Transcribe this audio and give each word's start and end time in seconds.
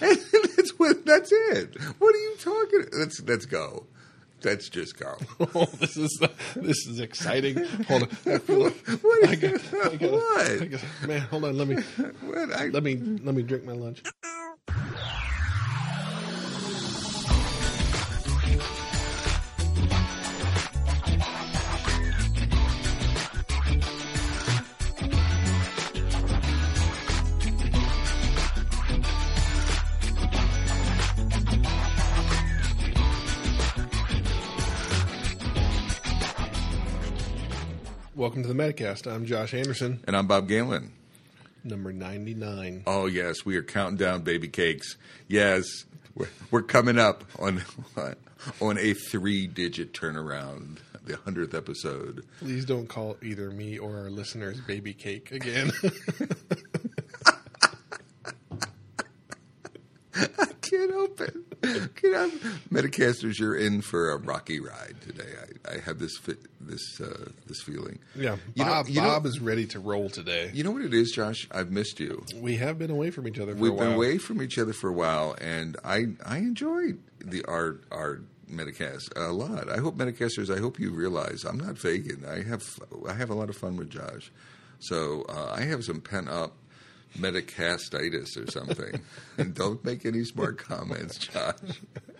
that's 0.56 0.78
what. 0.78 1.04
That's 1.04 1.30
it. 1.32 1.80
What 1.98 2.14
are 2.14 2.18
you 2.18 2.36
talking? 2.38 2.86
Let's 2.98 3.20
let's 3.22 3.46
go. 3.46 3.86
Let's 4.42 4.68
just 4.70 4.98
go. 4.98 5.16
Oh, 5.54 5.66
this 5.78 5.96
is 5.96 6.18
this 6.56 6.86
is 6.86 7.00
exciting. 7.00 7.62
Hold 7.88 8.04
on, 8.04 8.08
I 8.26 8.38
feel 8.38 8.64
like, 8.64 8.86
What? 9.02 9.28
I 9.28 9.34
got, 9.34 9.60
I 9.92 9.96
got, 9.96 10.10
What? 10.12 10.62
I 10.62 10.66
got, 10.66 10.80
man, 11.06 11.20
hold 11.22 11.44
on. 11.44 11.58
Let 11.58 11.68
me 11.68 11.76
What? 11.76 12.52
I, 12.54 12.66
let 12.68 12.82
me 12.82 12.96
let 12.96 13.34
me 13.34 13.42
drink 13.42 13.64
my 13.64 13.72
lunch. 13.72 14.02
Welcome 38.30 38.44
to 38.44 38.54
the 38.54 38.62
Metacast. 38.62 39.12
I'm 39.12 39.26
Josh 39.26 39.54
Anderson, 39.54 40.04
and 40.06 40.16
I'm 40.16 40.28
Bob 40.28 40.46
Galen. 40.46 40.92
number 41.64 41.92
ninety 41.92 42.32
nine. 42.32 42.84
Oh 42.86 43.06
yes, 43.06 43.44
we 43.44 43.56
are 43.56 43.62
counting 43.64 43.96
down 43.96 44.22
baby 44.22 44.46
cakes. 44.46 44.96
Yes, 45.26 45.64
we're, 46.14 46.28
we're 46.52 46.62
coming 46.62 46.96
up 46.96 47.24
on 47.40 47.60
on 48.60 48.78
a 48.78 48.94
three 48.94 49.48
digit 49.48 49.92
turnaround. 49.92 50.78
The 51.04 51.16
hundredth 51.16 51.54
episode. 51.54 52.24
Please 52.38 52.64
don't 52.64 52.88
call 52.88 53.16
either 53.20 53.50
me 53.50 53.78
or 53.78 53.98
our 53.98 54.10
listeners 54.10 54.60
baby 54.60 54.92
cake 54.92 55.32
again. 55.32 55.72
Help 60.90 61.20
it. 61.20 61.34
Can 61.96 62.14
I, 62.14 62.28
Metacasters, 62.72 63.38
you're 63.38 63.56
in 63.56 63.80
for 63.82 64.10
a 64.10 64.16
rocky 64.16 64.60
ride 64.60 64.96
today. 65.02 65.28
I, 65.68 65.74
I 65.76 65.78
have 65.80 65.98
this 65.98 66.16
fi- 66.16 66.34
this 66.60 67.00
uh, 67.00 67.30
this 67.46 67.60
feeling. 67.62 67.98
yeah, 68.16 68.36
You 68.54 68.64
know- 68.64 68.70
Bob. 68.70 68.88
you 68.88 69.00
know- 69.00 69.20
is 69.24 69.40
ready 69.40 69.66
to 69.66 69.80
roll 69.80 70.08
today. 70.10 70.50
You 70.54 70.64
know 70.64 70.70
what 70.70 70.82
it 70.82 70.94
is, 70.94 71.12
Josh? 71.12 71.46
I've 71.50 71.70
missed 71.70 72.00
you. 72.00 72.24
We 72.36 72.56
have 72.56 72.78
been 72.78 72.90
away 72.90 73.10
from 73.10 73.28
each 73.28 73.38
other 73.38 73.52
for 73.54 73.58
a 73.58 73.60
while. 73.60 73.70
We've 73.70 73.78
been 73.78 73.92
away 73.94 74.18
from 74.18 74.42
each 74.42 74.58
other 74.58 74.72
for 74.72 74.88
a 74.88 74.94
while, 74.94 75.36
and 75.40 75.76
I 75.84 76.06
I 76.24 76.38
enjoyed 76.38 76.98
the 77.24 77.44
our 77.44 77.80
our 77.92 78.20
Metacast 78.50 79.16
a 79.16 79.32
lot. 79.32 79.70
I 79.70 79.76
hope 79.78 79.96
Metacasters. 79.96 80.54
I 80.54 80.58
hope 80.58 80.80
you 80.80 80.90
realize 80.90 81.44
I'm 81.44 81.58
not 81.58 81.78
faking. 81.78 82.24
I 82.26 82.42
have 82.42 82.64
I 83.08 83.12
have 83.14 83.30
a 83.30 83.34
lot 83.34 83.48
of 83.48 83.56
fun 83.56 83.76
with 83.76 83.90
Josh. 83.90 84.32
So 84.80 85.24
uh, 85.28 85.52
I 85.54 85.62
have 85.62 85.84
some 85.84 86.00
pent 86.00 86.28
up 86.30 86.56
metacastitis 87.18 88.36
or 88.36 88.50
something. 88.50 89.00
and 89.38 89.54
don't 89.54 89.84
make 89.84 90.04
any 90.04 90.24
smart 90.24 90.58
comments, 90.58 91.18
Josh. 91.18 91.54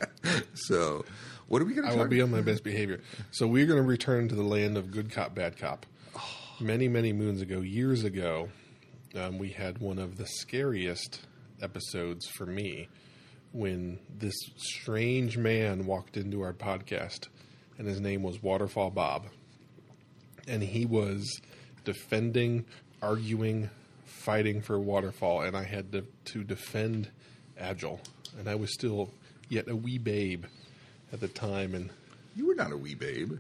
so 0.55 1.05
what 1.49 1.61
are 1.61 1.65
we 1.65 1.75
going 1.75 1.89
to 1.89 1.93
I 1.93 1.97
will 1.97 2.09
be 2.09 2.23
on 2.23 2.31
my 2.31 2.43
best 2.43 2.63
behavior. 2.63 3.01
So 3.33 3.47
we're 3.47 3.67
going 3.67 3.83
to 3.83 3.89
return 3.89 4.29
to 4.29 4.35
the 4.35 4.45
land 4.45 4.77
of 4.77 4.91
good 4.91 5.11
cop, 5.11 5.35
bad 5.35 5.57
cop. 5.57 5.87
Many, 6.61 6.89
many 6.89 7.13
moons 7.13 7.41
ago, 7.41 7.61
years 7.61 8.05
ago, 8.05 8.51
um, 9.17 9.39
we 9.39 9.49
had 9.49 9.79
one 9.79 9.99
of 9.99 10.17
the 10.17 10.27
scariest 10.27 11.21
episodes 11.61 12.29
for 12.29 12.47
me 12.47 12.89
when 13.53 13.99
this 14.17 14.35
strange 14.57 15.37
man 15.37 15.87
walked 15.87 16.17
into 16.17 16.43
our 16.43 16.53
podcast, 16.53 17.29
and 17.79 17.89
his 17.89 18.01
name 18.01 18.23
was 18.23 18.43
Waterfall 18.43 18.91
Bob, 18.91 19.27
and 20.47 20.63
he 20.63 20.87
was 20.87 21.41
defending, 21.85 22.65
arguing, 23.03 23.71
fighting 24.25 24.61
for 24.61 24.79
Waterfall, 24.79 25.43
and 25.43 25.57
I 25.57 25.65
had 25.65 25.93
to, 25.93 26.05
to 26.27 26.45
defend 26.45 27.09
Agile, 27.59 28.01
and 28.39 28.49
I 28.49 28.55
was 28.55 28.73
still 28.73 29.11
yet 29.49 29.69
a 29.69 29.75
wee 29.77 29.99
babe 29.99 30.45
at 31.13 31.21
the 31.21 31.29
time, 31.29 31.75
and 31.75 31.91
You 32.37 32.47
were 32.49 32.55
not 32.55 32.73
a 32.73 32.77
wee 32.77 32.95
babe. 32.95 33.39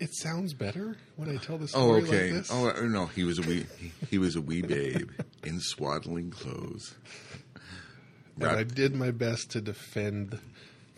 it 0.00 0.10
sounds 0.14 0.52
better 0.54 0.96
when 1.16 1.28
I 1.28 1.36
tell 1.36 1.58
the 1.58 1.64
Oh, 1.74 2.00
story 2.00 2.02
okay. 2.02 2.32
like 2.32 2.40
this. 2.42 2.50
oh, 2.52 2.68
uh, 2.70 2.80
no, 2.82 3.06
he 3.06 3.24
was 3.24 3.38
a 3.38 3.42
wee. 3.42 3.66
He, 3.78 3.92
he 4.10 4.18
was 4.18 4.36
a 4.36 4.40
wee 4.40 4.62
babe 4.62 5.10
in 5.44 5.60
swaddling 5.60 6.30
clothes. 6.30 6.94
and 8.36 8.44
I 8.50 8.62
did 8.64 8.94
my 8.94 9.10
best 9.10 9.50
to 9.52 9.60
defend 9.60 10.38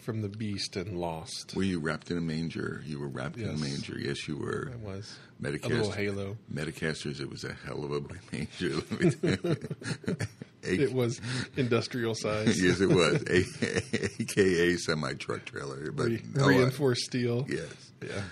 from 0.03 0.21
the 0.23 0.29
beast 0.29 0.77
and 0.77 0.99
lost. 0.99 1.55
Were 1.55 1.63
you 1.63 1.79
wrapped 1.79 2.11
in 2.11 2.19
a 2.19 2.21
manger? 2.21 2.83
You 2.87 2.99
were 3.01 3.09
wrapped 3.09 3.37
in 3.39 3.49
a 3.49 3.53
manger. 3.57 3.99
Yes, 3.99 4.27
you 4.29 4.37
were. 4.37 4.71
I 4.73 4.77
was 4.87 5.17
Metacast- 5.41 5.65
a 5.65 5.69
little 5.69 5.91
halo. 5.93 6.37
Metacasters, 6.53 7.21
it 7.21 7.31
was 7.31 7.45
a 7.45 7.53
hell 7.65 7.85
of 7.85 7.93
a 7.93 8.01
manger. 8.33 8.83
let 8.91 9.01
me 9.01 9.11
tell 9.11 9.31
you. 9.51 10.17
A- 10.65 10.75
It 10.83 10.93
was 10.93 11.21
industrial 11.57 12.15
size, 12.15 12.61
yes, 12.63 12.81
it 12.81 12.89
was. 12.89 13.23
A- 13.23 14.23
AKA 14.23 14.77
semi 14.77 15.15
truck 15.15 15.45
trailer. 15.45 15.91
But 15.93 16.07
Re- 16.07 16.23
uh, 16.39 16.47
reinforced 16.47 17.03
steel. 17.05 17.47
yes. 17.49 17.69
Yeah. 18.03 18.23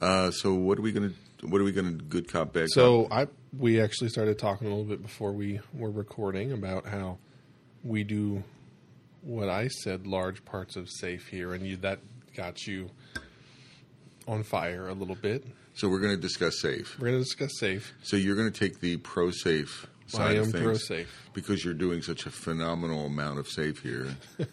Uh, 0.00 0.30
so 0.30 0.54
what 0.54 0.78
are 0.78 0.82
we 0.82 0.92
gonna? 0.92 1.12
What 1.42 1.60
are 1.60 1.64
we 1.64 1.72
gonna? 1.72 1.92
Good 1.92 2.28
cop, 2.30 2.52
bad 2.52 2.68
So 2.70 3.04
cop. 3.04 3.12
I 3.12 3.26
we 3.56 3.80
actually 3.80 4.08
started 4.10 4.38
talking 4.38 4.66
a 4.66 4.70
little 4.70 4.84
bit 4.84 5.02
before 5.02 5.32
we 5.32 5.60
were 5.72 5.90
recording 5.90 6.52
about 6.52 6.86
how 6.86 7.18
we 7.84 8.04
do 8.04 8.42
what 9.22 9.48
I 9.48 9.68
said 9.68 10.06
large 10.06 10.44
parts 10.44 10.76
of 10.76 10.88
safe 10.90 11.28
here, 11.28 11.52
and 11.54 11.66
you 11.66 11.76
that 11.78 11.98
got 12.36 12.66
you 12.66 12.90
on 14.26 14.42
fire 14.42 14.88
a 14.88 14.94
little 14.94 15.14
bit. 15.16 15.44
So 15.74 15.88
we're 15.88 16.00
gonna 16.00 16.16
discuss 16.16 16.60
safe. 16.60 16.98
We're 16.98 17.08
going 17.08 17.18
to 17.18 17.24
discuss 17.24 17.58
safe. 17.58 17.94
So 18.02 18.16
you're 18.16 18.36
gonna 18.36 18.50
take 18.50 18.80
the 18.80 18.96
pro 18.98 19.30
safe 19.30 19.86
side 20.08 20.30
I 20.30 20.32
of 20.34 20.46
am 20.46 20.52
things 20.52 20.64
pro 20.64 20.74
safe. 20.74 21.30
because 21.34 21.64
you're 21.64 21.74
doing 21.74 22.02
such 22.02 22.26
a 22.26 22.30
phenomenal 22.30 23.06
amount 23.06 23.38
of 23.38 23.46
safe 23.48 23.78
here. 23.80 24.08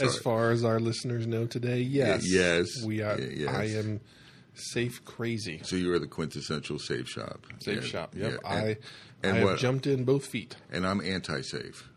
As 0.00 0.18
far 0.18 0.50
as 0.50 0.64
our 0.64 0.78
listeners 0.80 1.26
know 1.26 1.46
today, 1.46 1.80
yes, 1.80 2.22
yes. 2.26 2.66
we 2.84 3.02
are. 3.02 3.16
Y- 3.16 3.32
yes. 3.38 3.54
I 3.54 3.64
am 3.64 4.00
safe 4.54 5.04
crazy. 5.04 5.60
So 5.64 5.76
you 5.76 5.92
are 5.92 5.98
the 5.98 6.06
quintessential 6.06 6.78
safe 6.78 7.08
shop. 7.08 7.46
Safe 7.60 7.82
Yeah, 7.82 7.88
shop. 7.88 8.14
Yep. 8.16 8.30
yeah. 8.44 8.52
And, 8.52 8.64
I 8.68 8.76
and 9.22 9.32
I 9.32 9.38
have 9.38 9.44
what- 9.48 9.58
jumped 9.58 9.86
in 9.86 10.04
both 10.04 10.26
feet. 10.26 10.56
and 10.70 10.86
I'm 10.86 11.00
anti-safe. 11.00 11.88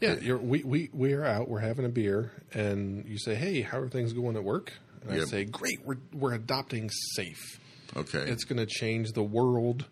Yeah, 0.00 0.14
you're, 0.20 0.38
we 0.38 0.62
we 0.62 0.90
we 0.92 1.12
are 1.14 1.24
out. 1.24 1.48
We're 1.48 1.58
having 1.60 1.84
a 1.84 1.88
beer, 1.88 2.32
and 2.52 3.04
you 3.06 3.18
say, 3.18 3.34
"Hey, 3.34 3.62
how 3.62 3.78
are 3.80 3.88
things 3.88 4.12
going 4.12 4.36
at 4.36 4.44
work?" 4.44 4.72
And 5.02 5.12
I 5.20 5.24
say, 5.24 5.44
"Great. 5.44 5.80
We're 5.84 5.98
we're 6.12 6.34
adopting 6.34 6.88
safe. 7.16 7.60
Okay. 7.96 8.18
It's 8.30 8.44
going 8.44 8.58
to 8.58 8.66
change 8.66 9.12
the 9.12 9.22
world. 9.22 9.86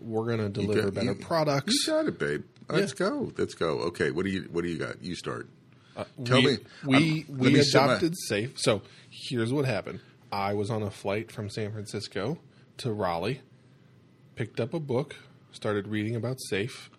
We're 0.00 0.26
going 0.26 0.38
to 0.38 0.48
deliver 0.48 0.82
got- 0.90 0.94
better 0.94 1.12
you- 1.12 1.24
products." 1.24 1.86
You 1.86 1.92
got 1.92 2.06
it, 2.06 2.18
babe. 2.18 2.42
Let's 2.68 2.92
go. 2.92 3.32
Let's 3.38 3.54
go. 3.54 3.78
Okay. 3.88 4.10
What 4.10 4.24
do 4.26 4.30
you 4.30 4.48
What 4.52 4.64
do 4.64 4.70
you 4.70 4.76
got? 4.78 5.02
You 5.02 5.14
start. 5.14 5.48
Tell 6.24 6.38
Uh, 6.38 6.40
we, 6.42 6.46
me. 6.46 6.58
We 6.84 6.94
I'm- 6.96 7.38
we 7.38 7.62
set 7.62 7.80
my- 7.80 7.92
adopted 7.94 8.14
safe. 8.28 8.52
So 8.58 8.82
here's 9.10 9.52
what 9.52 9.64
happened. 9.64 10.00
I 10.30 10.52
was 10.52 10.68
on 10.70 10.82
a 10.82 10.90
flight 10.90 11.32
from 11.32 11.48
San 11.48 11.72
Francisco 11.72 12.38
to 12.76 12.92
Raleigh, 12.92 13.40
picked 14.36 14.60
up 14.60 14.74
a 14.74 14.78
book, 14.80 15.16
started 15.52 15.88
reading 15.88 16.14
about 16.14 16.36
safe. 16.50 16.90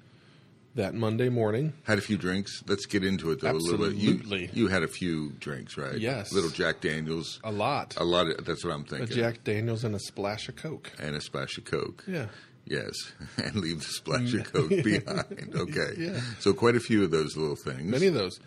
That 0.76 0.94
Monday 0.94 1.30
morning, 1.30 1.74
Had 1.84 1.98
a 1.98 2.02
few 2.02 2.16
drinks. 2.18 2.64
Let's 2.68 2.86
get 2.86 3.04
into 3.04 3.32
it 3.32 3.42
though 3.42 3.52
a 3.52 3.54
little 3.54 3.88
bit. 3.90 3.96
You, 3.96 4.50
you 4.54 4.68
had 4.68 4.84
a 4.84 4.88
few 4.88 5.32
drinks, 5.40 5.78
right? 5.78 5.98
Yes. 5.98 6.32
Little 6.32 6.52
Jack 6.52 6.80
Daniels. 6.80 7.40
a 7.44 7.52
lot. 7.52 7.96
A 7.98 8.04
lot 8.04 8.28
of 8.28 8.46
that's 8.46 8.64
what 8.64 8.74
I'm 8.74 8.82
A 8.82 8.86
thinking. 8.86 9.16
Jack 9.18 9.44
Daniels 9.44 9.84
and 9.84 9.96
a 9.96 10.00
splash 10.00 10.48
of 10.48 10.56
Coke. 10.56 10.92
and 11.00 11.16
a 11.16 11.22
splash 11.22 11.58
of 11.58 11.66
Coke. 11.66 12.04
Yeah. 12.08 12.28
Yes, 12.66 12.94
and 13.38 13.56
leave 13.56 13.80
the 13.80 13.86
splash 13.86 14.34
of 14.36 14.54
Coke 14.54 14.70
behind. 14.70 15.52
Okay. 15.56 15.94
Yeah. 15.98 16.22
So 16.40 16.54
quite 16.54 16.76
a 16.76 16.80
few 16.80 17.04
of 17.04 17.10
those 17.12 17.36
little 17.36 17.56
things. 17.56 17.84
Many 17.84 18.06
of 18.08 18.14
those. 18.14 18.40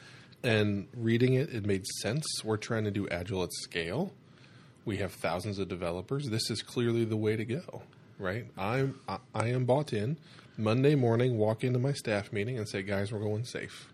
And 0.45 0.87
reading 0.97 1.35
it, 1.35 1.53
it 1.53 1.67
made 1.67 1.85
sense. 2.01 2.25
We're 2.45 2.57
trying 2.57 2.85
to 2.85 2.91
do 2.93 3.09
agile 3.09 3.43
at 3.43 3.53
scale. 3.53 4.13
We 4.85 4.99
have 4.99 5.13
thousands 5.13 5.59
of 5.59 5.69
developers. 5.69 6.29
This 6.31 6.51
is 6.51 6.63
clearly 6.63 7.05
the 7.05 7.17
way 7.17 7.37
to 7.37 7.45
go, 7.45 7.83
right? 8.19 8.47
I'm 8.57 8.99
I, 9.09 9.19
I 9.35 9.49
am 9.49 9.65
bought 9.65 9.93
in. 9.93 10.17
Monday 10.57 10.95
morning, 10.95 11.39
walk 11.39 11.65
into 11.65 11.79
my 11.79 11.93
staff 11.93 12.33
meeting 12.33 12.59
and 12.59 12.69
say, 12.69 12.83
"Guys, 12.83 13.13
we're 13.13 13.21
going 13.21 13.45
safe." 13.45 13.89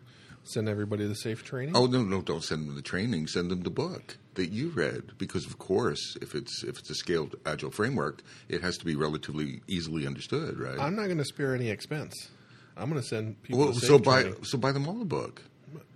Send 0.44 0.69
everybody 0.69 1.06
the 1.06 1.14
safe 1.14 1.44
training. 1.44 1.76
Oh 1.76 1.87
no, 1.87 2.02
no! 2.02 2.22
Don't 2.22 2.43
send 2.43 2.66
them 2.66 2.75
the 2.75 2.82
training. 2.82 3.26
Send 3.26 3.50
them 3.50 3.62
the 3.62 3.70
book 3.70 4.16
that 4.34 4.50
you 4.50 4.70
read, 4.70 5.19
because 5.19 5.44
of 5.44 5.58
course, 5.58 6.16
if 6.22 6.34
it's 6.34 6.64
if 6.64 6.78
it's 6.78 6.88
a 6.90 6.94
scaled 6.94 7.37
agile 7.44 7.70
framework, 7.70 8.22
it 8.49 8.62
has 8.62 8.78
to 8.78 8.84
be 8.87 8.94
relatively 8.96 9.60
easily 9.66 10.06
understood, 10.06 10.58
right? 10.58 10.78
I'm 10.78 10.96
not 10.96 11.06
going 11.06 11.19
to 11.19 11.25
spare 11.25 11.55
any 11.55 11.69
expense. 11.69 12.31
I'm 12.76 12.88
going 12.88 13.02
to 13.02 13.06
send 13.06 13.43
people. 13.43 13.58
well, 13.58 13.69
the 13.69 13.81
safe 13.81 13.88
so 13.88 13.99
buy 13.99 14.22
training. 14.22 14.44
so 14.44 14.56
buy 14.56 14.72
them 14.72 14.88
all 14.88 15.02
a 15.02 15.04
book. 15.04 15.43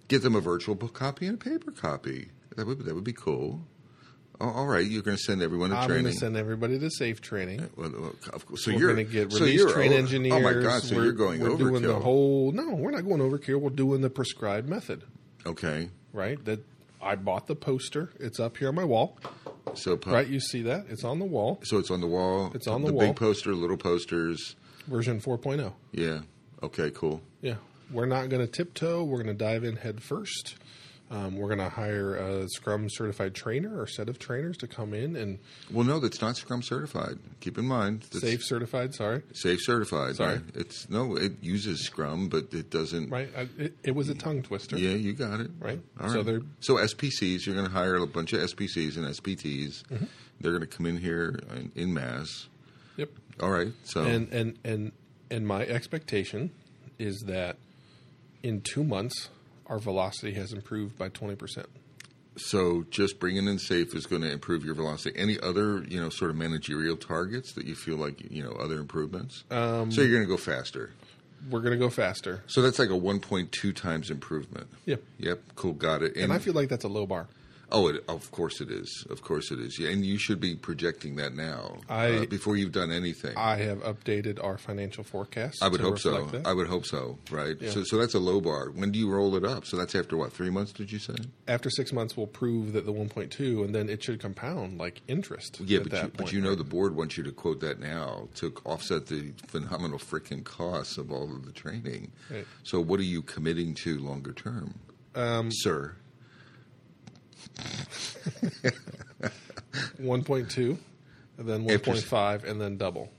Get 0.08 0.22
them 0.22 0.34
a 0.34 0.40
virtual 0.40 0.74
book 0.74 0.92
copy 0.92 1.26
and 1.26 1.40
a 1.40 1.44
paper 1.44 1.70
copy. 1.70 2.28
That 2.56 2.66
would 2.66 2.84
that 2.84 2.94
would 2.94 3.04
be 3.04 3.14
cool. 3.14 3.62
Oh, 4.40 4.48
all 4.48 4.66
right, 4.66 4.84
you're 4.84 5.02
going 5.02 5.16
to 5.16 5.22
send 5.22 5.40
everyone 5.42 5.70
a 5.72 5.76
I'm 5.76 5.86
training. 5.86 6.04
going 6.04 6.14
to 6.14 6.18
send 6.20 6.36
everybody 6.36 6.78
to 6.78 6.90
safe 6.90 7.20
training. 7.20 7.60
Uh, 7.60 7.66
well, 7.76 7.90
well, 7.96 8.14
of 8.32 8.44
course. 8.46 8.64
So 8.64 8.72
We're 8.72 8.78
you're 8.78 8.94
going 8.94 9.06
to 9.06 9.12
get 9.12 9.32
so 9.32 9.40
release 9.40 9.72
train 9.72 9.90
over- 9.92 9.98
engineers. 10.00 10.34
Oh 10.34 10.40
my 10.40 10.52
god! 10.54 10.82
So 10.82 10.96
we're, 10.96 11.04
you're 11.04 11.12
going 11.12 11.40
we're 11.40 11.50
overkill. 11.50 11.58
doing 11.58 11.82
the 11.82 11.98
whole. 12.00 12.50
No, 12.52 12.74
we're 12.74 12.90
not 12.90 13.04
going 13.04 13.20
overkill. 13.20 13.60
We're 13.60 13.70
doing 13.70 14.00
the 14.00 14.10
prescribed 14.10 14.68
method. 14.68 15.04
okay. 15.46 15.90
right? 16.12 16.44
That 16.44 16.60
I 17.00 17.14
bought 17.16 17.46
the 17.46 17.54
poster. 17.56 18.10
It's 18.18 18.40
up 18.40 18.56
here 18.56 18.68
on 18.68 18.74
my 18.74 18.84
wall, 18.84 19.18
So 19.74 19.98
right? 20.06 20.26
You 20.26 20.40
see 20.40 20.62
that? 20.62 20.86
It's 20.88 21.04
on 21.04 21.18
the 21.18 21.24
wall. 21.24 21.60
So 21.64 21.78
it's 21.78 21.90
on 21.90 22.00
the 22.00 22.06
wall. 22.06 22.50
It's 22.54 22.66
on 22.66 22.82
the 22.82 22.88
the 22.88 22.92
wall. 22.94 23.06
big 23.08 23.16
poster, 23.16 23.54
little 23.54 23.76
posters. 23.76 24.56
Version 24.88 25.20
4.0. 25.20 25.72
Yeah. 25.92 26.20
Okay. 26.62 26.90
Cool. 26.90 27.20
Yeah. 27.40 27.56
we're 27.92 28.06
not 28.06 28.28
going 28.28 28.44
to 28.44 28.50
tiptoe. 28.50 29.04
We're 29.04 29.22
going 29.22 29.36
to 29.36 29.44
dive 29.44 29.62
in 29.64 29.76
head 29.76 30.02
first. 30.02 30.56
Um, 31.12 31.36
we're 31.36 31.48
going 31.48 31.58
to 31.58 31.68
hire 31.68 32.14
a 32.16 32.48
Scrum 32.48 32.88
certified 32.88 33.34
trainer 33.34 33.78
or 33.78 33.86
set 33.86 34.08
of 34.08 34.18
trainers 34.18 34.56
to 34.58 34.66
come 34.66 34.94
in 34.94 35.14
and 35.14 35.38
Well, 35.70 35.84
no, 35.84 36.00
that's 36.00 36.22
not 36.22 36.36
Scrum 36.38 36.62
certified. 36.62 37.18
Keep 37.40 37.58
in 37.58 37.66
mind, 37.66 38.06
safe 38.12 38.42
certified. 38.42 38.94
Sorry, 38.94 39.22
safe 39.34 39.58
certified. 39.60 40.16
Sorry. 40.16 40.36
right? 40.36 40.42
It's 40.54 40.88
no, 40.88 41.16
it 41.16 41.32
uses 41.42 41.84
Scrum, 41.84 42.28
but 42.28 42.54
it 42.54 42.70
doesn't. 42.70 43.10
right? 43.10 43.28
I, 43.36 43.46
it, 43.58 43.76
it 43.84 43.94
was 43.94 44.08
a 44.08 44.14
tongue 44.14 44.42
twister. 44.42 44.78
Yeah, 44.78 44.94
you 44.94 45.12
got 45.12 45.40
it. 45.40 45.50
Right. 45.60 45.80
All 46.00 46.08
So 46.08 46.22
they're- 46.22 46.40
so 46.60 46.76
SPCs. 46.76 47.44
You're 47.44 47.56
going 47.56 47.66
to 47.68 47.72
hire 47.72 47.96
a 47.96 48.06
bunch 48.06 48.32
of 48.32 48.40
SPCs 48.40 48.96
and 48.96 49.04
SPTs. 49.06 49.82
Mm-hmm. 49.88 50.04
They're 50.40 50.52
going 50.52 50.62
to 50.62 50.66
come 50.76 50.86
in 50.86 50.96
here 50.96 51.38
in, 51.54 51.72
in 51.74 51.92
mass. 51.94 52.48
Yep. 52.96 53.10
All 53.40 53.50
right. 53.50 53.72
So 53.84 54.02
And 54.02 54.32
and 54.32 54.58
and 54.64 54.92
and 55.30 55.46
my 55.46 55.62
expectation 55.66 56.52
is 56.98 57.24
that 57.26 57.56
in 58.42 58.62
two 58.62 58.82
months 58.82 59.28
our 59.66 59.78
velocity 59.78 60.32
has 60.34 60.52
improved 60.52 60.98
by 60.98 61.08
twenty 61.08 61.34
percent. 61.36 61.66
so 62.36 62.84
just 62.90 63.18
bringing 63.20 63.46
in 63.46 63.58
safe 63.58 63.94
is 63.94 64.06
going 64.06 64.22
to 64.22 64.30
improve 64.30 64.64
your 64.64 64.74
velocity. 64.74 65.18
Any 65.18 65.38
other 65.40 65.84
you 65.84 66.00
know 66.00 66.08
sort 66.08 66.30
of 66.30 66.36
managerial 66.36 66.96
targets 66.96 67.52
that 67.52 67.66
you 67.66 67.74
feel 67.74 67.96
like 67.96 68.30
you 68.30 68.42
know 68.42 68.52
other 68.52 68.78
improvements? 68.78 69.44
Um, 69.50 69.90
so 69.92 70.00
you're 70.00 70.10
going 70.10 70.22
to 70.22 70.28
go 70.28 70.36
faster. 70.36 70.90
We're 71.50 71.60
going 71.60 71.72
to 71.72 71.78
go 71.78 71.90
faster, 71.90 72.44
So 72.46 72.62
that's 72.62 72.78
like 72.78 72.90
a 72.90 72.92
1.2 72.92 73.74
times 73.74 74.10
improvement. 74.12 74.68
Yep. 74.86 75.02
Yep. 75.18 75.40
Cool. 75.56 75.72
Got 75.72 76.02
it. 76.04 76.16
and 76.16 76.32
I 76.32 76.38
feel 76.38 76.54
like 76.54 76.68
that's 76.68 76.84
a 76.84 76.88
low 76.88 77.04
bar. 77.04 77.26
Oh, 77.72 77.88
it, 77.88 78.04
of 78.06 78.30
course 78.30 78.60
it 78.60 78.70
is. 78.70 79.06
Of 79.08 79.22
course 79.22 79.50
it 79.50 79.58
is. 79.58 79.78
Yeah, 79.78 79.88
and 79.88 80.04
you 80.04 80.18
should 80.18 80.40
be 80.40 80.54
projecting 80.54 81.16
that 81.16 81.34
now 81.34 81.78
I- 81.88 82.18
uh, 82.18 82.26
before 82.26 82.56
you've 82.56 82.72
done 82.72 82.92
anything. 82.92 83.34
I 83.36 83.56
have 83.56 83.78
updated 83.82 84.42
our 84.44 84.58
financial 84.58 85.02
forecast. 85.04 85.62
I 85.62 85.68
would 85.68 85.80
hope 85.80 85.98
so. 85.98 86.26
that. 86.26 86.46
I 86.46 86.52
would 86.52 86.68
hope 86.68 86.84
so. 86.84 87.18
Right. 87.30 87.56
Yeah. 87.60 87.70
So, 87.70 87.82
so 87.84 87.96
that's 87.96 88.14
a 88.14 88.18
low 88.18 88.40
bar. 88.40 88.70
When 88.70 88.92
do 88.92 88.98
you 88.98 89.10
roll 89.10 89.34
it 89.36 89.44
up? 89.44 89.64
So 89.64 89.76
that's 89.76 89.94
after 89.94 90.16
what? 90.16 90.32
Three 90.32 90.50
months? 90.50 90.72
Did 90.72 90.92
you 90.92 90.98
say? 90.98 91.14
After 91.48 91.70
six 91.70 91.92
months, 91.92 92.16
we'll 92.16 92.26
prove 92.26 92.74
that 92.74 92.84
the 92.84 92.92
1.2, 92.92 93.64
and 93.64 93.74
then 93.74 93.88
it 93.88 94.02
should 94.02 94.20
compound 94.20 94.78
like 94.78 95.00
interest. 95.08 95.60
Yeah, 95.64 95.80
but 95.80 95.92
you, 95.92 96.12
but 96.16 96.32
you 96.32 96.40
know 96.40 96.50
right? 96.50 96.58
the 96.58 96.64
board 96.64 96.94
wants 96.94 97.16
you 97.16 97.24
to 97.24 97.32
quote 97.32 97.60
that 97.60 97.80
now 97.80 98.28
to 98.36 98.52
offset 98.64 99.06
the 99.06 99.32
phenomenal 99.46 99.98
freaking 99.98 100.44
costs 100.44 100.98
of 100.98 101.10
all 101.10 101.34
of 101.34 101.46
the 101.46 101.52
training. 101.52 102.12
Right. 102.30 102.46
So 102.64 102.80
what 102.80 103.00
are 103.00 103.04
you 103.04 103.22
committing 103.22 103.74
to 103.76 103.98
longer 103.98 104.32
term, 104.32 104.74
um, 105.14 105.48
sir? 105.50 105.96
1.2, 110.00 110.78
and 111.38 111.48
then 111.48 111.64
1.5, 111.66 112.44
and 112.48 112.60
then 112.60 112.76
double. 112.76 113.10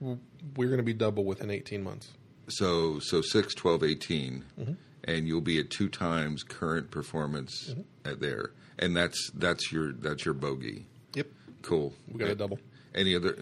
We're 0.00 0.66
going 0.68 0.78
to 0.78 0.82
be 0.84 0.92
double 0.94 1.24
within 1.24 1.50
18 1.50 1.82
months. 1.82 2.08
So 2.48 2.98
so 2.98 3.22
6, 3.22 3.54
12, 3.54 3.84
18, 3.84 4.44
Mm-hmm. 4.60 4.72
and 5.04 5.28
you'll 5.28 5.40
be 5.40 5.58
at 5.60 5.70
two 5.70 5.88
times 5.88 6.42
current 6.42 6.90
performance 6.90 7.70
Mm-hmm. 7.70 7.82
at 8.10 8.20
there, 8.20 8.50
and 8.78 8.96
that's 8.96 9.30
that's 9.34 9.70
your 9.72 9.92
that's 9.92 10.24
your 10.24 10.34
bogey. 10.34 10.86
Yep, 11.14 11.28
Cool. 11.62 11.92
we 12.10 12.18
got 12.18 12.30
a 12.30 12.34
double. 12.34 12.58
Any 12.94 13.14
other? 13.14 13.36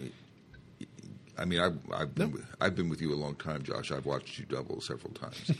I 1.37 1.45
mean, 1.45 1.59
I've 1.59 1.79
I've 1.91 2.13
been, 2.13 2.31
with, 2.31 2.45
I've 2.61 2.75
been 2.75 2.89
with 2.89 3.01
you 3.01 3.11
a 3.13 3.15
long 3.17 3.35
time, 3.35 3.63
Josh. 3.63 3.91
I've 3.91 4.05
watched 4.05 4.37
you 4.37 4.45
double 4.45 4.79
several 4.81 5.13
times. 5.13 5.51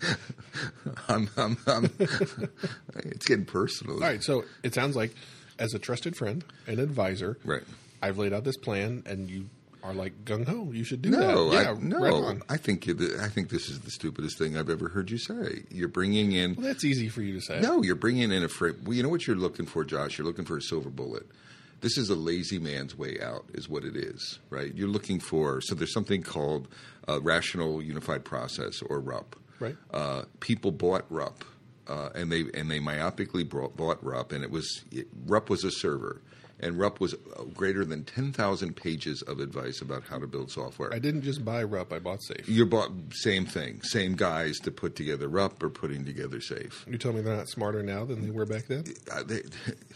I'm, 1.08 1.28
I'm, 1.36 1.56
I'm, 1.66 1.90
it's 2.96 3.26
getting 3.26 3.44
personal. 3.44 3.94
All 3.96 4.00
right, 4.00 4.22
so 4.22 4.44
it 4.62 4.74
sounds 4.74 4.96
like, 4.96 5.14
as 5.58 5.74
a 5.74 5.78
trusted 5.78 6.16
friend 6.16 6.44
and 6.66 6.78
advisor, 6.78 7.38
Right. 7.44 7.62
I've 8.02 8.18
laid 8.18 8.32
out 8.32 8.44
this 8.44 8.56
plan, 8.56 9.02
and 9.06 9.30
you 9.30 9.48
are 9.82 9.94
like 9.94 10.24
gung 10.24 10.46
ho. 10.46 10.70
You 10.72 10.82
should 10.84 11.02
do 11.02 11.10
No, 11.10 11.50
that. 11.50 11.62
Yeah, 11.64 11.70
I, 11.70 11.74
no. 11.74 11.98
right. 11.98 12.40
I 12.48 12.56
think 12.56 12.88
I 12.88 13.28
think 13.28 13.50
this 13.50 13.68
is 13.68 13.80
the 13.80 13.90
stupidest 13.90 14.38
thing 14.38 14.56
I've 14.56 14.68
ever 14.70 14.88
heard 14.88 15.10
you 15.10 15.18
say. 15.18 15.62
You're 15.70 15.88
bringing 15.88 16.32
in 16.32 16.54
Well, 16.54 16.66
that's 16.66 16.84
easy 16.84 17.08
for 17.08 17.22
you 17.22 17.34
to 17.34 17.40
say. 17.40 17.60
No, 17.60 17.82
you're 17.82 17.94
bringing 17.94 18.32
in 18.32 18.42
a 18.42 18.48
frame. 18.48 18.76
Well, 18.84 18.94
you 18.94 19.02
know 19.02 19.08
what 19.10 19.26
you're 19.26 19.36
looking 19.36 19.66
for, 19.66 19.84
Josh? 19.84 20.18
You're 20.18 20.26
looking 20.26 20.44
for 20.44 20.56
a 20.56 20.62
silver 20.62 20.90
bullet. 20.90 21.26
This 21.82 21.98
is 21.98 22.08
a 22.08 22.14
lazy 22.14 22.58
man's 22.58 22.96
way 22.96 23.18
out, 23.22 23.44
is 23.52 23.68
what 23.68 23.84
it 23.84 23.94
is, 23.94 24.38
right? 24.48 24.74
You're 24.74 24.88
looking 24.88 25.20
for, 25.20 25.60
so 25.60 25.74
there's 25.74 25.92
something 25.92 26.22
called 26.22 26.66
uh, 27.06 27.20
Rational 27.20 27.82
Unified 27.82 28.24
Process, 28.24 28.80
or 28.82 29.00
RUP. 29.00 29.36
Right. 29.60 29.76
Uh, 29.92 30.24
people 30.40 30.72
bought 30.72 31.04
RUP, 31.10 31.44
uh, 31.88 32.10
and 32.14 32.30
they 32.30 32.44
and 32.54 32.70
they 32.70 32.80
myopically 32.80 33.48
brought, 33.48 33.76
bought 33.76 34.02
RUP, 34.04 34.32
and 34.32 34.42
it 34.44 34.50
was 34.50 34.84
it, 34.90 35.06
RUP 35.26 35.48
was 35.50 35.64
a 35.64 35.70
server, 35.70 36.20
and 36.60 36.78
RUP 36.78 37.00
was 37.00 37.14
uh, 37.14 37.44
greater 37.54 37.84
than 37.84 38.04
10,000 38.04 38.74
pages 38.74 39.22
of 39.22 39.38
advice 39.40 39.80
about 39.80 40.04
how 40.08 40.18
to 40.18 40.26
build 40.26 40.50
software. 40.50 40.92
I 40.92 40.98
didn't 40.98 41.22
just 41.22 41.44
buy 41.44 41.62
RUP, 41.62 41.92
I 41.92 41.98
bought 41.98 42.22
Safe. 42.22 42.48
you 42.48 42.66
bought 42.66 42.90
same 43.12 43.46
thing, 43.46 43.82
same 43.82 44.14
guys 44.16 44.58
to 44.60 44.70
put 44.70 44.96
together 44.96 45.28
RUP 45.28 45.62
or 45.62 45.70
putting 45.70 46.04
together 46.04 46.40
Safe. 46.40 46.84
You 46.88 46.98
tell 46.98 47.12
me 47.12 47.20
they're 47.20 47.36
not 47.36 47.48
smarter 47.48 47.82
now 47.82 48.04
than 48.04 48.22
they 48.22 48.30
were 48.30 48.46
back 48.46 48.66
then? 48.66 48.84
uh, 49.12 49.22
they, 49.22 49.42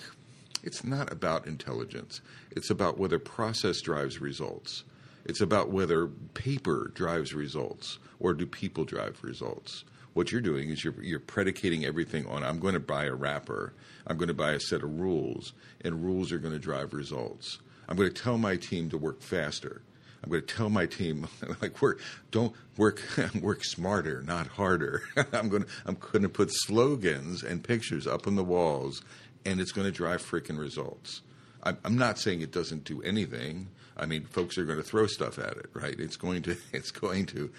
it's 0.62 0.84
not 0.84 1.12
about 1.12 1.46
intelligence. 1.46 2.20
It's 2.52 2.70
about 2.70 2.98
whether 2.98 3.18
process 3.18 3.80
drives 3.80 4.20
results. 4.20 4.84
It's 5.24 5.40
about 5.40 5.70
whether 5.70 6.06
paper 6.34 6.90
drives 6.94 7.34
results 7.34 7.98
or 8.20 8.34
do 8.34 8.46
people 8.46 8.84
drive 8.84 9.22
results. 9.22 9.84
What 10.14 10.32
you're 10.32 10.40
doing 10.40 10.70
is 10.70 10.82
you're, 10.82 11.00
you're 11.02 11.20
predicating 11.20 11.84
everything 11.84 12.26
on 12.26 12.42
I'm 12.42 12.58
going 12.58 12.74
to 12.74 12.80
buy 12.80 13.04
a 13.04 13.14
wrapper, 13.14 13.74
I'm 14.06 14.16
going 14.16 14.28
to 14.28 14.34
buy 14.34 14.52
a 14.52 14.60
set 14.60 14.82
of 14.82 14.98
rules, 14.98 15.52
and 15.82 16.04
rules 16.04 16.32
are 16.32 16.38
going 16.38 16.54
to 16.54 16.58
drive 16.58 16.92
results. 16.92 17.58
I'm 17.88 17.96
going 17.96 18.12
to 18.12 18.22
tell 18.22 18.38
my 18.38 18.56
team 18.56 18.90
to 18.90 18.98
work 18.98 19.22
faster. 19.22 19.82
I'm 20.22 20.30
going 20.30 20.42
to 20.44 20.54
tell 20.54 20.68
my 20.68 20.86
team 20.86 21.28
like 21.62 21.80
work 21.80 22.00
don't 22.30 22.54
work 22.76 23.00
work 23.40 23.64
smarter, 23.64 24.22
not 24.22 24.46
harder. 24.46 25.02
I'm 25.32 25.48
going 25.48 25.62
to 25.62 25.68
I'm 25.86 25.94
going 25.94 26.22
to 26.22 26.28
put 26.28 26.50
slogans 26.50 27.42
and 27.42 27.62
pictures 27.62 28.06
up 28.06 28.26
on 28.26 28.36
the 28.36 28.44
walls, 28.44 29.02
and 29.44 29.60
it's 29.60 29.72
going 29.72 29.86
to 29.86 29.92
drive 29.92 30.22
freaking 30.22 30.58
results. 30.58 31.22
I'm, 31.62 31.78
I'm 31.84 31.98
not 31.98 32.18
saying 32.18 32.40
it 32.40 32.52
doesn't 32.52 32.84
do 32.84 33.02
anything. 33.02 33.68
I 33.96 34.06
mean, 34.06 34.24
folks 34.24 34.58
are 34.58 34.64
going 34.64 34.78
to 34.78 34.84
throw 34.84 35.06
stuff 35.06 35.38
at 35.38 35.56
it, 35.56 35.70
right? 35.72 35.98
It's 35.98 36.16
going 36.16 36.42
to 36.42 36.56
it's 36.72 36.90
going 36.90 37.26
to 37.26 37.50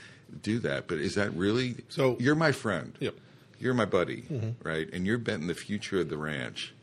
do 0.42 0.60
that. 0.60 0.88
But 0.88 1.00
is 1.00 1.16
that 1.16 1.34
really? 1.34 1.76
So- 1.90 2.18
you're 2.20 2.36
my 2.36 2.52
friend. 2.52 2.96
Yep. 3.00 3.16
You're 3.60 3.74
my 3.74 3.84
buddy, 3.86 4.24
right? 4.64 4.88
And 4.94 5.06
you're 5.06 5.18
betting 5.18 5.48
the 5.48 5.54
future 5.54 6.00
of 6.00 6.08
the 6.10 6.18
ranch 6.18 6.74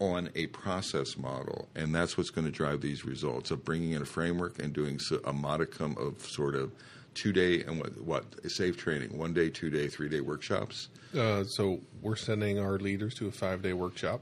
on 0.00 0.30
a 0.34 0.48
process 0.48 1.16
model, 1.16 1.68
and 1.76 1.94
that's 1.94 2.18
what's 2.18 2.30
going 2.30 2.44
to 2.44 2.50
drive 2.50 2.80
these 2.80 3.04
results 3.04 3.52
of 3.52 3.64
bringing 3.64 3.92
in 3.92 4.02
a 4.02 4.04
framework 4.04 4.58
and 4.58 4.72
doing 4.72 4.98
a 5.24 5.32
modicum 5.32 5.96
of 5.96 6.20
sort 6.26 6.56
of 6.56 6.72
two 7.14 7.32
day 7.32 7.62
and 7.62 7.78
what, 7.78 7.96
what 8.00 8.24
safe 8.50 8.76
training, 8.76 9.16
one 9.16 9.32
day, 9.32 9.48
two 9.48 9.70
day, 9.70 9.86
three 9.86 10.08
day 10.08 10.20
workshops. 10.20 10.88
Uh, 11.16 11.44
so 11.44 11.80
we're 12.02 12.16
sending 12.16 12.58
our 12.58 12.78
leaders 12.78 13.14
to 13.14 13.28
a 13.28 13.30
five 13.30 13.62
day 13.62 13.72
workshop. 13.72 14.20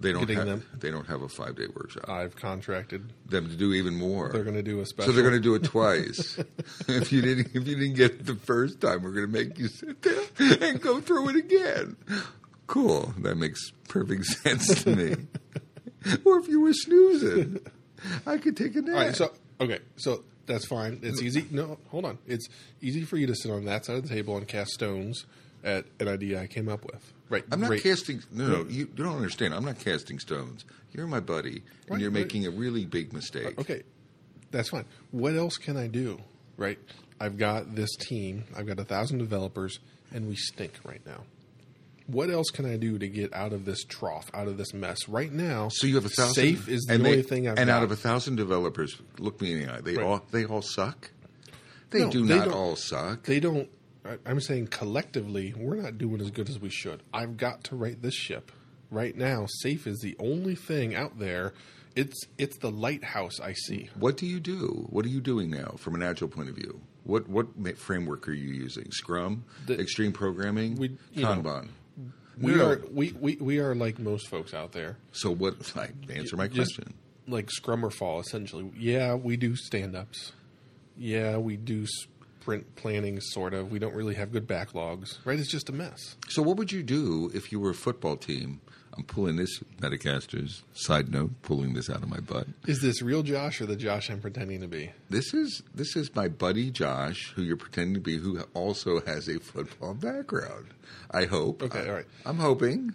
They 0.00 0.12
don't 0.12 0.28
have 0.30 0.46
them. 0.46 0.66
they 0.78 0.90
don't 0.90 1.06
have 1.06 1.22
a 1.22 1.28
five 1.28 1.56
day 1.56 1.66
workshop. 1.74 2.08
I've 2.08 2.34
contracted. 2.34 3.12
them 3.26 3.48
to 3.50 3.56
do 3.56 3.72
even 3.74 3.94
more. 3.96 4.30
They're 4.32 4.44
going 4.44 4.56
to 4.56 4.62
do 4.62 4.80
a 4.80 4.86
special. 4.86 5.12
so 5.12 5.14
they're 5.14 5.28
going 5.28 5.40
to 5.40 5.46
do 5.46 5.54
it 5.54 5.64
twice. 5.64 6.38
if 6.88 7.12
you 7.12 7.20
didn't 7.20 7.48
if 7.48 7.66
you 7.68 7.76
didn't 7.76 7.94
get 7.94 8.12
it 8.12 8.26
the 8.26 8.34
first 8.34 8.80
time, 8.80 9.02
we're 9.02 9.12
going 9.12 9.26
to 9.26 9.32
make 9.32 9.58
you 9.58 9.68
sit 9.68 10.00
there 10.02 10.68
and 10.70 10.80
go 10.80 11.00
through 11.00 11.28
it 11.30 11.36
again. 11.36 11.96
Cool. 12.66 13.12
That 13.18 13.36
makes 13.36 13.70
perfect 13.88 14.24
sense 14.42 14.84
to 14.84 14.96
me. 14.96 15.16
or 16.24 16.38
if 16.38 16.48
you 16.48 16.60
were 16.60 16.72
snoozing, 16.72 17.60
I 18.26 18.38
could 18.38 18.56
take 18.56 18.74
a 18.76 18.80
nap. 18.82 18.94
All 18.94 19.04
right, 19.04 19.14
so 19.16 19.32
okay, 19.60 19.80
so 19.96 20.24
that's 20.46 20.64
fine. 20.66 21.00
It's 21.02 21.20
easy. 21.20 21.46
No, 21.50 21.78
hold 21.88 22.06
on. 22.06 22.18
It's 22.26 22.48
easy 22.80 23.02
for 23.04 23.16
you 23.18 23.26
to 23.26 23.34
sit 23.34 23.50
on 23.50 23.66
that 23.66 23.84
side 23.84 23.96
of 23.96 24.08
the 24.08 24.14
table 24.14 24.36
and 24.38 24.48
cast 24.48 24.70
stones 24.70 25.26
at 25.62 25.84
an 25.98 26.08
idea 26.08 26.40
I 26.40 26.46
came 26.46 26.68
up 26.68 26.84
with. 26.86 27.12
Right. 27.30 27.44
I'm 27.50 27.60
not 27.60 27.68
great. 27.68 27.82
casting. 27.82 28.22
No, 28.32 28.46
no, 28.48 28.56
you, 28.68 28.86
you 28.96 29.04
don't 29.04 29.16
understand. 29.16 29.54
I'm 29.54 29.64
not 29.64 29.78
casting 29.78 30.18
stones. 30.18 30.64
You're 30.92 31.06
my 31.06 31.20
buddy, 31.20 31.62
and 31.82 31.90
Right, 31.90 32.00
you're 32.00 32.10
making 32.10 32.46
a 32.46 32.50
really 32.50 32.84
big 32.84 33.12
mistake. 33.14 33.56
Uh, 33.56 33.60
okay, 33.62 33.82
that's 34.50 34.68
fine. 34.70 34.84
What 35.12 35.34
else 35.36 35.56
can 35.56 35.76
I 35.78 35.86
do? 35.86 36.20
Right. 36.58 36.78
I've 37.20 37.38
got 37.38 37.74
this 37.74 37.94
team. 37.96 38.44
I've 38.56 38.66
got 38.66 38.78
a 38.80 38.84
thousand 38.84 39.18
developers, 39.18 39.78
and 40.12 40.28
we 40.28 40.34
stink 40.36 40.72
right 40.84 41.00
now. 41.06 41.22
What 42.08 42.28
else 42.30 42.48
can 42.50 42.66
I 42.66 42.76
do 42.76 42.98
to 42.98 43.06
get 43.06 43.32
out 43.32 43.52
of 43.52 43.64
this 43.64 43.84
trough, 43.84 44.28
out 44.34 44.48
of 44.48 44.58
this 44.58 44.74
mess? 44.74 45.08
Right 45.08 45.30
now, 45.32 45.68
So 45.70 45.86
you 45.86 45.94
have 45.94 46.04
a 46.06 46.08
thousand. 46.08 46.34
safe 46.34 46.68
is 46.68 46.82
the 46.88 46.94
only 46.94 47.16
they- 47.16 47.22
thing 47.22 47.46
I've 47.48 47.56
And 47.58 47.68
got. 47.68 47.76
out 47.76 47.82
of 47.84 47.92
a 47.92 47.96
thousand 47.96 48.34
developers, 48.34 48.96
look 49.20 49.40
me 49.40 49.52
in 49.52 49.60
the 49.66 49.72
eye. 49.72 49.80
They 49.80 49.94
Right. 49.96 50.04
all 50.04 50.26
they 50.32 50.44
all 50.44 50.62
suck. 50.62 51.12
They 51.90 52.00
No, 52.00 52.10
do 52.10 52.26
they 52.26 52.34
don't- 52.38 52.52
all 52.52 52.74
suck. 52.74 53.22
they 53.24 53.38
don't. 53.38 53.68
I- 54.04 54.18
I'm 54.26 54.40
saying 54.40 54.68
collectively, 54.68 55.54
we're 55.56 55.76
not 55.76 55.98
doing 55.98 56.20
as 56.20 56.30
good 56.30 56.48
as 56.48 56.58
we 56.58 56.70
should. 56.70 57.02
I've 57.12 57.36
got 57.36 57.64
to 57.64 57.76
right 57.76 58.00
this 58.00 58.14
ship 58.14 58.50
right 58.90 59.16
now. 59.16 59.46
Safe 59.60 59.86
is 59.86 60.00
the 60.00 60.16
only 60.18 60.54
thing 60.54 60.94
out 60.94 61.18
there. 61.18 61.52
It's 61.96 62.16
it's 62.38 62.56
the 62.58 62.70
lighthouse 62.70 63.40
I 63.40 63.52
see. 63.52 63.90
What 63.96 64.16
do 64.16 64.24
you 64.26 64.40
do? 64.40 64.86
What 64.90 65.04
are 65.04 65.08
you 65.08 65.20
doing 65.20 65.50
now 65.50 65.74
from 65.76 65.94
an 65.94 66.02
agile 66.02 66.28
point 66.28 66.48
of 66.48 66.54
view? 66.54 66.80
What 67.04 67.28
what 67.28 67.48
framework 67.78 68.28
are 68.28 68.32
you 68.32 68.48
using? 68.52 68.90
Scrum, 68.92 69.44
The- 69.66 69.78
Extreme 69.80 70.12
Programming, 70.12 70.76
We- 70.76 70.96
you 71.12 71.22
know, 71.22 71.34
Kanban. 71.42 71.68
We 72.38 72.54
No. 72.54 72.70
are 72.70 72.82
we, 72.90 73.12
we, 73.20 73.36
we 73.36 73.58
are 73.58 73.74
like 73.74 73.98
most 73.98 74.28
folks 74.28 74.54
out 74.54 74.72
there. 74.72 74.96
So 75.12 75.30
what? 75.30 75.76
I 75.76 75.90
answer 76.10 76.36
my 76.36 76.46
Just 76.48 76.76
question. 76.76 76.94
like 77.28 77.50
scrum 77.50 77.84
or 77.84 77.90
fall, 77.90 78.18
essentially. 78.20 78.70
Yeah, 78.78 79.14
we 79.14 79.36
do 79.36 79.56
stand 79.56 79.94
ups. 79.94 80.32
Yeah, 80.96 81.36
we 81.38 81.56
do 81.56 81.86
sprint 82.40 82.74
planning, 82.74 83.20
sort 83.20 83.52
of. 83.54 83.70
We 83.70 83.78
don't 83.78 83.94
really 83.94 84.14
have 84.14 84.32
good 84.32 84.46
backlogs, 84.46 85.18
right? 85.24 85.38
It's 85.38 85.50
just 85.50 85.68
a 85.68 85.72
mess. 85.72 86.16
So, 86.28 86.42
what 86.42 86.56
would 86.56 86.72
you 86.72 86.82
do 86.82 87.30
if 87.34 87.52
you 87.52 87.60
were 87.60 87.70
a 87.70 87.74
football 87.74 88.16
team? 88.16 88.60
I'm 88.96 89.04
pulling 89.04 89.36
this 89.36 89.60
Metacasters 89.80 90.62
side 90.72 91.12
note, 91.12 91.30
pulling 91.42 91.74
this 91.74 91.88
out 91.88 92.02
of 92.02 92.08
my 92.08 92.18
butt. 92.18 92.48
Is 92.66 92.82
this 92.82 93.02
real 93.02 93.22
Josh 93.22 93.60
or 93.60 93.66
the 93.66 93.76
Josh 93.76 94.10
I'm 94.10 94.20
pretending 94.20 94.62
to 94.62 94.68
be? 94.68 94.90
This 95.08 95.32
is 95.32 95.62
this 95.74 95.94
is 95.96 96.14
my 96.14 96.28
buddy 96.28 96.70
Josh, 96.70 97.32
who 97.36 97.42
you're 97.42 97.56
pretending 97.56 97.94
to 97.94 98.00
be, 98.00 98.16
who 98.16 98.40
also 98.54 99.00
has 99.02 99.28
a 99.28 99.38
football 99.38 99.94
background. 99.94 100.68
I 101.10 101.26
hope. 101.26 101.62
Okay, 101.62 101.80
I, 101.80 101.88
all 101.88 101.94
right. 101.94 102.06
I'm 102.26 102.38
hoping. 102.38 102.94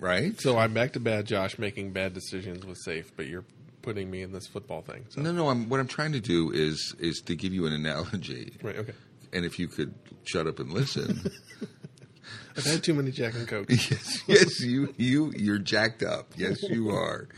Right. 0.00 0.38
So 0.40 0.58
I'm 0.58 0.74
back 0.74 0.92
to 0.94 1.00
bad 1.00 1.26
Josh 1.26 1.58
making 1.58 1.92
bad 1.92 2.12
decisions 2.12 2.66
with 2.66 2.78
safe, 2.78 3.12
but 3.16 3.26
you're 3.26 3.44
putting 3.84 4.10
me 4.10 4.22
in 4.22 4.32
this 4.32 4.46
football 4.46 4.82
thing. 4.82 5.04
So. 5.10 5.20
No, 5.20 5.32
no. 5.32 5.48
I'm, 5.48 5.68
what 5.68 5.78
I'm 5.80 5.86
trying 5.88 6.12
to 6.12 6.20
do 6.20 6.50
is 6.50 6.94
is 6.98 7.20
to 7.26 7.36
give 7.36 7.52
you 7.52 7.66
an 7.66 7.72
analogy, 7.72 8.52
Right, 8.62 8.76
okay. 8.76 8.92
and 9.32 9.44
if 9.44 9.58
you 9.58 9.68
could 9.68 9.94
shut 10.24 10.46
up 10.46 10.58
and 10.58 10.72
listen. 10.72 11.30
I've 12.56 12.64
had 12.64 12.82
too 12.84 12.94
many 12.94 13.10
Jack 13.10 13.34
and 13.34 13.46
Coke. 13.48 13.66
yes, 13.68 14.22
yes, 14.26 14.60
you 14.60 14.94
you 14.96 15.32
you're 15.36 15.58
jacked 15.58 16.02
up. 16.02 16.32
Yes, 16.36 16.62
you 16.62 16.90
are. 16.90 17.28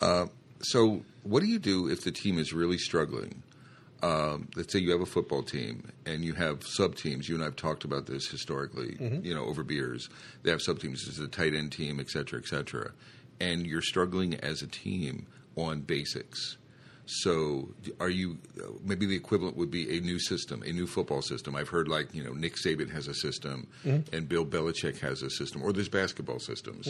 Uh, 0.00 0.26
so, 0.60 1.02
what 1.22 1.40
do 1.40 1.46
you 1.46 1.58
do 1.58 1.88
if 1.88 2.04
the 2.04 2.12
team 2.12 2.38
is 2.38 2.52
really 2.52 2.76
struggling? 2.78 3.42
Um, 4.02 4.48
let's 4.56 4.72
say 4.72 4.78
you 4.78 4.92
have 4.92 5.00
a 5.02 5.06
football 5.06 5.42
team 5.42 5.90
and 6.06 6.24
you 6.24 6.32
have 6.34 6.62
sub 6.64 6.94
teams. 6.96 7.28
You 7.28 7.34
and 7.34 7.44
I've 7.44 7.56
talked 7.56 7.84
about 7.84 8.06
this 8.06 8.28
historically, 8.28 8.96
you 9.22 9.34
know, 9.34 9.44
over 9.44 9.62
beers. 9.62 10.08
They 10.42 10.50
have 10.50 10.62
sub 10.62 10.78
teams. 10.78 11.04
There's 11.04 11.18
a 11.18 11.28
tight 11.28 11.54
end 11.54 11.72
team, 11.72 12.00
et 12.00 12.08
cetera, 12.08 12.38
et 12.38 12.46
cetera. 12.46 12.92
And 13.40 13.66
you're 13.66 13.82
struggling 13.82 14.34
as 14.36 14.62
a 14.62 14.66
team 14.66 15.26
on 15.56 15.80
basics. 15.80 16.56
So, 17.06 17.74
are 17.98 18.08
you 18.08 18.38
maybe 18.84 19.04
the 19.04 19.16
equivalent 19.16 19.56
would 19.56 19.70
be 19.70 19.98
a 19.98 20.00
new 20.00 20.20
system, 20.20 20.62
a 20.62 20.72
new 20.72 20.86
football 20.86 21.22
system? 21.22 21.56
I've 21.56 21.68
heard 21.68 21.88
like 21.88 22.14
you 22.14 22.22
know 22.22 22.32
Nick 22.32 22.54
Saban 22.54 22.88
has 22.92 23.08
a 23.08 23.14
system, 23.14 23.66
and 23.84 24.28
Bill 24.28 24.46
Belichick 24.46 25.00
has 25.00 25.22
a 25.22 25.30
system, 25.30 25.60
or 25.62 25.72
there's 25.72 25.88
basketball 25.88 26.38
systems. 26.38 26.86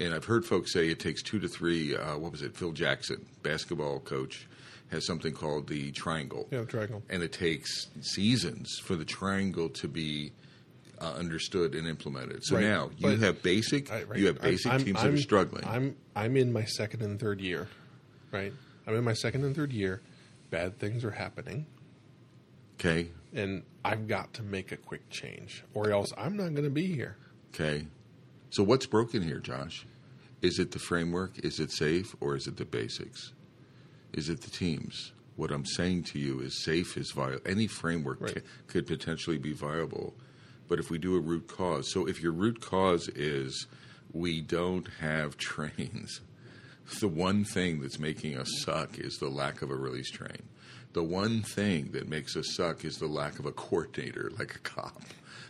And 0.00 0.14
I've 0.14 0.24
heard 0.24 0.44
folks 0.44 0.72
say 0.72 0.88
it 0.88 0.98
takes 0.98 1.22
two 1.22 1.38
to 1.38 1.46
three. 1.46 1.94
Uh, 1.96 2.18
what 2.18 2.32
was 2.32 2.42
it? 2.42 2.56
Phil 2.56 2.72
Jackson, 2.72 3.24
basketball 3.44 4.00
coach, 4.00 4.48
has 4.90 5.06
something 5.06 5.32
called 5.32 5.68
the 5.68 5.92
triangle. 5.92 6.48
Yeah, 6.50 6.64
triangle. 6.64 7.02
And 7.08 7.22
it 7.22 7.32
takes 7.32 7.86
seasons 8.00 8.80
for 8.82 8.96
the 8.96 9.04
triangle 9.04 9.68
to 9.68 9.86
be 9.86 10.32
uh, 11.00 11.12
understood 11.16 11.74
and 11.76 11.86
implemented. 11.86 12.42
So 12.42 12.56
Right, 12.56 12.64
now 12.64 12.90
you 12.96 13.08
but- 13.10 13.18
have 13.20 13.42
basic, 13.44 13.90
Right, 13.90 14.08
right. 14.08 14.18
you 14.18 14.26
have 14.26 14.40
basic 14.40 14.72
I'm- 14.72 14.82
teams 14.82 14.96
that 14.98 15.04
I'm- 15.06 15.14
are 15.14 15.18
struggling. 15.18 15.64
I'm 15.66 15.94
I'm 16.16 16.36
in 16.36 16.52
my 16.52 16.64
second 16.64 17.02
and 17.02 17.20
third 17.20 17.40
year, 17.40 17.68
right? 18.32 18.52
I'm 18.86 18.94
in 18.96 19.04
my 19.04 19.12
second 19.12 19.44
and 19.44 19.54
third 19.54 19.72
year. 19.72 20.00
Bad 20.50 20.78
things 20.78 21.04
are 21.04 21.10
happening, 21.12 21.64
okay, 22.78 23.08
and 23.32 23.62
I've 23.84 24.06
got 24.06 24.34
to 24.34 24.42
make 24.42 24.70
a 24.72 24.76
quick 24.76 25.08
change, 25.08 25.64
or 25.72 25.90
else 25.90 26.12
I'm 26.18 26.36
not 26.36 26.50
going 26.52 26.64
to 26.64 26.70
be 26.70 26.86
here. 26.88 27.16
Okay. 27.54 27.86
So 28.50 28.62
what's 28.62 28.84
broken 28.84 29.22
here, 29.22 29.38
Josh? 29.38 29.86
Is 30.42 30.58
it 30.58 30.72
the 30.72 30.78
framework? 30.78 31.38
Is 31.38 31.58
it 31.58 31.70
safe? 31.72 32.14
Or 32.20 32.36
is 32.36 32.46
it 32.46 32.56
the 32.58 32.66
basics? 32.66 33.32
Is 34.12 34.28
it 34.28 34.42
the 34.42 34.50
teams? 34.50 35.12
What 35.36 35.50
I'm 35.50 35.64
saying 35.64 36.02
to 36.04 36.18
you 36.18 36.40
is 36.40 36.62
safe 36.62 36.98
is 36.98 37.12
viable. 37.12 37.40
Any 37.46 37.66
framework 37.66 38.20
Right. 38.20 38.34
ca- 38.34 38.40
could 38.66 38.86
potentially 38.86 39.38
be 39.38 39.52
viable. 39.54 40.14
But 40.68 40.78
if 40.78 40.90
we 40.90 40.98
do 40.98 41.16
a 41.16 41.20
root 41.20 41.46
cause, 41.48 41.90
so 41.90 42.06
if 42.06 42.22
your 42.22 42.32
root 42.32 42.60
cause 42.60 43.08
is 43.14 43.66
we 44.12 44.42
don't 44.42 44.88
have 45.00 45.36
trains, 45.38 46.20
the 47.00 47.08
one 47.08 47.44
thing 47.44 47.80
that's 47.80 47.98
making 47.98 48.36
us 48.36 48.48
suck 48.64 48.98
is 48.98 49.16
the 49.18 49.28
lack 49.28 49.62
of 49.62 49.70
a 49.70 49.76
release 49.76 50.10
train. 50.10 50.42
The 50.92 51.02
one 51.02 51.42
thing 51.42 51.92
that 51.92 52.08
makes 52.08 52.36
us 52.36 52.54
suck 52.54 52.84
is 52.84 52.98
the 52.98 53.06
lack 53.06 53.38
of 53.38 53.46
a 53.46 53.52
coordinator, 53.52 54.30
like 54.38 54.54
a 54.54 54.58
cop. 54.58 55.02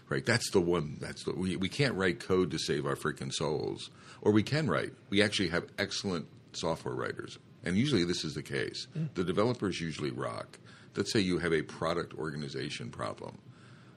Right? 0.09 0.25
That's 0.25 0.51
the 0.51 0.61
one. 0.61 0.99
That's 1.01 1.25
the 1.25 1.33
we 1.33 1.57
we 1.57 1.69
can't 1.69 1.95
write 1.95 2.21
code 2.21 2.51
to 2.51 2.59
save 2.59 2.87
our 2.87 2.97
freaking 2.97 3.33
souls, 3.33 3.91
or 4.21 4.31
we 4.31 4.43
can 4.43 4.69
write. 4.69 4.93
We 5.09 5.23
actually 5.23 5.49
have 5.49 5.65
excellent 5.79 6.27
software 6.53 6.95
writers, 6.95 7.39
and 7.65 7.77
usually 7.77 8.05
this 8.05 8.25
is 8.25 8.35
the 8.35 8.43
case. 8.43 8.87
Hmm. 8.93 9.07
The 9.15 9.25
developers 9.25 9.81
usually 9.81 10.11
rock. 10.11 10.59
Let's 10.95 11.13
say 11.13 11.21
you 11.21 11.39
have 11.39 11.55
a 11.55 11.63
product 11.63 12.15
organization 12.15 12.91
problem. 12.91 13.39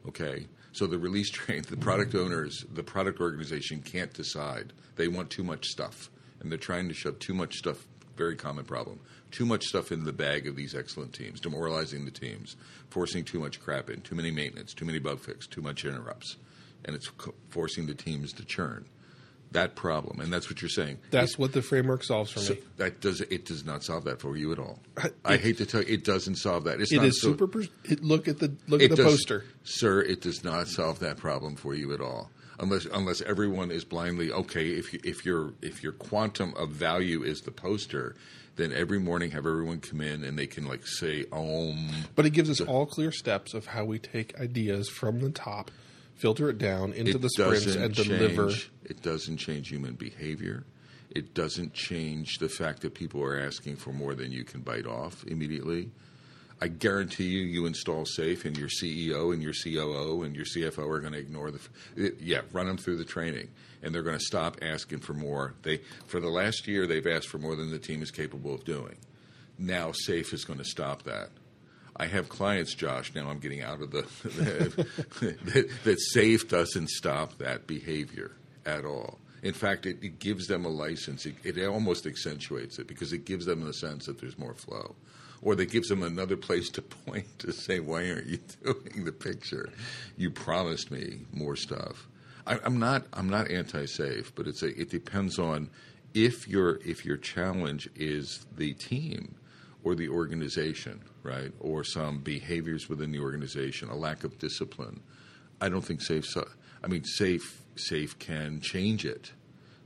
Okay, 0.08 0.48
so 0.72 0.88
the 0.88 0.98
release 0.98 1.30
train, 1.32 1.64
the 1.70 1.78
product 1.78 2.16
owners, 2.16 2.64
the 2.72 2.84
product 2.84 3.20
organization 3.20 3.82
can't 3.82 4.14
decide. 4.14 4.72
They 4.96 5.10
want 5.10 5.30
too 5.30 5.44
much 5.44 5.66
stuff, 5.66 6.10
and 6.46 6.52
they're 6.52 6.60
trying 6.60 6.88
to 6.88 6.94
shove 6.94 7.18
too 7.18 7.34
much 7.34 7.56
stuff. 7.56 7.88
Very 8.16 8.36
common 8.36 8.64
problem. 8.66 9.00
Too 9.32 9.46
much 9.48 9.66
stuff 9.66 9.92
in 9.92 10.04
the 10.06 10.14
bag 10.14 10.48
of 10.48 10.56
these 10.56 10.74
excellent 10.76 11.12
teams, 11.12 11.42
demoralizing 11.42 12.06
the 12.06 12.12
teams, 12.12 12.56
forcing 12.90 13.26
too 13.26 13.40
much 13.40 13.60
crap 13.60 13.90
in, 13.90 14.00
too 14.02 14.16
many 14.16 14.30
maintenance, 14.32 14.74
too 14.74 14.86
many 14.86 15.00
bug 15.00 15.20
fix, 15.20 15.48
too 15.48 15.62
much 15.62 15.84
interrupts, 15.84 16.38
and 16.86 16.96
it's 16.96 17.10
co- 17.10 17.34
forcing 17.50 17.88
the 17.88 17.96
teams 17.96 18.32
to 18.34 18.46
churn. 18.46 18.86
That 19.52 19.76
problem, 19.76 20.20
and 20.22 20.32
that's 20.32 20.50
what 20.50 20.62
you're 20.62 20.70
saying. 20.70 21.00
That's 21.12 21.38
what 21.38 21.52
the 21.54 21.62
framework 21.62 22.04
solves 22.04 22.32
for 22.32 22.40
So 22.40 22.54
me. 22.54 22.60
that 22.78 23.02
does 23.02 23.22
it 23.22 23.46
does 23.46 23.66
not 23.66 23.84
solve 23.84 24.04
that 24.06 24.20
for 24.22 24.38
you 24.38 24.52
at 24.52 24.60
all. 24.60 24.80
I- 24.98 25.12
I 25.26 25.38
hate 25.38 25.58
to 25.58 25.66
tell 25.66 25.82
you, 25.82 25.94
it 25.94 26.04
doesn't 26.04 26.36
solve 26.36 26.66
that. 26.66 26.80
It's 26.80 26.92
It 26.94 26.98
not 26.98 27.06
is 27.08 27.22
so- 27.22 27.30
super. 27.32 27.48
Pers- 27.48 27.70
it, 27.86 28.04
look 28.04 28.28
at 28.28 28.40
the 28.40 28.54
look 28.68 28.82
at 28.82 28.92
the 28.92 28.96
does- 28.98 29.06
poster. 29.06 29.44
sir. 29.64 30.02
It 30.02 30.22
does 30.22 30.44
not 30.44 30.68
solve 30.68 31.00
that 31.00 31.18
problem 31.18 31.56
for 31.56 31.74
you 31.74 31.92
at 31.94 32.02
all, 32.02 32.30
unless 32.60 32.86
unless 32.86 33.22
everyone 33.22 33.72
is 33.72 33.84
blindly 33.84 34.32
okay. 34.32 34.70
If 34.70 34.94
you, 34.94 35.00
if 35.04 35.26
your 35.26 35.54
if 35.62 35.84
your 35.84 35.94
quantum 35.94 36.54
of 36.56 36.70
value 36.70 37.24
is 37.24 37.42
the 37.42 37.52
poster, 37.52 38.16
then 38.56 38.72
every 38.72 39.00
morning 39.00 39.32
have 39.32 39.46
everyone 39.46 39.80
come 39.80 40.02
in 40.02 40.24
and 40.24 40.38
they 40.38 40.48
can 40.48 40.66
like 40.66 40.86
say 40.88 41.26
om. 41.32 41.90
But 42.16 42.26
it 42.26 42.32
gives 42.32 42.50
us 42.50 42.62
all 42.62 42.86
clear 42.86 43.12
steps 43.12 43.54
of 43.54 43.68
how 43.68 43.86
we 43.86 44.00
take 44.00 44.40
ideas 44.40 44.90
from 44.90 45.20
the 45.20 45.30
top, 45.30 45.72
filter 46.16 46.50
it 46.50 46.58
down 46.58 46.94
into 46.94 47.12
it 47.12 47.22
the 47.22 47.30
sprints, 47.30 47.76
and 47.76 47.94
change, 47.94 48.08
deliver. 48.08 48.52
It 48.84 49.02
doesn't 49.02 49.38
change 49.38 49.70
human 49.70 49.96
behavior. 49.96 50.64
It 51.12 51.34
doesn't 51.34 51.74
change 51.74 52.40
the 52.40 52.50
fact 52.50 52.82
that 52.82 52.94
people 52.94 53.24
are 53.24 53.40
asking 53.40 53.78
for 53.78 53.94
more 53.94 54.16
than 54.16 54.32
you 54.32 54.44
can 54.44 54.62
bite 54.62 54.86
off 54.86 55.24
immediately. 55.26 55.90
I 56.62 56.68
guarantee 56.68 57.26
you, 57.26 57.42
you 57.42 57.66
install 57.66 58.06
safe, 58.06 58.46
and 58.46 58.58
your 58.58 58.70
CEO 58.70 59.34
and 59.34 59.44
your 59.44 59.54
COO 59.54 60.24
and 60.24 60.36
your 60.36 60.46
CFO 60.46 60.90
are 60.90 61.02
going 61.02 61.14
to 61.14 61.20
ignore 61.20 61.52
the. 61.52 61.60
It, 61.96 62.22
yeah, 62.22 62.42
run 62.54 62.68
them 62.68 62.78
through 62.78 62.98
the 62.98 63.06
training, 63.06 63.50
and 63.84 63.94
they're 63.94 64.04
going 64.04 64.18
to 64.18 64.24
stop 64.24 64.58
asking 64.62 65.00
for 65.00 65.14
more. 65.14 65.54
They 65.64 65.82
for 66.08 66.20
the 66.20 66.30
last 66.30 66.68
year 66.68 66.88
they've 66.88 67.06
asked 67.06 67.28
for 67.28 67.40
more 67.40 67.56
than 67.56 67.72
the 67.72 67.80
team 67.80 68.02
is 68.02 68.12
capable 68.12 68.54
of 68.54 68.64
doing. 68.64 68.96
Now, 69.58 69.92
safe 69.92 70.34
is 70.34 70.46
going 70.46 70.60
to 70.60 70.66
stop 70.66 71.04
that. 71.04 71.30
I 71.98 72.08
have 72.08 72.28
clients, 72.28 72.74
Josh. 72.74 73.14
Now 73.16 73.30
I'm 73.30 73.40
getting 73.40 73.62
out 73.62 73.82
of 73.82 73.92
the 73.92 74.02
that, 75.22 75.70
that 75.84 76.00
safe 76.00 76.50
doesn't 76.50 76.90
stop 76.90 77.38
that 77.38 77.68
behavior 77.68 78.32
at 78.66 78.86
all. 78.86 79.20
In 79.44 79.54
fact, 79.54 79.86
it, 79.86 79.98
it 80.02 80.20
gives 80.20 80.48
them 80.48 80.66
a 80.66 80.70
license. 80.70 81.26
It, 81.26 81.36
it 81.44 81.66
almost 81.66 82.06
accentuates 82.06 82.80
it 82.80 82.88
because 82.88 83.14
it 83.14 83.26
gives 83.26 83.46
them 83.46 83.62
the 83.62 83.74
sense 83.74 84.08
that 84.08 84.20
there's 84.20 84.38
more 84.38 84.56
flow, 84.56 84.96
or 85.46 85.56
that 85.56 85.72
gives 85.72 85.88
them 85.88 86.04
another 86.04 86.36
place 86.36 86.70
to 86.72 86.82
point 87.06 87.40
to 87.40 87.54
say, 87.54 87.80
"Why 87.80 88.10
aren't 88.10 88.28
you 88.28 88.40
doing 88.64 89.06
the 89.06 89.14
picture? 89.14 89.70
You 90.18 90.32
promised 90.32 90.92
me 90.92 91.22
more 91.32 91.56
stuff." 91.56 92.08
I, 92.46 92.60
I'm 92.66 92.80
not. 92.80 93.06
I'm 93.14 93.30
not 93.30 93.50
anti-safe, 93.50 94.36
but 94.36 94.48
it's 94.48 94.62
a, 94.64 94.78
it 94.80 94.90
depends 94.90 95.40
on 95.40 95.70
if 96.14 96.48
your 96.48 96.80
if 96.84 97.06
your 97.06 97.18
challenge 97.18 97.88
is 97.96 98.46
the 98.58 98.74
team 98.74 99.36
or 99.84 99.96
the 99.96 100.10
organization, 100.10 101.00
right, 101.24 101.54
or 101.60 101.84
some 101.84 102.20
behaviors 102.20 102.90
within 102.90 103.12
the 103.12 103.20
organization, 103.20 103.90
a 103.90 103.96
lack 103.96 104.24
of 104.24 104.40
discipline. 104.40 105.00
I 105.62 105.70
don't 105.70 105.86
think 105.86 106.02
safe. 106.02 106.26
I 106.84 106.88
mean, 106.88 107.04
safe 107.04 107.62
safe 107.76 108.18
can 108.18 108.62
change 108.62 109.06
it, 109.06 109.32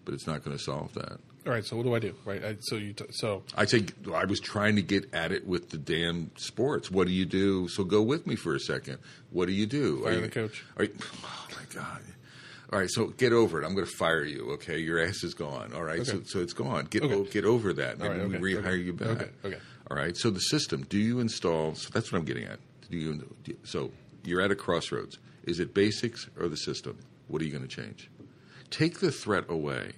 but 0.06 0.14
it's 0.14 0.28
not 0.28 0.44
going 0.44 0.58
to 0.58 0.64
solve 0.64 0.94
that. 0.94 1.20
All 1.50 1.56
right. 1.56 1.66
So 1.66 1.76
what 1.76 1.84
do 1.84 1.96
I 1.96 2.00
do? 2.00 2.14
Right. 2.26 2.46
I, 2.46 2.58
so 2.60 2.76
you. 2.76 2.94
T- 2.94 3.06
so 3.10 3.42
I 3.56 3.66
say 3.66 3.84
I 4.14 4.26
was 4.26 4.40
trying 4.40 4.76
to 4.76 4.84
get 4.84 5.12
at 5.16 5.32
it 5.32 5.48
with 5.48 5.72
the 5.72 5.80
damn 5.80 6.30
sports. 6.38 6.92
What 6.92 7.08
do 7.08 7.14
you 7.14 7.26
do? 7.26 7.68
So 7.70 7.84
go 7.84 8.04
with 8.04 8.28
me 8.28 8.36
for 8.36 8.54
a 8.54 8.60
second. 8.60 9.00
What 9.32 9.48
do 9.48 9.54
you 9.54 9.66
do? 9.66 10.04
Fire 10.04 10.12
Are 10.12 10.16
the 10.18 10.22
you- 10.22 10.30
coach. 10.30 10.64
Are 10.78 10.84
you, 10.84 10.94
oh 11.24 11.48
my 11.56 11.64
god! 11.74 12.02
All 12.72 12.78
right, 12.78 12.88
so 12.92 13.08
get 13.08 13.34
over 13.34 13.60
it. 13.60 13.66
I'm 13.66 13.74
going 13.74 13.88
to 13.88 13.92
fire 13.98 14.24
you. 14.24 14.52
Okay, 14.52 14.78
your 14.78 15.04
ass 15.04 15.24
is 15.24 15.34
gone. 15.34 15.74
All 15.74 15.84
right, 15.84 16.06
so 16.06 16.18
Okay. 16.18 16.24
so 16.28 16.40
it's 16.40 16.54
gone. 16.54 16.86
Get 16.86 17.02
Okay. 17.02 17.16
o- 17.16 17.24
get 17.24 17.46
over 17.46 17.74
that. 17.74 17.98
Maybe 17.98 18.10
right, 18.10 18.20
okay, 18.22 18.38
we 18.38 18.54
rehire 18.54 18.86
you 18.86 18.94
back. 18.94 19.30
Okay. 19.44 19.58
All 19.90 19.98
right. 19.98 20.16
So 20.16 20.30
the 20.30 20.40
system. 20.40 20.84
Do 20.88 21.00
you 21.00 21.20
install? 21.20 21.74
So 21.74 21.90
that's 21.92 22.12
what 22.12 22.20
I'm 22.20 22.26
getting 22.26 22.44
at. 22.44 22.60
Do 22.92 22.98
you? 23.00 23.28
So 23.64 23.90
you're 24.24 24.42
at 24.42 24.52
a 24.52 24.56
crossroads. 24.56 25.18
Is 25.46 25.60
it 25.60 25.74
basics 25.74 26.30
or 26.40 26.48
the 26.48 26.58
system? 26.58 27.00
What 27.28 27.42
are 27.42 27.46
you 27.46 27.52
going 27.52 27.68
to 27.68 27.76
change? 27.76 28.12
Take 28.70 29.00
the 29.00 29.12
threat 29.12 29.46
away. 29.50 29.94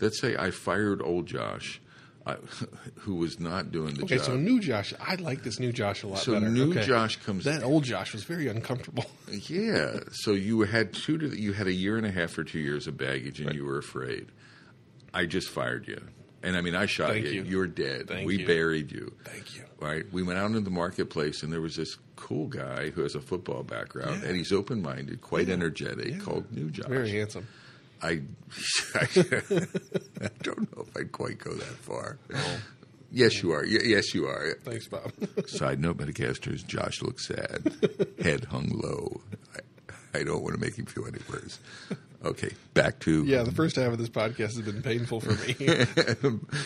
Let's 0.00 0.20
say 0.20 0.36
I 0.36 0.50
fired 0.50 1.02
old 1.02 1.26
Josh, 1.26 1.80
I, 2.26 2.36
who 3.00 3.16
was 3.16 3.40
not 3.40 3.72
doing 3.72 3.94
the 3.94 4.04
okay. 4.04 4.16
job. 4.16 4.24
Okay, 4.24 4.32
so 4.32 4.36
new 4.36 4.60
Josh. 4.60 4.94
I 5.00 5.16
like 5.16 5.42
this 5.42 5.58
new 5.58 5.72
Josh 5.72 6.02
a 6.02 6.08
lot 6.08 6.18
So 6.18 6.34
better. 6.34 6.48
new 6.48 6.70
Okay. 6.70 6.84
Josh 6.86 7.16
comes- 7.16 7.46
in. 7.46 7.54
That 7.54 7.64
old 7.64 7.84
Josh 7.84 8.12
was 8.12 8.24
very 8.24 8.48
uncomfortable. 8.48 9.04
Yeah. 9.48 10.00
So 10.12 10.32
you 10.32 10.62
had 10.62 10.94
two 10.94 11.18
to 11.18 11.28
you 11.38 11.52
had 11.52 11.66
a 11.66 11.72
year 11.72 11.96
and 11.98 12.06
a 12.06 12.10
half 12.10 12.36
or 12.38 12.44
two 12.44 12.58
years 12.60 12.86
of 12.86 12.96
baggage, 12.96 13.40
and 13.40 13.54
you 13.54 13.64
were 13.64 13.76
afraid. 13.78 14.26
I 15.12 15.26
just 15.26 15.48
fired 15.50 15.86
you. 15.86 16.00
And 16.42 16.56
I 16.56 16.60
mean, 16.60 16.74
I 16.74 16.86
shot 16.86 17.10
Thank 17.10 17.26
you. 17.26 17.30
you. 17.32 17.42
You're 17.44 17.66
dead. 17.66 18.08
Thank 18.08 18.26
we 18.26 18.38
you. 18.38 18.46
buried 18.46 18.90
you. 18.92 19.12
Thank 19.24 19.56
you. 19.56 19.64
Right? 19.80 20.04
We 20.12 20.22
went 20.22 20.38
out 20.38 20.46
into 20.46 20.60
the 20.60 20.70
marketplace, 20.70 21.42
and 21.42 21.52
there 21.52 21.60
was 21.60 21.76
this 21.76 21.96
cool 22.16 22.46
guy 22.46 22.90
who 22.90 23.02
has 23.02 23.14
a 23.16 23.20
football 23.20 23.62
background, 23.64 24.22
Yeah. 24.22 24.28
and 24.28 24.36
he's 24.36 24.52
open 24.52 24.80
minded, 24.80 25.20
quite 25.20 25.48
energetic, 25.48 26.20
called 26.20 26.50
New 26.52 26.70
Josh. 26.70 26.86
Very 26.88 27.10
handsome. 27.10 27.46
I, 28.02 28.08
I, 28.94 30.30
don't 30.42 30.76
know 30.76 30.86
if 30.86 30.96
I'd 30.96 31.12
quite 31.12 31.38
go 31.38 31.52
that 31.52 31.64
far. 31.64 32.18
Yes, 33.10 33.42
you 33.42 33.52
are. 33.52 33.62
Y- 33.62 33.78
yes, 33.84 34.14
you 34.14 34.26
are. 34.26 34.54
Thanks, 34.62 34.86
Bob. 34.86 35.12
Side 35.46 35.80
note, 35.80 35.96
Metacasters, 35.96 36.66
Josh 36.66 37.02
looks 37.02 37.26
sad. 37.26 37.72
Head 38.22 38.44
hung 38.44 38.68
low. 38.68 39.20
I, 39.54 40.20
I 40.20 40.22
don't 40.24 40.42
want 40.42 40.54
to 40.54 40.60
make 40.60 40.76
him 40.76 40.86
feel 40.86 41.06
any 41.06 41.18
worse. 41.30 41.58
Okay, 42.24 42.50
back 42.74 42.98
to 43.00 43.24
yeah, 43.24 43.44
the 43.44 43.52
first 43.52 43.76
half 43.76 43.92
of 43.92 43.98
this 43.98 44.08
podcast 44.08 44.56
has 44.56 44.62
been 44.62 44.82
painful 44.82 45.20
for 45.20 45.34
me. 45.46 45.54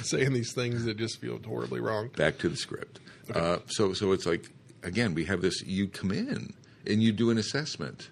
Saying 0.03 0.33
these 0.33 0.55
things 0.55 0.85
that 0.85 0.97
just 0.97 1.21
feel 1.21 1.39
horribly 1.45 1.81
wrong. 1.81 2.09
back 2.17 2.39
to 2.39 2.49
the 2.49 2.57
script. 2.57 3.01
Uh, 3.33 3.59
so, 3.67 3.93
so 3.93 4.13
it's 4.13 4.25
like 4.25 4.51
again, 4.83 5.15
we 5.15 5.25
have 5.27 5.43
this. 5.43 5.63
You 5.63 5.89
come 5.89 6.11
in 6.11 6.55
and 6.87 7.03
you 7.03 7.13
do 7.13 7.31
an 7.31 7.39
assessment, 7.39 8.09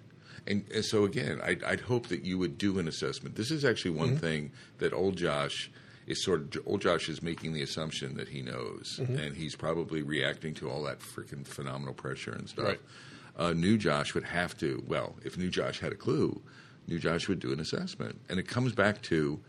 and, 0.47 0.65
and 0.73 0.83
so 0.85 1.03
again, 1.05 1.39
I'd, 1.43 1.63
I'd 1.63 1.81
hope 1.81 2.07
that 2.07 2.23
you 2.23 2.37
would 2.37 2.57
do 2.57 2.79
an 2.79 2.87
assessment. 2.87 3.35
This 3.35 3.51
is 3.51 3.63
actually 3.65 3.91
one 3.91 4.17
thing 4.17 4.51
that 4.79 4.93
old 4.93 5.15
Josh 5.17 5.69
is 6.07 6.23
sort 6.23 6.55
of. 6.55 6.67
Old 6.67 6.81
Josh 6.81 7.09
is 7.09 7.21
making 7.21 7.53
the 7.53 7.61
assumption 7.61 8.15
that 8.17 8.27
he 8.29 8.41
knows, 8.41 8.99
and 8.99 9.35
he's 9.35 9.55
probably 9.55 10.01
reacting 10.01 10.53
to 10.55 10.69
all 10.69 10.83
that 10.83 10.99
freaking 10.99 11.45
phenomenal 11.45 11.93
pressure 11.93 12.31
and 12.31 12.49
stuff. 12.49 12.65
Right. 12.65 12.79
Uh, 13.37 13.53
new 13.53 13.77
Josh 13.77 14.13
would 14.13 14.25
have 14.25 14.57
to. 14.57 14.83
Well, 14.87 15.15
if 15.23 15.37
new 15.37 15.49
Josh 15.49 15.79
had 15.79 15.91
a 15.91 15.95
clue, 15.95 16.41
new 16.87 16.99
Josh 16.99 17.27
would 17.29 17.39
do 17.39 17.51
an 17.53 17.59
assessment, 17.59 18.19
and 18.29 18.39
it 18.39 18.47
comes 18.47 18.73
back 18.73 19.01
to. 19.03 19.39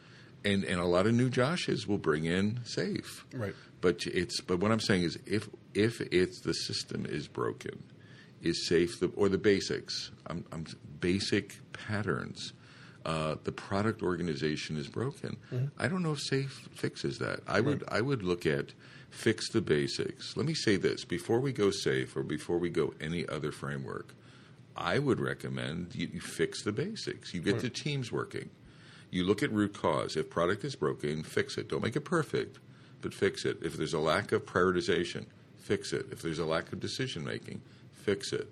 And, 0.44 0.64
and 0.64 0.80
a 0.80 0.84
lot 0.84 1.06
of 1.06 1.14
new 1.14 1.30
Joshes 1.30 1.86
will 1.86 1.98
bring 1.98 2.24
in 2.24 2.58
safe, 2.64 3.24
Right. 3.32 3.54
but 3.80 4.04
it's 4.08 4.40
but 4.40 4.58
what 4.58 4.72
I'm 4.72 4.80
saying 4.80 5.04
is 5.04 5.16
if 5.24 5.48
if 5.72 6.00
it's 6.00 6.40
the 6.40 6.52
system 6.52 7.06
is 7.08 7.28
broken, 7.28 7.80
is 8.42 8.66
safe 8.66 9.00
the, 9.00 9.10
or 9.16 9.28
the 9.28 9.38
basics. 9.38 10.10
I'm, 10.26 10.44
I'm 10.52 10.66
basic 11.00 11.58
patterns. 11.72 12.52
Uh, 13.04 13.34
the 13.42 13.52
product 13.52 14.02
organization 14.02 14.76
is 14.76 14.86
broken. 14.86 15.36
I 15.78 15.88
don't 15.88 16.02
know 16.02 16.12
if 16.12 16.20
safe 16.20 16.68
fixes 16.72 17.18
that. 17.18 17.40
I 17.48 17.60
would 17.60 17.82
I 17.88 18.00
would 18.00 18.22
look 18.22 18.46
at 18.46 18.72
fix 19.10 19.50
the 19.50 19.60
basics. 19.60 20.36
Let 20.36 20.46
me 20.46 20.54
say 20.54 20.76
this 20.76 21.04
before 21.04 21.40
we 21.40 21.52
go 21.52 21.70
safe 21.70 22.16
or 22.16 22.22
before 22.22 22.58
we 22.58 22.70
go 22.70 22.94
any 23.00 23.26
other 23.28 23.50
framework. 23.50 24.14
I 24.76 25.00
would 25.00 25.20
recommend 25.20 25.94
you, 25.94 26.08
you 26.12 26.20
fix 26.20 26.62
the 26.62 26.72
basics. 26.72 27.34
You 27.34 27.40
get 27.40 27.58
the 27.60 27.68
teams 27.68 28.10
working. 28.12 28.48
You 29.10 29.24
look 29.24 29.42
at 29.42 29.52
root 29.52 29.74
cause. 29.74 30.16
If 30.16 30.30
product 30.30 30.64
is 30.64 30.76
broken, 30.76 31.24
fix 31.24 31.58
it. 31.58 31.68
Don't 31.68 31.82
make 31.82 31.96
it 31.96 32.04
perfect, 32.04 32.58
but 33.02 33.12
fix 33.12 33.44
it. 33.44 33.58
If 33.62 33.76
there's 33.76 33.92
a 33.92 33.98
lack 33.98 34.32
of 34.32 34.46
prioritization, 34.46 35.26
fix 35.58 35.92
it. 35.92 36.06
If 36.10 36.22
there's 36.22 36.38
a 36.38 36.46
lack 36.46 36.72
of 36.72 36.80
decision 36.80 37.22
making, 37.24 37.60
fix 38.02 38.32
it. 38.32 38.48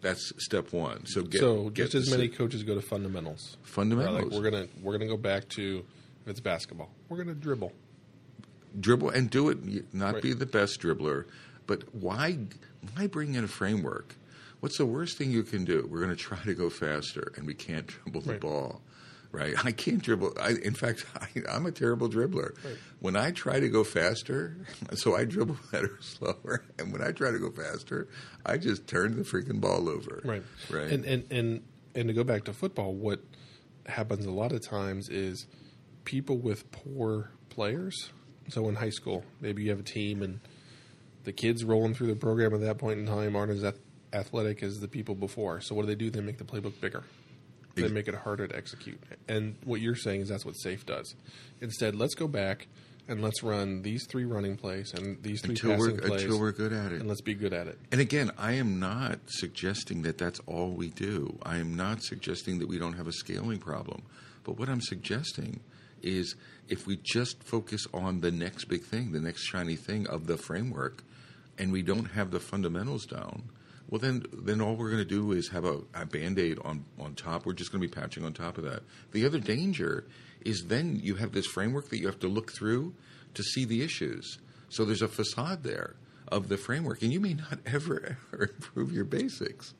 That's 0.00 0.32
step 0.44 0.72
one. 0.72 1.06
So 1.06 1.22
get 1.22 1.40
so 1.40 1.68
get 1.70 1.90
just 1.90 2.08
as 2.08 2.10
many 2.10 2.28
coaches 2.28 2.62
go 2.64 2.74
to 2.74 2.82
fundamentals. 2.82 3.56
fundamentals. 3.62 4.24
Like 4.24 4.32
we're 4.32 4.50
gonna 4.50 4.66
we're 4.82 4.92
gonna 4.92 5.06
go 5.06 5.16
back 5.16 5.48
to 5.50 5.84
if 6.24 6.28
it's 6.28 6.40
basketball, 6.40 6.90
we're 7.08 7.18
gonna 7.18 7.34
dribble. 7.34 7.72
dribble 8.80 9.10
and 9.10 9.30
do 9.30 9.48
it. 9.48 9.92
Not 9.94 10.14
Right. 10.14 10.22
be 10.22 10.32
the 10.32 10.46
best 10.46 10.80
dribbler, 10.80 11.26
but 11.66 11.94
why? 11.94 12.38
Why 12.94 13.06
bring 13.06 13.34
in 13.36 13.44
a 13.44 13.48
framework? 13.48 14.16
What's 14.60 14.78
the 14.78 14.86
worst 14.86 15.18
thing 15.18 15.30
you 15.30 15.42
can 15.42 15.64
do? 15.64 15.86
We're 15.90 15.98
going 15.98 16.10
to 16.10 16.16
try 16.16 16.38
to 16.38 16.54
go 16.54 16.70
faster, 16.70 17.32
and 17.36 17.46
we 17.48 17.54
can't 17.54 17.84
dribble 18.04 18.20
the 18.22 18.32
Right. 18.32 18.40
ball. 18.40 18.80
Right? 19.32 19.54
I 19.64 19.72
can't 19.72 20.02
dribble. 20.02 20.34
I, 20.40 20.50
in 20.62 20.74
fact, 20.74 21.06
I, 21.20 21.26
I'm 21.50 21.66
a 21.66 21.72
terrible 21.72 22.08
dribbler. 22.08 22.54
When 23.00 23.16
I 23.16 23.30
try 23.30 23.60
to 23.60 23.68
go 23.68 23.82
faster, 23.82 24.56
so 24.94 25.16
I 25.16 25.24
dribble 25.24 25.56
better 25.72 25.98
slower, 26.00 26.64
and 26.78 26.92
when 26.92 27.02
I 27.02 27.12
try 27.12 27.30
to 27.30 27.38
go 27.38 27.50
faster, 27.50 28.08
I 28.44 28.58
just 28.58 28.86
turn 28.86 29.16
the 29.16 29.22
freaking 29.22 29.60
ball 29.60 29.88
over. 29.88 30.20
Right. 30.24 30.42
Right. 30.70 30.90
And 30.90 31.04
and 31.04 31.24
and 31.32 31.62
and 31.94 32.08
to 32.08 32.14
go 32.14 32.24
back 32.24 32.44
to 32.44 32.52
football, 32.52 32.94
what 32.94 33.20
happens 33.86 34.26
a 34.26 34.30
lot 34.30 34.52
of 34.52 34.66
times 34.66 35.08
is 35.08 35.46
people 36.04 36.38
with 36.38 36.70
poor 36.70 37.30
players. 37.48 38.10
So 38.48 38.68
in 38.68 38.74
high 38.74 38.90
school, 38.90 39.24
maybe 39.40 39.62
you 39.62 39.70
have 39.70 39.80
a 39.80 39.84
team 39.84 40.22
and 40.22 40.40
the 41.24 41.32
kids 41.32 41.64
rolling 41.64 41.94
through 41.94 42.08
the 42.08 42.16
program 42.16 42.52
at 42.54 42.60
that 42.60 42.78
point 42.78 42.98
in 42.98 43.06
time 43.06 43.36
aren't 43.36 43.52
as 43.52 43.72
athletic 44.12 44.62
as 44.62 44.80
the 44.80 44.88
people 44.88 45.14
before. 45.14 45.60
So 45.60 45.74
what 45.74 45.82
do 45.82 45.86
they 45.86 45.94
do? 45.94 46.10
They 46.10 46.20
make 46.20 46.38
the 46.38 46.44
playbook 46.44 46.80
bigger. 46.80 47.04
They 47.74 47.88
make 47.88 48.08
it 48.08 48.14
harder 48.14 48.46
to 48.46 48.56
execute. 48.56 49.00
And 49.28 49.56
what 49.64 49.80
you're 49.80 49.96
saying 49.96 50.22
is 50.22 50.28
that's 50.28 50.44
what 50.44 50.54
safe 50.54 50.84
does. 50.84 51.14
Instead, 51.60 51.94
let's 51.94 52.14
go 52.14 52.28
back 52.28 52.66
and 53.08 53.22
let's 53.22 53.42
run 53.42 53.82
these 53.82 54.06
three 54.06 54.24
running 54.24 54.56
plays 54.56 54.92
and 54.94 55.22
these 55.22 55.40
three 55.40 55.50
until 55.50 55.70
passing 55.70 55.96
we're 55.96 56.02
plays, 56.02 56.22
until 56.22 56.38
we're 56.40 56.52
good 56.52 56.72
at 56.72 56.92
it. 56.92 57.00
and 57.00 57.08
let's 57.08 57.20
be 57.20 57.34
good 57.34 57.52
at 57.52 57.66
it. 57.66 57.78
And 57.90 58.00
again, 58.00 58.30
I 58.38 58.52
am 58.52 58.78
not 58.78 59.18
suggesting 59.26 60.02
that 60.02 60.18
that's 60.18 60.40
all 60.46 60.70
we 60.70 60.90
do. 60.90 61.38
I 61.42 61.56
am 61.58 61.74
not 61.74 62.02
suggesting 62.02 62.58
that 62.60 62.68
we 62.68 62.78
don't 62.78 62.94
have 62.94 63.08
a 63.08 63.12
scaling 63.12 63.58
problem. 63.58 64.02
But 64.44 64.58
what 64.58 64.68
I'm 64.68 64.80
suggesting 64.80 65.60
is 66.02 66.34
if 66.68 66.86
we 66.86 66.98
just 67.02 67.42
focus 67.42 67.86
on 67.92 68.20
the 68.20 68.30
next 68.30 68.64
big 68.64 68.82
thing, 68.82 69.12
the 69.12 69.20
next 69.20 69.42
shiny 69.42 69.76
thing 69.76 70.06
of 70.06 70.26
the 70.26 70.36
framework, 70.36 71.02
and 71.58 71.72
we 71.72 71.82
don't 71.82 72.12
have 72.12 72.30
the 72.30 72.40
fundamentals 72.40 73.04
down, 73.06 73.44
well, 73.92 73.98
then, 73.98 74.24
then 74.32 74.62
all 74.62 74.74
we're 74.74 74.88
going 74.88 75.02
to 75.02 75.04
do 75.04 75.32
is 75.32 75.50
have 75.50 75.66
a, 75.66 75.80
a 75.92 76.06
band 76.06 76.38
aid 76.38 76.58
on, 76.64 76.86
on 76.98 77.14
top. 77.14 77.44
We're 77.44 77.52
just 77.52 77.70
going 77.70 77.82
to 77.82 77.86
be 77.86 77.92
patching 77.92 78.24
on 78.24 78.32
top 78.32 78.56
of 78.56 78.64
that. 78.64 78.84
The 79.10 79.26
other 79.26 79.38
danger 79.38 80.06
is 80.40 80.64
then 80.68 80.98
you 81.02 81.16
have 81.16 81.32
this 81.32 81.44
framework 81.44 81.90
that 81.90 81.98
you 81.98 82.06
have 82.06 82.18
to 82.20 82.26
look 82.26 82.52
through 82.52 82.94
to 83.34 83.42
see 83.42 83.66
the 83.66 83.82
issues. 83.82 84.38
So 84.70 84.86
there's 84.86 85.02
a 85.02 85.08
facade 85.08 85.62
there 85.62 85.96
of 86.28 86.48
the 86.48 86.56
framework, 86.56 87.02
and 87.02 87.12
you 87.12 87.20
may 87.20 87.34
not 87.34 87.58
ever, 87.66 88.16
ever 88.32 88.44
improve 88.44 88.92
your 88.92 89.04
basics. 89.04 89.74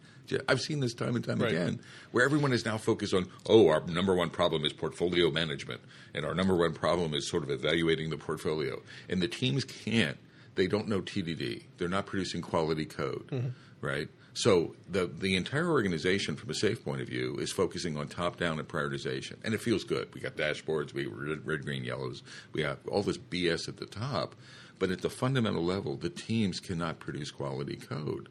I've 0.47 0.61
seen 0.61 0.81
this 0.81 0.93
time 0.93 1.17
and 1.17 1.25
time 1.25 1.41
Right. 1.41 1.51
again, 1.51 1.81
where 2.11 2.23
everyone 2.23 2.53
is 2.53 2.67
now 2.67 2.77
focused 2.77 3.15
on, 3.15 3.29
oh, 3.49 3.69
our 3.69 3.81
number 3.87 4.15
one 4.15 4.29
problem 4.29 4.67
is 4.67 4.75
portfolio 4.75 5.31
management, 5.31 5.81
and 6.15 6.27
our 6.27 6.35
number 6.35 6.55
one 6.55 6.75
problem 6.75 7.15
is 7.15 7.27
sort 7.31 7.45
of 7.45 7.51
evaluating 7.51 8.11
the 8.11 8.19
portfolio. 8.19 8.83
And 9.09 9.23
the 9.23 9.29
teams 9.29 9.65
can't; 9.65 10.19
they 10.55 10.67
don't 10.67 10.87
know 10.87 11.01
TDD. 11.01 11.65
They're 11.79 11.89
not 11.89 12.07
producing 12.07 12.43
quality 12.43 12.85
code, 12.85 13.27
mm-hmm. 13.29 13.49
Right? 13.83 14.09
So 14.35 14.75
the 14.89 15.07
the 15.07 15.37
entire 15.37 15.71
organization, 15.71 16.37
from 16.37 16.49
a 16.49 16.55
safe 16.55 16.83
point 16.83 17.03
of 17.03 17.09
view, 17.09 17.37
is 17.39 17.53
focusing 17.53 17.99
on 17.99 18.09
top 18.09 18.39
down 18.39 18.59
and 18.59 18.67
prioritization, 18.67 19.35
and 19.45 19.53
it 19.53 19.61
feels 19.61 19.85
good. 19.85 20.09
We 20.15 20.23
got 20.23 20.37
dashboards, 20.37 20.95
we 20.95 21.07
red, 21.07 21.47
red, 21.47 21.65
green, 21.65 21.85
yellows, 21.85 22.23
we 22.55 22.63
have 22.63 22.79
all 22.89 23.03
this 23.03 23.19
BS 23.19 23.69
at 23.69 23.77
the 23.77 23.85
top, 23.85 24.35
but 24.79 24.91
at 24.91 25.03
the 25.03 25.11
fundamental 25.11 25.63
level, 25.63 25.97
the 25.97 26.09
teams 26.09 26.61
cannot 26.61 26.99
produce 26.99 27.31
quality 27.31 27.77
code. 27.77 28.31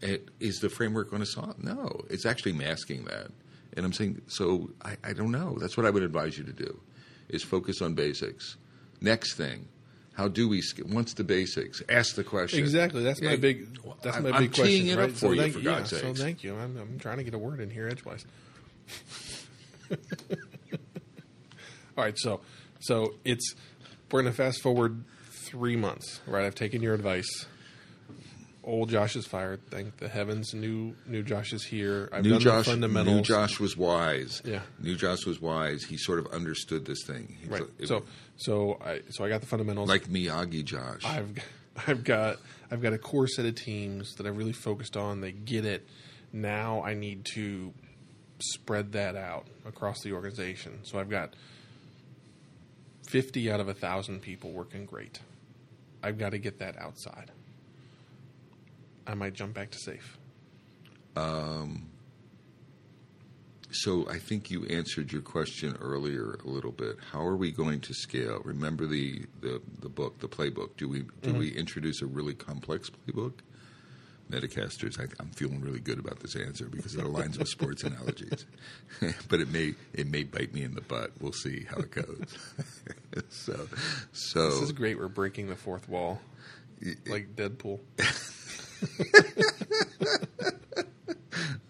It, 0.00 0.30
is 0.40 0.60
the 0.60 0.70
framework 0.70 1.10
going 1.10 1.22
to 1.22 1.26
solve? 1.26 1.62
No, 1.62 2.00
it's 2.08 2.26
actually 2.26 2.54
masking 2.54 3.04
that. 3.04 3.30
And 3.76 3.86
I'm 3.86 3.92
saying, 3.92 4.22
so 4.26 4.70
I, 4.84 4.96
I 5.04 5.12
don't 5.12 5.30
know. 5.30 5.56
That's 5.60 5.76
what 5.76 5.86
I 5.86 5.90
would 5.90 6.02
advise 6.02 6.36
you 6.36 6.44
to 6.44 6.52
do, 6.52 6.80
is 7.28 7.42
focus 7.42 7.80
on 7.82 7.94
basics. 7.94 8.56
Next 9.00 9.34
thing, 9.34 9.68
how 10.14 10.28
do 10.28 10.48
we 10.48 10.60
sk- 10.60 10.84
once 10.86 11.14
the 11.14 11.24
basics? 11.24 11.82
Ask 11.88 12.16
the 12.16 12.24
question. 12.24 12.58
Exactly. 12.58 13.02
That's 13.02 13.22
my 13.22 13.36
big. 13.36 13.78
That's 14.02 14.16
I'm- 14.16 14.24
my 14.24 14.30
I'm 14.32 14.42
big 14.42 14.52
teeing 14.52 14.86
question. 14.86 14.88
it 14.88 14.96
right? 14.96 15.10
up 15.10 15.16
for 15.16 15.34
you, 15.34 15.40
thank, 15.40 15.52
for 15.54 15.58
yeah, 15.60 15.78
God's 15.78 15.90
So 15.90 16.14
thank 16.14 16.44
you. 16.44 16.56
I'm, 16.56 16.76
I'm 16.76 16.98
trying 16.98 17.18
to 17.18 17.24
get 17.24 17.34
a 17.34 17.38
word 17.38 17.60
in 17.60 17.70
here 17.70 17.88
edgewise. 17.88 18.24
All 19.90 19.96
right. 22.04 22.18
So 22.18 22.40
so 22.80 23.14
it's 23.24 23.54
we're 24.10 24.22
going 24.22 24.32
to 24.32 24.36
fast 24.36 24.60
forward 24.62 25.04
three 25.30 25.76
months. 25.76 26.20
Right. 26.26 26.44
I've 26.44 26.54
taken 26.54 26.82
your 26.82 26.94
advice. 26.94 27.46
Old 28.64 28.90
Josh 28.90 29.16
is 29.16 29.26
fired. 29.26 29.60
Thank 29.70 29.96
the 29.96 30.08
heavens. 30.08 30.54
New 30.54 30.94
new 31.06 31.22
Josh 31.24 31.52
is 31.52 31.64
here. 31.64 32.08
I've 32.12 32.22
New 32.22 32.30
done 32.30 32.40
Josh, 32.40 32.64
the 32.66 32.70
fundamentals. 32.72 33.16
new 33.16 33.22
Josh 33.22 33.58
was 33.58 33.76
wise. 33.76 34.40
Yeah. 34.44 34.60
New 34.80 34.94
Josh 34.94 35.26
was 35.26 35.40
wise. 35.40 35.82
He 35.84 35.96
sort 35.96 36.20
of 36.20 36.26
understood 36.28 36.84
this 36.84 37.02
thing. 37.04 37.36
He's 37.40 37.48
Right. 37.50 37.62
a- 37.80 37.86
So 37.88 38.04
so 38.36 38.78
I 38.84 39.00
so 39.10 39.24
I 39.24 39.28
got 39.28 39.40
the 39.40 39.48
fundamentals. 39.48 39.88
like 39.88 40.04
Miyagi 40.04 40.64
Josh. 40.64 41.04
I've 41.04 41.36
I've 41.88 42.04
got 42.04 42.36
I've 42.70 42.80
got 42.82 42.92
a 42.92 42.98
core 42.98 43.26
set 43.26 43.46
of 43.46 43.56
teams 43.56 44.14
that 44.14 44.26
I've 44.26 44.36
really 44.36 44.52
focused 44.52 44.96
on. 44.96 45.20
They 45.22 45.32
get 45.32 45.64
it. 45.64 45.84
Now 46.32 46.82
I 46.84 46.94
need 46.94 47.24
to 47.34 47.72
spread 48.38 48.92
that 48.92 49.16
out 49.16 49.46
across 49.66 50.00
the 50.02 50.12
organization. 50.12 50.78
So 50.84 50.98
I've 51.00 51.10
got 51.10 51.34
fifty 53.06 53.50
out 53.50 53.60
of 53.60 53.68
a 53.68 53.74
thousand 53.74 54.20
people 54.22 54.52
working 54.52 54.86
great. 54.86 55.18
I've 56.02 56.18
got 56.18 56.30
to 56.30 56.38
get 56.38 56.58
that 56.60 56.78
outside. 56.78 57.30
I 59.06 59.14
might 59.14 59.34
jump 59.34 59.54
back 59.54 59.70
to 59.70 59.78
safe. 59.78 60.18
So 63.74 64.06
I 64.10 64.18
think 64.18 64.50
you 64.50 64.64
answered 64.66 65.12
your 65.12 65.22
question 65.22 65.76
earlier 65.80 66.38
a 66.44 66.48
little 66.48 66.72
bit. 66.72 66.96
How 67.10 67.26
are 67.26 67.36
we 67.36 67.50
going 67.50 67.80
to 67.80 67.94
scale? 67.94 68.42
Remember 68.44 68.86
the 68.86 69.24
the, 69.40 69.62
the 69.80 69.88
book, 69.88 70.18
the 70.18 70.28
playbook. 70.28 70.76
Do 70.76 70.88
we 70.88 71.00
do 71.00 71.30
Mm-hmm. 71.30 71.38
we 71.38 71.48
introduce 71.52 72.02
a 72.02 72.06
really 72.06 72.34
complex 72.34 72.90
playbook, 72.90 73.32
Metacasters, 74.30 74.98
I, 75.00 75.04
I'm 75.20 75.30
feeling 75.30 75.60
really 75.60 75.80
good 75.80 75.98
about 75.98 76.20
this 76.20 76.36
answer 76.36 76.66
because 76.66 76.94
it 76.94 77.04
aligns 77.04 77.38
with 77.38 77.48
sports 77.48 77.82
analogies. 77.84 78.46
but 79.28 79.40
it 79.40 79.50
may 79.50 79.74
it 79.94 80.06
may 80.06 80.24
bite 80.24 80.52
me 80.54 80.62
in 80.64 80.74
the 80.74 80.80
butt. 80.82 81.12
We'll 81.20 81.32
see 81.32 81.64
how 81.68 81.78
it 81.78 81.90
goes. 81.90 82.26
so, 83.30 83.68
so 84.12 84.50
This 84.50 84.62
is 84.62 84.72
great. 84.72 84.98
We're 84.98 85.08
breaking 85.08 85.48
the 85.48 85.56
fourth 85.56 85.88
wall, 85.88 86.20
like 87.06 87.36
Deadpool. 87.36 87.80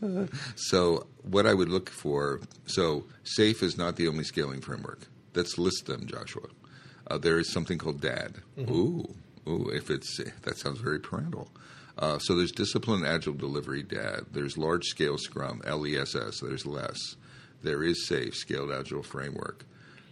So 0.56 1.06
what 1.22 1.46
I 1.46 1.54
would 1.54 1.68
look 1.68 1.88
for, 1.88 2.40
so 2.66 3.04
SAFE 3.24 3.62
is 3.62 3.78
not 3.78 3.96
the 3.96 4.08
only 4.08 4.24
scaling 4.24 4.60
framework. 4.60 5.06
Let's 5.34 5.58
list 5.58 5.86
them, 5.86 6.06
Joshua. 6.06 6.48
Uh, 7.06 7.18
there 7.18 7.38
is 7.38 7.52
something 7.52 7.78
called 7.78 8.00
DAD. 8.00 8.38
Ooh, 8.58 9.14
ooh, 9.48 9.70
if 9.72 9.90
it's 9.90 10.18
that 10.42 10.58
sounds 10.58 10.80
very 10.80 10.98
parental. 10.98 11.48
Uh, 11.98 12.18
so 12.18 12.34
there's 12.34 12.52
discipline 12.52 13.04
agile 13.04 13.34
delivery 13.34 13.82
DAD. 13.82 14.26
There's 14.32 14.56
large 14.58 14.84
scale 14.84 15.18
Scrum 15.18 15.60
LESS. 15.64 16.40
There's 16.40 16.66
less. 16.66 17.16
There 17.62 17.82
is 17.84 18.06
SAFE 18.06 18.34
scaled 18.34 18.72
agile 18.72 19.02
framework. 19.02 19.64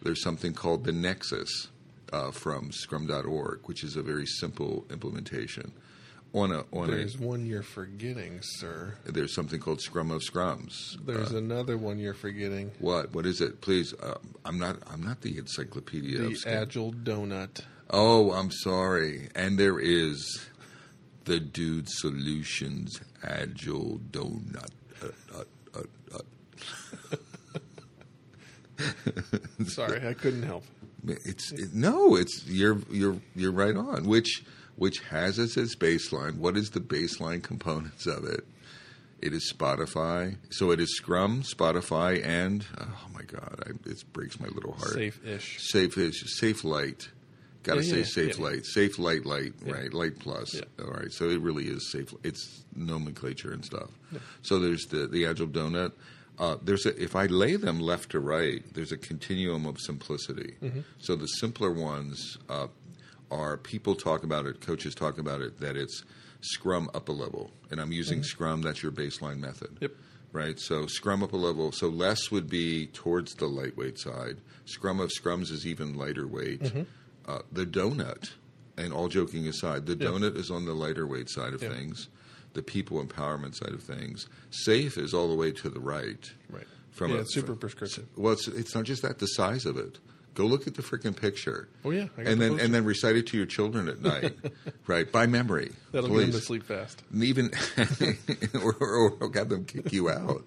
There's 0.03 0.23
something 0.23 0.53
called 0.53 0.85
the 0.85 0.93
Nexus 0.93 1.69
uh, 2.13 2.31
from 2.31 2.71
Scrum.org, 2.73 3.61
which 3.65 3.83
is 3.83 3.97
a 3.97 4.03
very 4.03 4.27
simple 4.27 4.85
implementation. 4.91 5.73
On 6.33 6.53
a 6.53 6.65
on 6.73 6.89
There's 6.89 7.17
a 7.17 7.23
one 7.23 7.45
you're 7.45 7.63
forgetting, 7.65 8.39
sir. 8.41 8.95
there's 9.05 9.35
something 9.35 9.59
called 9.59 9.81
Scrum 9.81 10.13
of 10.13 10.23
Scrums. 10.23 10.97
There's 11.05 11.33
another 11.33 11.77
one 11.77 11.99
you're 11.99 12.15
forgetting. 12.15 12.71
What? 12.79 13.13
What 13.13 13.27
is 13.27 13.41
it? 13.41 13.61
Please, 13.61 13.93
uh, 13.95 14.15
I'm 14.45 14.57
not. 14.57 14.77
I'm 14.89 15.03
not 15.03 15.23
the 15.23 15.39
encyclopedia. 15.39 16.21
The 16.21 16.37
Agile 16.47 16.93
Donut. 16.93 17.63
oh, 17.91 18.31
I'm 18.31 18.53
sorry. 18.53 19.29
And 19.35 19.59
there 19.59 19.81
is 19.81 20.41
the 21.25 21.41
Dude 21.41 21.89
Solutions 21.89 23.01
Agile 23.25 24.01
Donut. 24.11 24.71
Uh, 25.03 25.09
uh, 25.35 25.45
uh, 25.75 25.83
uh. 26.15 27.17
Sorry, 29.67 30.07
I 30.07 30.15
couldn't 30.15 30.45
help. 30.45 30.65
It's 31.07 31.53
it, 31.53 31.75
no. 31.75 32.17
It's 32.17 32.47
you're 32.47 32.79
you're 32.91 33.17
you're 33.35 33.53
right 33.53 33.77
on. 33.77 34.05
Which 34.07 34.45
which 34.81 35.01
has 35.11 35.39
as 35.39 35.59
its 35.59 35.77
baseline. 35.77 36.39
What 36.39 36.57
is 36.57 36.71
the 36.71 36.81
baseline 36.81 37.43
components 37.43 38.07
of 38.07 38.25
it? 38.25 38.47
It 39.21 39.35
is 39.35 39.53
Spotify. 39.55 40.37
So 40.51 40.71
it 40.71 40.81
is 40.81 40.97
Scrum, 40.97 41.43
Spotify, 41.43 42.25
and 42.27 42.65
oh 42.81 43.07
my 43.13 43.21
god, 43.23 43.63
I, 43.67 43.71
it 43.91 44.03
breaks 44.15 44.41
my 44.41 44.49
little 44.49 44.73
heart. 44.73 44.95
Safe-ish. 44.95 45.59
Safe 45.61 45.99
is 45.99 46.39
safe 46.41 46.65
light. 46.65 47.11
Got 47.63 47.75
to 47.75 47.85
Yeah, 47.85 47.91
say 47.93 47.99
yeah, 47.99 48.05
safe 48.07 48.39
yeah. 48.39 48.45
light, 48.47 48.65
safe 48.65 48.99
light, 48.99 49.27
light, 49.27 49.53
right? 49.67 49.93
Light 49.93 50.19
plus. 50.19 50.59
All 50.83 50.91
right. 50.91 51.13
So 51.13 51.29
it 51.29 51.43
really 51.43 51.67
is 51.67 51.93
safe. 51.93 52.15
It's 52.25 52.65
nomenclature 52.75 53.53
and 53.53 53.63
stuff. 53.63 53.91
So 54.41 54.59
there's 54.59 54.87
the 54.87 55.07
the 55.07 55.27
agile 55.27 55.49
donut. 55.49 55.93
Uh, 56.39 56.57
there's 56.63 56.87
a, 56.87 56.99
if 57.03 57.15
I 57.15 57.27
lay 57.27 57.57
them 57.57 57.81
left 57.81 58.13
to 58.13 58.19
right, 58.19 58.63
there's 58.73 58.93
a 58.93 58.97
continuum 58.97 59.67
of 59.67 59.79
simplicity. 59.79 60.55
Mm-hmm. 60.63 60.81
So 60.99 61.15
the 61.15 61.27
simpler 61.27 61.71
ones 61.71 62.39
uh, 62.49 62.69
are 63.31 63.57
people 63.57 63.95
talk 63.95 64.23
about 64.25 64.47
it, 64.47 64.61
coaches 64.61 64.95
talk 64.95 65.19
about 65.19 65.41
it 65.41 65.59
that 65.61 65.77
it's 65.77 66.03
Scrum 66.43 66.91
up 66.95 67.09
a 67.09 67.13
level, 67.13 67.51
and 67.71 67.81
I'm 67.81 67.93
using 67.93 68.23
Scrum. 68.23 68.63
That's 68.63 68.83
your 68.83 68.93
baseline 68.93 69.39
method 69.41 69.69
Mm-hmm. 69.75 69.85
Yep. 69.85 69.93
right? 70.33 70.59
So 70.59 70.87
Scrum 70.87 71.23
up 71.23 71.33
a 71.33 71.37
level. 71.37 71.71
So 71.73 71.89
less 71.89 72.31
would 72.31 72.49
be 72.49 72.87
towards 72.87 73.35
the 73.35 73.47
lightweight 73.47 73.99
side. 73.99 74.39
Scrum 74.65 75.01
of 75.01 75.11
Scrums 75.11 75.51
is 75.51 75.67
even 75.67 75.95
lighter 75.97 76.27
weight. 76.27 76.63
Mm-hmm. 76.63 76.83
Uh, 77.27 77.41
the 77.53 77.67
donut, 77.67 78.31
and 78.79 78.93
all 78.93 79.09
joking 79.09 79.47
aside, 79.47 79.85
the 79.87 79.93
Yeah. 79.97 80.09
donut 80.11 80.37
is 80.37 80.51
on 80.51 80.65
the 80.65 80.73
lighter 80.73 81.07
weight 81.07 81.29
side 81.29 81.53
of 81.53 81.63
Yeah. 81.63 81.69
things. 81.75 82.09
The 82.55 82.63
people 82.63 83.05
empowerment 83.05 83.55
side 83.55 83.75
of 83.75 83.83
things. 83.83 84.27
Safe 84.51 84.97
is 84.99 85.13
all 85.15 85.29
the 85.29 85.35
way 85.37 85.53
to 85.53 85.69
the 85.69 85.79
right. 85.79 86.29
Right. 86.49 86.67
From 86.91 87.11
yeah, 87.13 87.19
a, 87.19 87.21
it's 87.21 87.35
super 87.35 87.55
prescriptive. 87.55 88.07
Well, 88.17 88.33
it's, 88.33 88.49
it's 88.49 88.75
not 88.75 88.85
just 88.85 89.03
that; 89.03 89.19
the 89.21 89.27
size 89.27 89.67
of 89.67 89.77
it. 89.77 89.99
Go 90.35 90.47
look 90.47 90.67
at 90.67 90.75
the 90.75 90.83
freaking 90.83 91.15
picture. 91.15 91.69
Oh, 91.85 91.91
yeah, 91.91 92.07
I 92.17 92.23
got 92.23 92.33
and 92.33 92.41
the 92.41 92.49
then 92.51 92.61
and 92.61 92.75
then 92.75 92.85
recite 92.85 93.17
it 93.17 93.27
to 93.29 93.37
your 93.37 93.47
children 93.47 93.89
at 93.89 94.01
night, 94.01 94.37
right? 94.87 95.11
By 95.11 95.27
memory. 95.27 95.73
That'll 95.93 96.09
please 96.09 96.27
get 96.27 96.33
them 96.33 96.41
to 96.41 96.47
sleep 96.47 96.63
fast. 96.65 97.03
and 97.13 97.25
even 97.25 97.51
or, 98.63 98.77
or, 98.81 99.11
or 99.21 99.31
have 99.35 99.49
them 99.49 99.65
kick 99.65 99.93
you 99.93 100.09
out. 100.09 100.45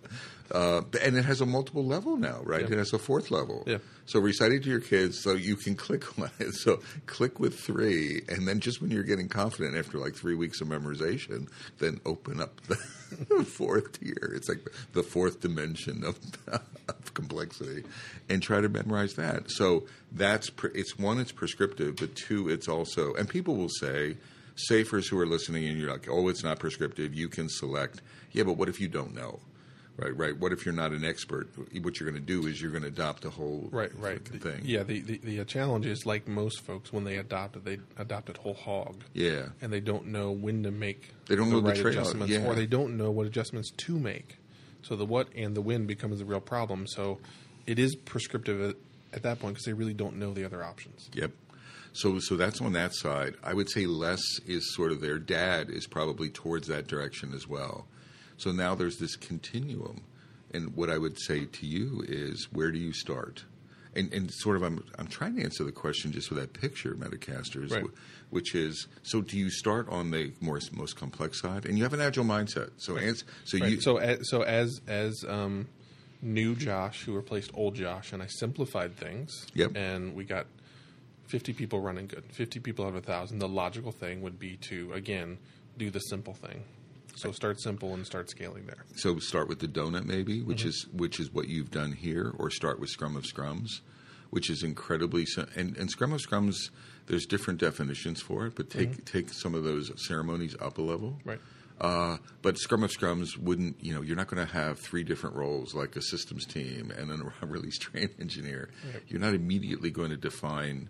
Uh, 0.51 0.82
and 1.01 1.17
it 1.17 1.25
has 1.25 1.41
a 1.41 1.45
multiple 1.45 1.86
level 1.86 2.17
now, 2.17 2.41
right? 2.43 2.62
Yeah. 2.62 2.73
It 2.73 2.77
has 2.77 2.93
a 2.93 2.99
fourth 2.99 3.32
level. 3.32 3.63
Yeah. 3.65 3.77
So 4.06 4.19
recite 4.19 4.51
it 4.51 4.63
to 4.63 4.69
your 4.69 4.82
kids 4.82 5.19
so 5.19 5.34
you 5.34 5.56
can 5.56 5.75
click 5.88 6.19
on 6.19 6.29
it. 6.39 6.53
So 6.53 6.82
click 7.06 7.39
with 7.39 7.60
three, 7.60 8.23
and 8.27 8.47
then 8.47 8.60
just 8.60 8.82
when 8.82 8.91
you're 8.91 9.03
getting 9.03 9.29
confident 9.29 9.75
after 9.75 9.97
like 9.97 10.15
three 10.15 10.36
weeks 10.36 10.62
of 10.62 10.67
memorization, 10.67 11.47
then 11.79 11.99
open 12.06 12.41
up 12.41 12.60
the 12.67 12.75
fourth 13.45 13.99
tier. 13.99 14.34
It's 14.36 14.49
like 14.49 14.60
the 14.93 15.03
fourth 15.03 15.39
dimension 15.39 16.03
of, 16.03 16.19
of 16.47 17.13
complexity, 17.13 17.84
and 18.29 18.41
try 18.41 18.62
to 18.62 18.69
memorize 18.69 19.13
that. 19.15 19.49
So 19.49 19.86
that's 20.12 20.49
pre- 20.49 20.71
it's 20.73 20.97
one, 20.99 21.19
it's 21.19 21.32
prescriptive, 21.32 21.95
but 21.95 22.15
two, 22.15 22.49
it's 22.49 22.67
also 22.67 23.13
and 23.13 23.27
people 23.27 23.56
will 23.56 23.69
say 23.69 24.17
safers 24.56 25.08
who 25.08 25.19
are 25.19 25.25
listening 25.25 25.67
and 25.67 25.79
you're 25.79 25.91
like, 25.91 26.08
oh, 26.10 26.27
it's 26.27 26.43
not 26.43 26.60
prescriptive. 26.60 27.13
You 27.13 27.27
can 27.27 27.49
select. 27.49 28.01
Yeah, 28.32 28.43
but 28.43 28.53
what 28.53 28.69
if 28.69 28.79
you 28.79 28.88
don't 28.88 29.15
know? 29.15 29.39
Right, 29.95 30.15
right. 30.17 30.36
What 30.36 30.51
if 30.51 30.65
you're 30.65 30.73
not 30.73 30.91
an 30.91 31.06
expert? 31.06 31.49
What 31.82 31.99
you're 31.99 32.10
going 32.10 32.19
to 32.19 32.25
do 32.25 32.47
is 32.47 32.60
you're 32.60 32.71
going 32.71 32.82
to 32.82 32.88
adopt 32.89 33.25
a 33.25 33.29
whole 33.29 33.69
Right, 33.71 33.91
right. 33.99 34.25
thing. 34.25 34.62
Yeah, 34.63 34.82
the, 34.82 35.01
the, 35.01 35.17
the 35.19 35.39
uh, 35.41 35.43
challenge 35.43 35.86
is 35.86 36.06
like 36.06 36.27
most 36.27 36.62
folks, 36.62 36.91
when 36.91 37.03
they 37.03 37.17
adopt 37.17 37.58
it, 37.58 37.63
they 37.63 37.77
adopt 37.97 38.29
it 38.29 38.38
whole 38.38 38.56
hog. 38.56 39.03
Yeah. 39.13 39.49
And 39.62 39.71
they 39.71 39.79
don't 39.79 40.08
know 40.08 40.32
when 40.32 40.63
to 40.63 40.71
make 40.71 41.12
They 41.27 41.36
don't 41.36 41.51
know 41.51 41.60
the 41.60 41.69
right 41.69 41.77
trade-off, 41.79 42.06
adjustments, 42.06 42.34
yeah. 42.34 42.43
or 42.43 42.56
they 42.56 42.65
don't 42.65 42.97
know 42.97 43.12
what 43.12 43.27
adjustments 43.27 43.69
to 43.69 43.99
make. 43.99 44.38
So 44.82 44.95
the 44.95 45.06
what 45.06 45.27
and 45.36 45.56
the 45.56 45.62
when 45.62 45.86
becomes 45.86 46.21
a 46.21 46.25
real 46.25 46.41
problem. 46.41 46.88
So 46.88 47.19
it 47.67 47.77
is 47.77 47.95
prescriptive 47.95 48.62
at, 48.62 48.75
at 49.13 49.23
that 49.23 49.39
point 49.39 49.53
because 49.56 49.65
they 49.65 49.73
really 49.73 49.93
don't 49.93 50.17
know 50.17 50.34
the 50.34 50.43
other 50.43 50.63
options. 50.63 51.10
Yep. 51.13 51.32
So 51.93 52.17
so 52.17 52.36
that's 52.36 52.60
on 52.60 52.73
that 52.73 52.95
side. 52.95 53.36
I 53.43 53.53
would 53.53 53.69
say 53.69 53.86
less 53.86 54.21
is 54.47 54.73
sort 54.73 54.91
of 54.91 55.01
their 55.01 55.19
dad 55.19 55.69
is 55.69 55.86
probably 55.86 56.29
towards 56.29 56.67
that 56.67 56.88
direction 56.88 57.34
as 57.36 57.47
well. 57.47 57.86
So 58.43 58.51
now 58.51 58.75
there's 58.75 58.97
this 58.97 59.15
continuum. 59.15 60.03
And 60.53 60.75
what 60.75 60.89
I 60.89 60.97
would 60.97 61.17
say 61.19 61.45
to 61.45 61.65
you 61.65 62.03
is 62.08 62.47
where 62.51 62.71
do 62.71 62.77
you 62.77 62.93
start? 62.93 63.45
And, 63.95 64.12
and 64.13 64.29
sort 64.32 64.56
of, 64.58 64.63
I'm 64.63 64.84
I'm 64.97 65.08
trying 65.08 65.36
to 65.38 65.43
answer 65.43 65.63
the 65.63 65.71
question 65.71 66.12
just 66.12 66.29
with 66.32 66.39
that 66.39 66.53
picture, 66.53 66.95
Metacasters, 66.95 67.71
Right. 67.71 67.84
wh- 67.84 68.34
which 68.34 68.56
is 68.56 68.88
so. 69.03 69.21
Do 69.21 69.38
you 69.38 69.49
start 69.51 69.88
on 69.89 70.10
the 70.10 70.34
more 70.41 70.60
most 70.71 70.95
complex 70.95 71.39
side, 71.39 71.65
and 71.65 71.77
you 71.77 71.84
have 71.84 71.93
an 71.93 72.01
agile 72.01 72.25
mindset? 72.25 72.71
So, 72.77 72.97
ans- 72.97 73.23
so 73.45 73.60
Right. 73.60 73.71
you 73.73 73.82
so 73.82 73.97
as, 73.97 74.17
so 74.29 74.41
as 74.41 74.82
as 74.88 75.23
um, 75.27 75.67
new 76.23 76.56
Josh 76.56 77.03
who 77.03 77.13
replaced 77.15 77.51
old 77.53 77.75
Josh, 77.75 78.13
and 78.13 78.23
I 78.23 78.27
simplified 78.27 78.95
things. 78.97 79.45
Yep. 79.53 79.73
And 79.75 80.15
we 80.15 80.23
got 80.23 80.47
fifty 81.27 81.53
people 81.53 81.79
running 81.79 82.08
good. 82.08 82.23
Fifty 82.32 82.60
people 82.60 82.86
out 82.86 82.89
of 82.89 82.95
a 82.95 83.01
thousand. 83.01 83.38
The 83.39 83.47
logical 83.47 83.91
thing 83.91 84.23
would 84.23 84.39
be 84.39 84.58
to 84.69 84.91
again 84.93 85.38
do 85.77 85.91
the 85.91 85.99
simple 85.99 86.34
thing. 86.34 86.63
So 87.15 87.32
start 87.32 87.60
simple 87.62 87.93
and 87.93 88.06
start 88.06 88.30
scaling 88.30 88.65
there. 88.65 88.84
So 88.95 89.19
start 89.19 89.47
with 89.47 89.60
the 89.60 89.67
donut, 89.67 90.06
maybe, 90.06 90.41
which 90.41 90.60
Mm-hmm. 90.62 90.69
is 90.69 90.88
which 90.93 91.19
is 91.19 91.32
what 91.34 91.47
you've 91.47 91.71
done 91.71 91.91
here, 91.93 92.34
or 92.38 92.49
start 92.49 92.80
with 92.80 92.89
Scrum 92.89 93.15
of 93.15 93.23
Scrums, 93.23 93.82
which 94.32 94.49
is 94.49 94.63
incredibly 94.63 95.26
and, 95.56 95.78
and 95.78 95.89
Scrum 95.89 96.13
of 96.13 96.21
Scrums. 96.21 96.56
There's 97.08 97.26
different 97.26 97.60
definitions 97.60 98.21
for 98.21 98.45
it, 98.47 98.56
but 98.56 98.69
take 98.69 99.06
take 99.06 99.30
some 99.30 99.54
of 99.56 99.63
those 99.63 99.91
ceremonies 100.08 100.56
up 100.60 100.78
a 100.78 100.82
level. 100.82 101.12
Mm-hmm. 101.19 101.30
Right. 101.30 101.39
Uh, 101.82 102.17
but 102.41 102.58
Scrum 102.58 102.84
of 102.84 102.91
Scrums 102.91 103.36
wouldn't, 103.38 103.84
you 103.84 103.93
know, 103.93 104.02
you're 104.02 104.15
not 104.15 104.28
going 104.28 104.45
to 104.45 104.54
have 104.54 104.80
three 104.80 105.04
different 105.04 105.36
roles 105.36 105.73
like 105.73 105.95
a 105.95 106.02
systems 106.02 106.45
team 106.45 106.91
and 106.95 107.10
then 107.10 107.21
a 107.41 107.45
release 107.45 107.78
train 107.80 108.10
engineer. 108.19 108.69
Right. 108.93 109.04
You're 109.08 109.19
not 109.19 109.34
immediately 109.34 109.89
going 109.89 110.12
to 110.12 110.15
define 110.17 110.88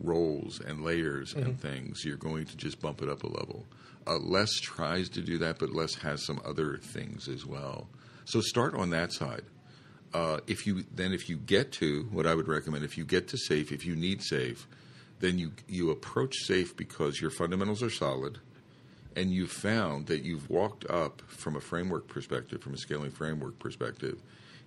roles 0.00 0.60
and 0.60 0.82
layers 0.84 1.34
Mm-hmm. 1.34 1.42
and 1.46 1.60
things. 1.60 2.04
You're 2.04 2.16
going 2.16 2.46
to 2.46 2.56
just 2.56 2.80
bump 2.80 3.02
it 3.02 3.08
up 3.08 3.22
a 3.22 3.28
level. 3.28 3.66
Uh, 4.06 4.18
LeSS 4.18 4.60
tries 4.62 5.08
to 5.10 5.20
do 5.20 5.38
that, 5.38 5.58
but 5.58 5.70
LeSS 5.70 5.96
has 6.02 6.24
some 6.24 6.40
other 6.44 6.78
things 6.78 7.28
as 7.28 7.44
well. 7.46 7.88
So 8.24 8.40
start 8.40 8.74
on 8.74 8.90
that 8.90 9.12
side. 9.12 9.42
Uh, 10.12 10.40
if 10.48 10.66
you 10.66 10.84
then 10.94 11.12
if 11.12 11.28
you 11.28 11.36
get 11.36 11.70
to 11.72 12.08
what 12.10 12.26
I 12.26 12.34
would 12.34 12.48
recommend, 12.48 12.84
if 12.84 12.98
you 12.98 13.04
get 13.04 13.28
to 13.28 13.36
safe, 13.38 13.70
if 13.70 13.84
you 13.86 13.94
need 13.94 14.22
safe, 14.22 14.66
then 15.20 15.38
you 15.38 15.52
you 15.68 15.90
approach 15.90 16.34
safe 16.46 16.76
because 16.76 17.20
your 17.20 17.30
fundamentals 17.30 17.80
are 17.82 17.90
solid, 17.90 18.38
and 19.14 19.30
you've 19.30 19.52
found 19.52 20.06
that 20.06 20.24
you've 20.24 20.50
walked 20.50 20.84
up 20.90 21.22
from 21.28 21.54
a 21.54 21.60
framework 21.60 22.08
perspective, 22.08 22.60
from 22.62 22.74
a 22.74 22.78
scaling 22.78 23.12
framework 23.12 23.58
perspective, 23.60 24.20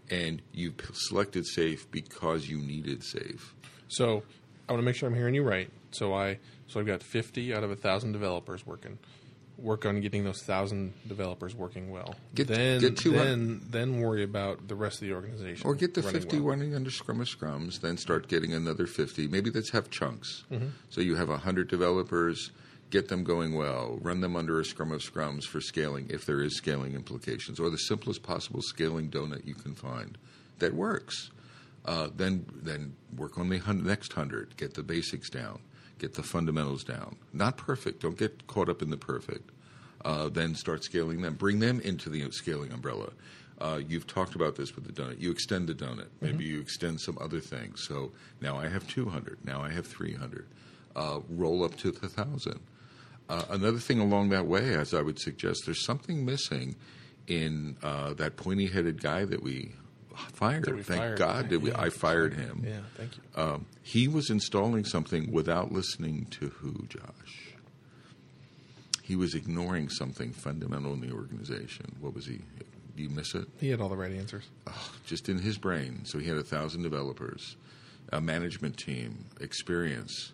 and 0.10 0.42
you've 0.54 0.76
selected 0.94 1.46
safe 1.46 1.90
because 1.92 2.48
you 2.48 2.60
needed 2.60 3.04
safe. 3.04 3.54
So 3.90 4.24
I 4.68 4.72
want 4.72 4.82
to 4.82 4.86
make 4.86 4.96
sure 4.96 5.08
I'm 5.10 5.16
hearing 5.16 5.36
you 5.36 5.44
right. 5.44 5.70
So 5.92 6.14
I 6.14 6.40
so 6.68 6.80
I've 6.80 6.86
got 6.86 7.04
50 7.04 7.54
out 7.54 7.64
of 7.64 7.72
a 7.72 7.76
thousand 7.76 8.14
developers 8.14 8.66
working. 8.66 8.98
Work 9.58 9.86
on 9.86 10.02
getting 10.02 10.24
those 10.24 10.42
thousand 10.42 10.94
developers 11.08 11.54
working 11.54 11.92
well. 11.92 12.16
Get- 12.34 12.48
then 12.48 12.82
get 12.82 12.98
200 12.98 13.26
then 13.26 13.62
then 13.70 14.02
worry 14.02 14.24
about 14.24 14.68
the 14.68 14.76
rest 14.76 15.02
of 15.02 15.08
the 15.08 15.14
organization. 15.14 15.68
Or 15.68 15.76
get 15.76 15.94
the 15.94 16.02
running 16.02 16.22
50 16.22 16.38
well. 16.38 16.50
running 16.50 16.76
under 16.76 16.90
Scrum 16.90 17.22
of 17.22 17.28
Scrums, 17.28 17.80
then 17.82 17.98
start 17.98 18.28
getting 18.28 18.54
another 18.54 18.88
50. 18.88 19.28
Maybe 19.28 19.52
let's 19.52 19.70
have 19.72 19.90
chunks. 19.92 20.44
Mm-hmm. 20.52 20.70
So 20.90 21.02
you 21.02 21.16
have 21.16 21.30
100 21.30 21.68
developers, 21.68 22.50
get 22.90 23.10
them 23.10 23.24
going 23.24 23.54
well, 23.54 24.00
run 24.02 24.22
them 24.22 24.36
under 24.36 24.60
a 24.60 24.66
scrum 24.66 24.92
of 24.92 25.02
scrums 25.02 25.46
for 25.46 25.60
scaling 25.62 26.08
if 26.10 26.26
there 26.26 26.42
is 26.42 26.56
scaling 26.58 26.94
implications, 26.96 27.60
or 27.60 27.70
the 27.70 27.78
simplest 27.78 28.24
possible 28.24 28.62
scaling 28.62 29.10
donut 29.10 29.46
you 29.46 29.56
can 29.56 29.76
find 29.76 30.18
that 30.60 30.74
works. 30.74 31.30
Uh, 31.86 32.08
then 32.16 32.46
then 32.62 32.96
work 33.18 33.38
on 33.38 33.50
the 33.50 33.58
hun- 33.58 33.84
next 33.84 34.14
hundred. 34.14 34.56
Get 34.58 34.74
the 34.74 34.84
basics 34.84 35.30
down. 35.30 35.60
Get 36.00 36.14
the 36.14 36.24
fundamentals 36.24 36.84
down. 36.84 37.18
Not 37.34 37.58
perfect. 37.58 38.02
Don't 38.02 38.18
get 38.18 38.48
caught 38.48 38.70
up 38.70 38.82
in 38.82 38.90
the 38.90 38.98
perfect. 38.98 39.50
Uh, 40.04 40.30
then 40.30 40.56
start 40.56 40.84
scaling 40.84 41.22
them. 41.22 41.36
Bring 41.36 41.60
them 41.60 41.80
into 41.82 42.10
the 42.10 42.30
scaling 42.32 42.72
umbrella. 42.72 43.12
Uh, 43.60 43.80
you've 43.88 44.08
talked 44.08 44.36
about 44.36 44.56
this 44.56 44.76
with 44.76 44.86
the 44.86 44.92
donut. 44.92 45.20
You 45.20 45.32
extend 45.32 45.68
the 45.68 45.74
donut. 45.74 46.08
Maybe 46.20 46.44
you 46.44 46.60
extend 46.60 47.00
some 47.00 47.18
other 47.22 47.40
things. 47.40 47.86
So 47.88 48.12
now 48.42 48.58
I 48.58 48.68
have 48.68 48.86
200. 48.88 49.38
Now 49.46 49.62
I 49.62 49.70
have 49.70 49.86
300. 49.88 50.46
Uh, 50.96 51.20
roll 51.30 51.64
up 51.64 51.76
to 51.78 51.92
the 51.92 52.08
1,000. 52.08 52.60
Uh, 53.30 53.44
another 53.50 53.78
thing 53.78 54.00
along 54.00 54.30
that 54.30 54.46
way, 54.46 54.74
as 54.74 54.94
I 54.94 55.02
would 55.02 55.20
suggest, 55.20 55.62
there's 55.66 55.86
something 55.86 56.26
missing 56.26 56.76
in 57.28 57.78
uh, 57.82 58.14
that 58.16 58.36
pointy 58.36 58.68
headed 58.68 59.02
guy 59.02 59.24
that 59.24 59.42
we 59.42 59.72
fired. 60.34 60.66
Thank 60.66 60.86
fired. 60.86 61.18
God 61.18 61.50
that 61.50 61.60
we, 61.60 61.72
Yeah. 61.72 61.82
I 61.82 61.90
fired 61.90 62.34
him. 62.34 62.64
Yeah, 62.68 62.80
thank 62.96 63.12
you. 63.18 63.24
Um, 63.42 63.66
he 63.82 64.08
was 64.08 64.30
installing 64.30 64.86
something 64.86 65.32
without 65.32 65.72
listening 65.72 66.28
to 66.32 66.50
who, 66.50 66.86
Josh? 66.88 67.54
He 69.02 69.16
was 69.16 69.36
ignoring 69.36 69.90
something 69.90 70.32
fundamental 70.32 70.94
in 70.94 71.02
the 71.02 71.12
organization. 71.12 71.96
What 72.00 72.14
was 72.16 72.26
he? 72.26 72.40
Do 72.96 73.04
you 73.04 73.10
miss 73.10 73.34
it? 73.36 73.48
He 73.60 73.70
had 73.70 73.82
all 73.82 73.90
the 73.90 73.98
right 73.98 74.14
answers. 74.14 74.44
Just 75.06 75.28
in 75.28 75.40
his 75.40 75.58
brain. 75.58 76.06
So 76.06 76.20
he 76.20 76.28
had 76.28 76.38
a 76.38 76.44
thousand 76.44 76.84
developers, 76.84 77.58
a 78.12 78.22
management 78.22 78.78
team, 78.78 79.26
experience, 79.42 80.32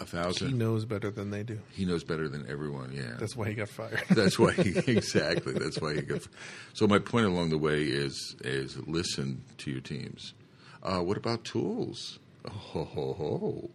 a 0.00 0.04
thousand. 0.06 0.48
He 0.48 0.54
knows 0.54 0.84
better 0.84 1.10
than 1.10 1.30
they 1.30 1.42
do. 1.42 1.58
He 1.72 1.84
knows 1.84 2.04
better 2.04 2.28
than 2.28 2.46
everyone. 2.48 2.92
Yeah, 2.92 3.16
That's 3.18 3.36
why 3.36 3.48
he 3.48 3.54
got 3.54 3.68
fired. 3.68 4.02
that's 4.10 4.38
why 4.38 4.52
he 4.52 4.70
exactly. 4.92 5.52
That's 5.54 5.80
why 5.80 5.94
he 5.94 6.02
got. 6.02 6.22
Fired. 6.22 6.34
So 6.74 6.86
my 6.86 6.98
point 6.98 7.26
along 7.26 7.50
the 7.50 7.58
way 7.58 7.82
is 7.82 8.36
is 8.42 8.76
listen 8.86 9.42
to 9.58 9.70
your 9.70 9.80
teams. 9.80 10.34
Uh, 10.82 11.00
what 11.00 11.16
about 11.16 11.44
tools? 11.44 12.18
Oh, 12.46 12.50
ho, 12.50 12.84
ho, 12.84 13.12
ho. 13.14 13.70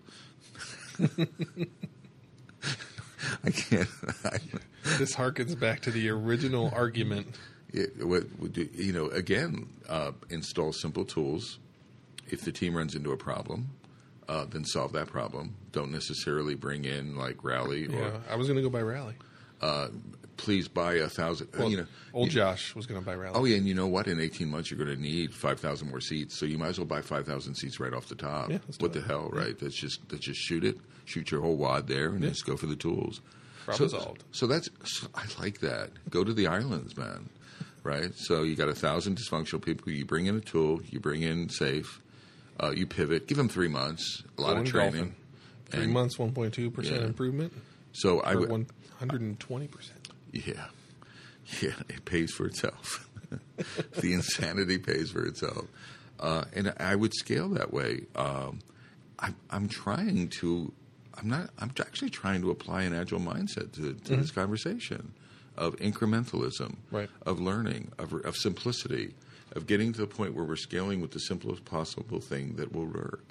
I 3.43 3.51
can't. 3.51 3.89
I, 4.25 4.37
this 4.97 5.15
harkens 5.15 5.59
back 5.59 5.81
to 5.81 5.91
the 5.91 6.09
original 6.09 6.71
argument. 6.73 7.27
it, 7.73 8.05
what, 8.05 8.23
you 8.55 8.93
know, 8.93 9.07
again, 9.07 9.67
uh, 9.89 10.11
install 10.29 10.73
simple 10.73 11.05
tools. 11.05 11.59
If 12.29 12.41
the 12.41 12.51
team 12.51 12.75
runs 12.75 12.95
into 12.95 13.11
a 13.11 13.17
problem, 13.17 13.69
uh, 14.27 14.45
then 14.45 14.65
solve 14.65 14.93
that 14.93 15.07
problem. 15.07 15.55
Don't 15.71 15.91
necessarily 15.91 16.55
bring 16.55 16.85
in 16.85 17.15
like 17.15 17.43
Rally 17.43 17.87
or 17.87 17.91
Yeah, 17.91 18.11
I 18.29 18.35
was 18.35 18.47
going 18.47 18.57
to 18.57 18.63
go 18.63 18.69
by 18.69 18.81
Rally. 18.81 19.15
uh, 19.61 19.89
please 20.37 20.67
buy 20.67 20.95
a 20.95 21.07
thousand. 21.07 21.49
Well, 21.57 21.69
you 21.69 21.77
know, 21.77 21.85
old 22.13 22.27
you- 22.27 22.33
Josh 22.33 22.73
was 22.73 22.85
going 22.87 22.99
to 22.99 23.05
buy 23.05 23.15
Rally. 23.15 23.35
Oh 23.35 23.45
yeah, 23.45 23.57
and 23.57 23.67
you 23.67 23.75
know 23.75 23.87
what? 23.87 24.07
In 24.07 24.19
eighteen 24.19 24.49
months, 24.49 24.71
you're 24.71 24.83
going 24.83 24.95
to 24.95 25.01
need 25.01 25.33
five 25.33 25.59
thousand 25.59 25.89
more 25.89 26.01
seats. 26.01 26.37
So 26.37 26.45
you 26.45 26.57
might 26.57 26.69
as 26.69 26.79
well 26.79 26.87
buy 26.87 27.01
five 27.01 27.25
thousand 27.27 27.55
seats 27.55 27.79
right 27.79 27.93
off 27.93 28.07
the 28.07 28.15
top. 28.15 28.49
Yeah, 28.49 28.57
what 28.79 28.93
the 28.93 29.01
hell, 29.01 29.29
right? 29.31 29.55
Let's 29.61 29.75
just 29.75 29.99
let's 30.11 30.25
just 30.25 30.39
shoot 30.39 30.63
it, 30.63 30.77
shoot 31.05 31.29
your 31.31 31.41
whole 31.41 31.57
wad 31.57 31.87
there, 31.87 32.07
and 32.07 32.21
just 32.21 32.45
go 32.45 32.57
for 32.57 32.65
the 32.67 32.75
tools. 32.75 33.21
Problem 33.65 33.89
so, 33.89 33.99
solved. 33.99 34.23
so 34.31 34.47
that's 34.47 34.69
so 34.85 35.07
I 35.13 35.25
like 35.39 35.59
that. 35.59 35.91
Go 36.09 36.23
to 36.23 36.33
the 36.33 36.47
islands, 36.47 36.97
man. 36.97 37.29
Right. 37.83 38.11
So 38.15 38.43
you 38.43 38.55
got 38.55 38.69
a 38.69 38.75
thousand 38.75 39.17
dysfunctional 39.17 39.61
people. 39.63 39.91
You 39.91 40.05
bring 40.05 40.25
in 40.27 40.37
a 40.37 40.41
tool. 40.41 40.81
You 40.89 40.99
bring 40.99 41.21
in 41.21 41.49
safe. 41.49 42.01
Uh, 42.61 42.71
you 42.71 42.85
pivot. 42.85 43.27
Give 43.27 43.37
them 43.37 43.49
three 43.49 43.67
months. 43.67 44.23
A 44.37 44.41
lot 44.41 44.53
Go 44.55 44.61
of 44.61 44.67
training. 44.67 44.91
golfing. 44.93 45.15
Three 45.71 45.83
And 45.85 45.93
months, 45.93 46.17
1.2% 46.17 46.83
Yeah. 46.83 47.05
improvement. 47.05 47.53
So 47.93 48.19
I 48.21 48.35
would. 48.35 48.49
120%. 49.01 49.69
Yeah. 50.31 50.65
Yeah, 51.61 51.71
it 51.89 52.05
pays 52.05 52.31
for 52.31 52.45
itself. 52.45 53.09
the 53.99 54.13
insanity 54.13 54.77
pays 54.77 55.11
for 55.11 55.25
itself. 55.25 55.65
Uh, 56.17 56.45
and 56.53 56.71
I 56.79 56.95
would 56.95 57.13
scale 57.15 57.49
that 57.49 57.73
way. 57.73 58.03
Um, 58.15 58.59
I, 59.19 59.33
I'm 59.49 59.67
trying 59.67 60.29
to, 60.39 60.71
I'm 61.17 61.27
not, 61.27 61.49
I'm 61.59 61.71
actually 61.79 62.11
trying 62.11 62.41
to 62.41 62.51
apply 62.51 62.83
an 62.83 62.93
agile 62.93 63.19
mindset 63.19 63.73
to, 63.73 63.95
to 63.95 64.15
this 64.15 64.31
conversation 64.31 65.13
of 65.57 65.75
incrementalism, 65.77 66.75
Right. 66.91 67.09
of 67.25 67.41
learning, 67.41 67.91
of, 67.97 68.13
of 68.13 68.37
simplicity, 68.37 69.13
of 69.53 69.67
getting 69.67 69.91
to 69.93 69.99
the 70.01 70.07
point 70.07 70.33
where 70.33 70.45
we're 70.45 70.55
scaling 70.55 71.01
with 71.01 71.11
the 71.11 71.19
simplest 71.19 71.65
possible 71.65 72.19
thing 72.19 72.55
that 72.55 72.73
will 72.73 72.85
work 72.85 73.23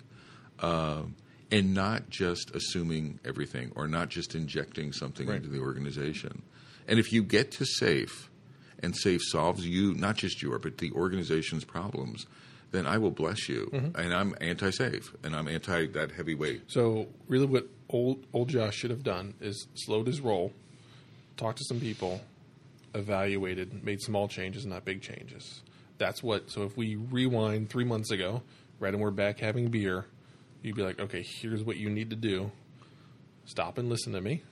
um, 0.60 1.14
and 1.50 1.74
not 1.74 2.10
just 2.10 2.50
assuming 2.54 3.18
everything 3.24 3.72
or 3.74 3.88
not 3.88 4.08
just 4.08 4.34
injecting 4.34 4.92
something 4.92 5.26
Right. 5.26 5.36
into 5.36 5.48
the 5.48 5.60
organization. 5.60 6.42
And 6.86 6.98
if 6.98 7.12
you 7.12 7.22
get 7.22 7.50
to 7.52 7.64
SAFE 7.64 8.30
and 8.82 8.96
SAFE 8.96 9.22
solves 9.22 9.66
you, 9.66 9.94
not 9.94 10.16
just 10.16 10.42
your, 10.42 10.58
but 10.58 10.78
the 10.78 10.90
organization's 10.92 11.64
problems, 11.64 12.26
then 12.72 12.86
I 12.86 12.98
will 12.98 13.10
bless 13.10 13.48
you. 13.48 13.68
And 13.72 14.14
I'm 14.14 14.34
anti 14.40 14.70
SAFE 14.70 15.12
and 15.24 15.34
I'm 15.34 15.48
anti 15.48 15.86
that 15.88 16.12
heavyweight. 16.12 16.62
So, 16.68 17.08
really, 17.28 17.46
what 17.46 17.66
old, 17.88 18.24
old 18.32 18.48
Josh 18.48 18.76
should 18.76 18.90
have 18.90 19.02
done 19.02 19.34
is 19.40 19.66
slowed 19.74 20.06
his 20.06 20.20
roll, 20.20 20.52
talked 21.36 21.58
to 21.58 21.64
some 21.64 21.80
people, 21.80 22.20
evaluated, 22.94 23.82
made 23.84 24.00
small 24.00 24.28
changes, 24.28 24.66
not 24.66 24.84
big 24.84 25.02
changes. 25.02 25.62
That's 26.00 26.22
what. 26.22 26.50
So, 26.50 26.62
if 26.62 26.76
we 26.78 26.96
rewind 26.96 27.68
three 27.68 27.84
months 27.84 28.10
ago, 28.10 28.42
right, 28.80 28.92
and 28.92 29.00
we're 29.02 29.10
back 29.10 29.38
having 29.38 29.68
beer, 29.68 30.06
you'd 30.62 30.74
be 30.74 30.82
like, 30.82 30.98
okay, 30.98 31.22
here's 31.22 31.62
what 31.62 31.76
you 31.76 31.90
need 31.90 32.08
to 32.10 32.16
do. 32.16 32.50
Stop 33.44 33.76
and 33.76 33.90
listen 33.90 34.14
to 34.14 34.20
me, 34.22 34.42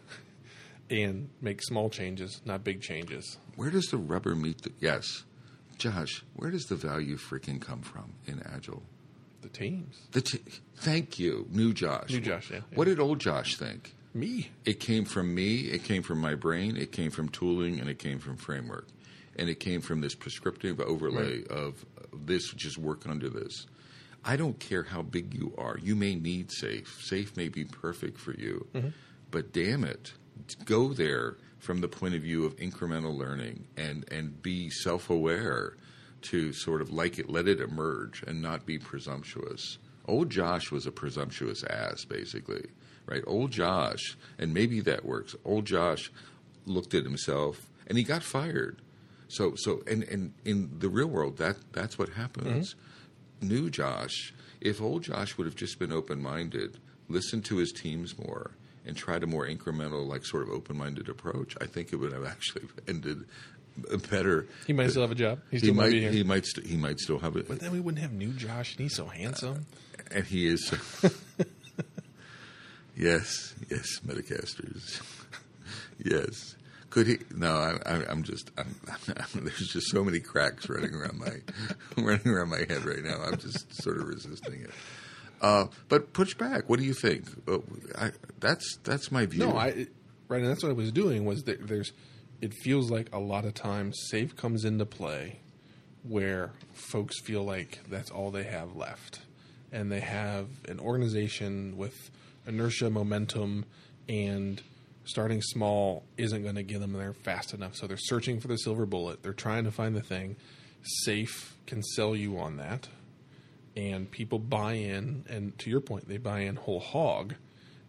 and 0.91 1.31
make 1.41 1.63
small 1.63 1.89
changes, 1.89 2.43
not 2.45 2.63
big 2.65 2.83
changes. 2.83 3.39
Where 3.57 3.71
does 3.71 3.87
the 3.87 3.97
rubber 3.97 4.37
meet 4.37 4.63
the. 4.63 4.73
Yes. 4.79 5.25
Josh, 5.79 6.23
where 6.37 6.51
does 6.51 6.67
the 6.67 6.75
value 6.77 7.17
freaking 7.17 7.61
come 7.61 7.81
from 7.83 8.13
in 8.27 8.43
Agile? 8.45 8.83
The 9.43 9.49
teams, 9.49 9.97
The 10.11 10.21
t- 10.21 10.41
thank 10.79 11.19
you, 11.19 11.47
new 11.51 11.73
Josh. 11.73 12.11
New 12.11 12.21
Josh, 12.21 12.51
yeah. 12.51 12.61
What 12.75 12.87
did 12.87 12.99
old 12.99 13.21
Josh 13.21 13.57
think? 13.57 13.95
me, 14.13 14.51
It 14.65 14.81
came 14.81 15.05
from 15.05 15.33
me, 15.33 15.61
it 15.61 15.85
came 15.85 16.03
from 16.03 16.19
my 16.21 16.35
brain, 16.35 16.77
it 16.77 16.91
came 16.91 17.13
from 17.13 17.29
tooling, 17.29 17.79
and 17.79 17.89
it 17.89 18.01
came 18.01 18.19
from 18.19 18.37
framework. 18.37 18.89
And 19.39 19.49
it 19.49 19.61
came 19.61 19.81
from 19.81 20.01
this 20.01 20.15
prescriptive 20.15 20.81
overlay 20.81 21.45
of 21.49 21.85
uh, 21.97 22.07
this, 22.25 22.51
just 22.53 22.77
work 22.77 23.07
under 23.07 23.29
this. 23.29 23.67
I 24.25 24.37
don't 24.37 24.59
care 24.59 24.83
how 24.83 25.03
big 25.03 25.33
you 25.33 25.55
are. 25.57 25.79
You 25.81 25.95
may 25.95 26.17
need 26.17 26.51
safe. 26.51 26.99
Safe 27.03 27.37
may 27.37 27.49
be 27.49 27.65
perfect 27.65 28.19
for 28.19 28.33
you. 28.35 28.67
But 29.31 29.53
damn 29.53 29.85
it, 29.85 30.13
go 30.65 30.93
there 30.93 31.37
from 31.59 31.81
the 31.81 31.89
point 31.89 32.15
of 32.15 32.23
view 32.23 32.45
of 32.45 32.57
incremental 32.57 33.17
learning 33.17 33.67
and, 33.77 34.05
and 34.11 34.43
be 34.43 34.71
self 34.71 35.09
aware 35.11 35.77
to 36.23 36.53
sort 36.53 36.81
of 36.83 36.91
like 36.91 37.19
it, 37.19 37.31
let 37.31 37.47
it 37.47 37.61
emerge 37.61 38.23
and 38.27 38.43
not 38.43 38.67
be 38.67 38.79
presumptuous. 38.79 39.79
Old 40.07 40.31
Josh 40.31 40.73
was 40.73 40.87
a 40.87 40.91
presumptuous 40.91 41.63
ass, 41.65 42.05
basically, 42.05 42.67
right? 43.07 43.23
Old 43.27 43.51
Josh, 43.53 44.17
and 44.39 44.53
maybe 44.53 44.81
that 44.81 45.05
works. 45.05 45.37
Old 45.45 45.65
Josh 45.65 46.11
looked 46.67 46.95
at 46.95 47.05
himself 47.05 47.69
and 47.87 47.97
he 47.97 48.05
got 48.05 48.23
fired. 48.23 48.81
So, 49.29 49.55
so, 49.57 49.83
and, 49.87 50.03
and 50.05 50.33
in 50.45 50.71
the 50.79 50.89
real 50.89 51.07
world, 51.09 51.37
that 51.39 51.57
that's 51.73 51.99
what 51.99 52.09
happens. 52.11 52.75
Mm-hmm. 52.75 53.49
New 53.49 53.71
Josh, 53.71 54.33
if 54.61 54.81
old 54.81 55.03
Josh 55.05 55.37
would 55.39 55.47
have 55.47 55.55
just 55.57 55.79
been 55.79 55.93
open 55.93 56.21
minded, 56.23 56.79
listened 57.09 57.45
to 57.47 57.57
his 57.59 57.71
teams 57.73 58.19
more, 58.19 58.53
and 58.87 58.97
tried 58.97 59.23
a 59.23 59.27
more 59.27 59.47
incremental, 59.47 60.07
like 60.09 60.25
sort 60.25 60.43
of 60.45 60.49
open 60.51 60.77
minded 60.79 61.09
approach, 61.11 61.55
I 61.61 61.67
think 61.67 61.93
it 61.93 61.97
would 61.97 62.13
have 62.13 62.25
actually 62.25 62.63
ended 62.89 63.25
better. 64.11 64.47
he 64.67 64.73
might 64.73 64.91
still 64.91 65.03
have 65.03 65.13
a 65.13 65.15
job. 65.15 65.41
He 65.51 65.59
He 65.59 65.71
might, 65.71 65.83
might, 65.85 65.91
be 65.93 66.01
here. 66.01 66.11
he 66.11 66.25
might, 66.25 66.47
st- 66.47 66.67
he 66.67 66.77
might 66.77 66.99
still 66.99 67.19
have 67.21 67.37
it, 67.37 67.47
but 67.47 67.61
then 67.61 67.71
we 67.71 67.81
wouldn't 67.81 68.03
have 68.03 68.13
new 68.13 68.33
Josh, 68.33 68.73
and 68.77 68.81
he's 68.85 68.97
so 68.97 69.07
handsome. 69.07 69.67
Uh, 69.99 70.03
and 70.17 70.25
he 70.25 70.47
is. 70.49 70.73
yes, 72.97 73.55
yes, 73.71 74.01
Metacasters. 74.07 75.01
yes. 76.05 76.57
Could 76.91 77.07
he? 77.07 77.19
No, 77.35 77.53
I, 77.53 78.05
I'm 78.09 78.23
just. 78.23 78.51
I'm, 78.57 78.75
I'm, 78.89 79.27
there's 79.45 79.69
just 79.69 79.91
so 79.91 80.03
many 80.03 80.21
cracks 80.21 80.69
running 80.69 80.95
around 80.95 81.19
my 81.19 81.33
running 82.03 82.29
around 82.29 82.51
my 82.51 82.59
head 82.69 82.85
right 82.85 83.03
now. 83.03 83.21
I'm 83.23 83.37
just 83.37 83.83
sort 83.83 83.99
of 83.99 84.09
resisting 84.09 84.63
it. 84.63 84.71
Uh, 85.41 85.67
but 85.89 86.13
push 86.13 86.35
back. 86.35 86.69
What 86.69 86.79
do 86.79 86.85
you 86.85 86.95
think? 86.95 87.27
Uh, 87.47 87.59
I, 87.97 88.11
that's 88.41 88.79
that's 88.85 89.13
my 89.13 89.27
view. 89.27 89.41
No, 89.41 89.57
I 89.57 89.87
right, 90.29 90.41
and 90.41 90.47
that's 90.47 90.63
what 90.63 90.71
I 90.71 90.75
was 90.75 90.91
doing. 90.91 91.25
Was 91.25 91.45
that 91.45 91.67
there's, 91.69 91.93
it 92.41 92.55
feels 92.55 92.91
like 92.91 93.11
a 93.13 93.19
lot 93.19 93.45
of 93.45 93.55
times 93.55 93.99
safe 94.09 94.35
comes 94.35 94.65
into 94.65 94.87
play, 94.87 95.41
where 96.03 96.53
folks 96.73 97.21
feel 97.21 97.45
like 97.45 97.81
that's 97.89 98.11
all 98.11 98.31
they 98.31 98.45
have 98.45 98.75
left, 98.75 99.21
and 99.71 99.93
they 99.93 100.01
have 100.01 100.49
an 100.69 100.81
organization 100.81 101.77
with 101.77 102.11
inertia, 102.47 102.89
momentum, 102.89 103.67
and 104.09 104.63
starting 105.09 105.43
small 105.43 106.05
isn't 106.17 106.43
going 106.43 106.55
to 106.55 106.63
get 106.63 106.81
them 106.81 106.93
there 106.93 107.13
fast 107.13 107.55
enough. 107.55 107.75
So 107.75 107.87
they're 107.87 107.97
searching 107.97 108.41
for 108.41 108.49
the 108.49 108.57
silver 108.57 108.87
bullet. 108.87 109.23
They're 109.23 109.33
trying 109.33 109.65
to 109.65 109.71
find 109.71 109.97
the 109.97 110.03
thing. 110.03 110.37
Safe 111.05 111.57
can 111.67 111.83
sell 111.83 112.15
you 112.15 112.39
on 112.39 112.57
that, 112.59 112.89
and 113.77 114.11
people 114.11 114.39
buy 114.39 114.75
in. 114.75 115.25
And 115.29 115.59
to 115.59 115.71
your 115.71 115.81
point, 115.81 116.09
they 116.09 116.19
buy 116.19 116.41
in 116.41 116.57
whole 116.57 116.81
hog 116.81 117.35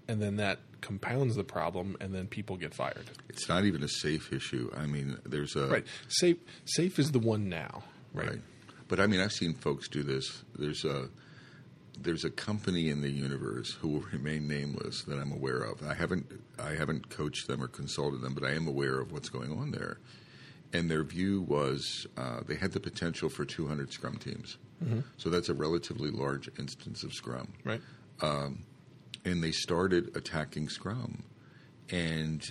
and 0.10 0.20
then 0.20 0.38
that 0.38 0.58
compounds 0.82 1.36
the 1.36 1.44
problem, 1.44 1.96
and 2.02 2.14
then 2.14 2.26
people 2.26 2.58
get 2.58 2.74
fired. 2.74 3.06
It's 3.30 3.48
not 3.48 3.66
even 3.66 3.84
a 3.84 3.88
safe 3.88 4.34
issue. 4.34 4.72
I 4.76 4.88
mean, 4.88 5.20
there's 5.24 5.56
a 5.56 5.68
Right. 5.68 5.86
Safe 6.08 6.38
safe 6.66 6.98
is 6.98 7.12
the 7.12 7.20
one 7.20 7.48
now. 7.48 7.84
Right. 8.12 8.30
right. 8.30 8.42
But 8.88 9.00
I 9.00 9.06
mean, 9.06 9.20
I've 9.20 9.32
seen 9.32 9.54
folks 9.54 9.88
do 9.88 10.02
this. 10.02 10.44
There's 10.58 10.84
a 10.84 11.10
there's 12.02 12.24
a 12.24 12.30
company 12.30 12.90
in 12.90 13.02
the 13.02 13.10
universe 13.10 13.72
who 13.82 13.88
will 13.90 14.06
remain 14.12 14.48
nameless 14.48 15.04
that 15.04 15.20
I'm 15.20 15.32
aware 15.32 15.62
of. 15.62 15.84
I 15.86 15.94
haven't 15.94 16.26
I 16.58 16.72
haven't 16.76 17.10
coached 17.10 17.48
them 17.48 17.62
or 17.64 17.68
consulted 17.68 18.22
them, 18.22 18.34
but 18.34 18.44
I 18.44 18.52
am 18.52 18.68
aware 18.68 19.00
of 19.00 19.12
what's 19.12 19.30
going 19.30 19.52
on 19.52 19.72
there. 19.72 19.98
And 20.72 20.90
their 20.90 21.04
view 21.04 21.42
was 21.42 22.06
uh, 22.16 22.42
they 22.48 22.56
had 22.56 22.72
the 22.74 22.80
potential 22.80 23.28
for 23.28 23.44
200 23.44 23.92
Scrum 23.92 24.18
teams. 24.18 24.58
So 25.18 25.30
that's 25.30 25.50
a 25.50 25.54
relatively 25.54 26.10
large 26.10 26.50
instance 26.58 27.04
of 27.04 27.14
Scrum. 27.14 27.52
Right. 27.66 27.82
And 28.22 29.44
they 29.44 29.52
started 29.52 30.16
attacking 30.16 30.70
Scrum, 30.70 31.24
and 31.90 32.42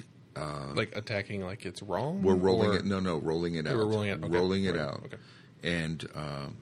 like 0.75 0.95
attacking 0.95 1.43
like 1.43 1.65
it's 1.65 1.83
wrong. 1.83 2.23
We're 2.23 2.35
rolling 2.35 2.75
it. 2.75 2.85
No, 2.85 3.01
no, 3.01 3.17
rolling 3.17 3.55
it 3.55 3.65
They 3.65 3.71
out. 3.71 3.77
were 3.77 3.87
rolling 3.87 4.11
it- 4.11 4.23
okay, 4.23 4.29
Rolling 4.29 4.65
it 4.65 4.73
right, 4.73 4.81
out. 4.81 5.03
okay. 5.07 5.17
And 5.63 6.07
um, 6.15 6.57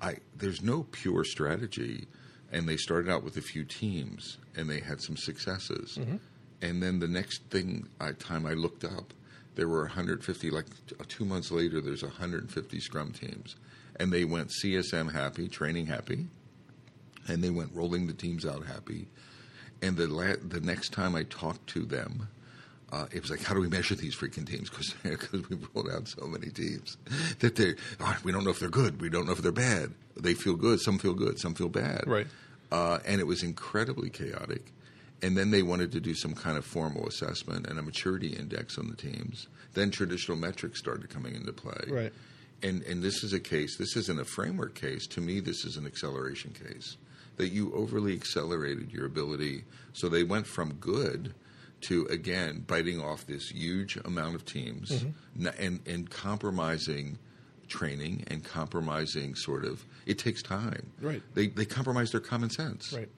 I 0.00 0.16
there's 0.36 0.62
no 0.62 0.84
pure 0.90 1.24
strategy. 1.24 2.06
And 2.52 2.68
they 2.68 2.76
started 2.76 3.10
out 3.10 3.24
with 3.24 3.36
a 3.38 3.42
few 3.42 3.64
teams, 3.64 4.36
and 4.54 4.68
they 4.68 4.80
had 4.80 5.00
some 5.00 5.16
successes. 5.16 5.96
Mm-hmm. 5.98 6.16
And 6.60 6.82
then 6.82 7.00
the 7.00 7.08
next 7.08 7.42
thing 7.50 7.88
I, 8.00 8.12
time 8.12 8.46
I 8.46 8.52
looked 8.52 8.84
up, 8.84 9.12
there 9.54 9.68
were 9.68 9.82
150. 9.82 10.50
Like 10.50 10.66
t- 10.86 10.94
two 11.08 11.24
months 11.24 11.50
later, 11.50 11.80
there's 11.80 12.02
150 12.02 12.80
Scrum 12.80 13.12
teams, 13.12 13.56
and 13.96 14.12
they 14.12 14.24
went 14.24 14.50
CSM 14.62 15.12
happy, 15.12 15.48
training 15.48 15.86
happy, 15.86 16.26
and 17.26 17.42
they 17.42 17.50
went 17.50 17.74
rolling 17.74 18.06
the 18.06 18.12
teams 18.12 18.46
out 18.46 18.66
happy. 18.66 19.08
And 19.80 19.96
the 19.96 20.06
la- 20.06 20.36
the 20.46 20.60
next 20.60 20.92
time 20.92 21.16
I 21.16 21.24
talked 21.24 21.66
to 21.70 21.84
them, 21.84 22.28
uh, 22.92 23.06
it 23.10 23.22
was 23.22 23.30
like, 23.30 23.42
how 23.42 23.54
do 23.54 23.60
we 23.60 23.68
measure 23.68 23.94
these 23.94 24.14
freaking 24.14 24.46
teams? 24.46 24.68
Because 24.68 25.32
we've 25.32 25.68
rolled 25.74 25.88
out 25.90 26.06
so 26.06 26.26
many 26.26 26.50
teams 26.50 26.98
that 27.38 27.56
they 27.56 27.74
oh, 28.00 28.18
we 28.22 28.30
don't 28.30 28.44
know 28.44 28.50
if 28.50 28.60
they're 28.60 28.68
good, 28.68 29.00
we 29.00 29.08
don't 29.08 29.26
know 29.26 29.32
if 29.32 29.38
they're 29.38 29.50
bad. 29.50 29.92
They 30.14 30.34
feel 30.34 30.54
good, 30.54 30.78
some 30.80 30.98
feel 30.98 31.14
good, 31.14 31.38
some 31.38 31.54
feel 31.54 31.70
bad. 31.70 32.04
Right. 32.06 32.26
Uh, 32.70 32.98
and 33.06 33.20
it 33.20 33.26
was 33.26 33.42
incredibly 33.42 34.10
chaotic. 34.10 34.72
And 35.22 35.36
then 35.36 35.50
they 35.50 35.62
wanted 35.62 35.92
to 35.92 36.00
do 36.00 36.14
some 36.14 36.34
kind 36.34 36.58
of 36.58 36.66
formal 36.66 37.06
assessment 37.06 37.66
and 37.66 37.78
a 37.78 37.82
maturity 37.82 38.28
index 38.28 38.76
on 38.76 38.88
the 38.88 38.96
teams. 38.96 39.46
Then 39.72 39.90
traditional 39.90 40.36
metrics 40.36 40.78
started 40.78 41.08
coming 41.08 41.34
into 41.34 41.52
play. 41.52 41.84
Right. 41.88 42.12
And 42.62 42.82
and 42.82 43.02
this 43.02 43.24
is 43.24 43.32
a 43.32 43.40
case. 43.40 43.78
This 43.78 43.96
isn't 43.96 44.20
a 44.20 44.24
framework 44.26 44.74
case. 44.74 45.06
To 45.08 45.22
me, 45.22 45.40
this 45.40 45.64
is 45.64 45.78
an 45.78 45.86
acceleration 45.86 46.52
case. 46.52 46.98
That 47.36 47.48
you 47.48 47.72
overly 47.72 48.12
accelerated 48.12 48.92
your 48.92 49.06
ability. 49.06 49.64
So 49.94 50.10
they 50.10 50.24
went 50.24 50.46
from 50.46 50.74
good 50.74 51.34
to 51.82 52.06
again 52.06 52.64
biting 52.66 53.00
off 53.00 53.26
this 53.26 53.50
huge 53.50 53.96
amount 54.04 54.34
of 54.34 54.44
teams 54.44 54.90
Mm-hmm. 54.90 55.46
and 55.58 55.80
and 55.86 56.10
compromising 56.10 57.18
training 57.68 58.24
and 58.28 58.44
compromising 58.44 59.34
sort 59.34 59.64
of 59.64 59.84
it 60.06 60.18
takes 60.18 60.42
time. 60.42 60.90
Right. 61.00 61.22
They 61.34 61.48
they 61.48 61.64
compromise 61.64 62.10
their 62.10 62.20
common 62.20 62.50
sense. 62.50 62.92
Right. 62.92 63.08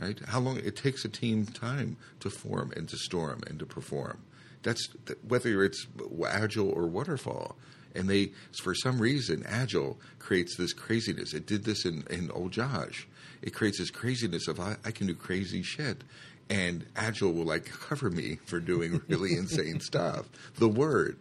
Right. 0.00 0.18
How 0.26 0.40
long 0.40 0.56
it 0.58 0.76
takes 0.76 1.04
a 1.04 1.08
team 1.08 1.44
time 1.46 1.96
to 2.20 2.30
form 2.30 2.72
and 2.74 2.88
to 2.88 2.96
storm 2.96 3.42
and 3.46 3.58
to 3.58 3.66
perform. 3.66 4.22
That's 4.62 4.88
whether 5.26 5.62
it's 5.64 5.86
agile 6.26 6.70
or 6.70 6.86
waterfall. 6.86 7.56
And 7.94 8.08
they, 8.08 8.30
for 8.62 8.74
some 8.74 9.00
reason, 9.00 9.42
agile 9.46 9.98
creates 10.18 10.56
this 10.56 10.72
craziness. 10.72 11.34
It 11.34 11.46
did 11.46 11.64
this 11.64 11.84
in, 11.84 12.04
in 12.08 12.30
old 12.30 12.52
Josh. 12.52 13.08
It 13.42 13.52
creates 13.52 13.78
this 13.78 13.90
craziness 13.90 14.46
of 14.48 14.60
I, 14.60 14.76
I 14.84 14.90
can 14.92 15.06
do 15.08 15.14
crazy 15.14 15.62
shit, 15.62 16.04
and 16.50 16.84
agile 16.96 17.32
will 17.32 17.44
like 17.44 17.64
cover 17.66 18.10
me 18.10 18.38
for 18.44 18.60
doing 18.60 19.00
really 19.08 19.34
insane 19.34 19.80
stuff. 19.80 20.26
The 20.56 20.68
word, 20.68 21.18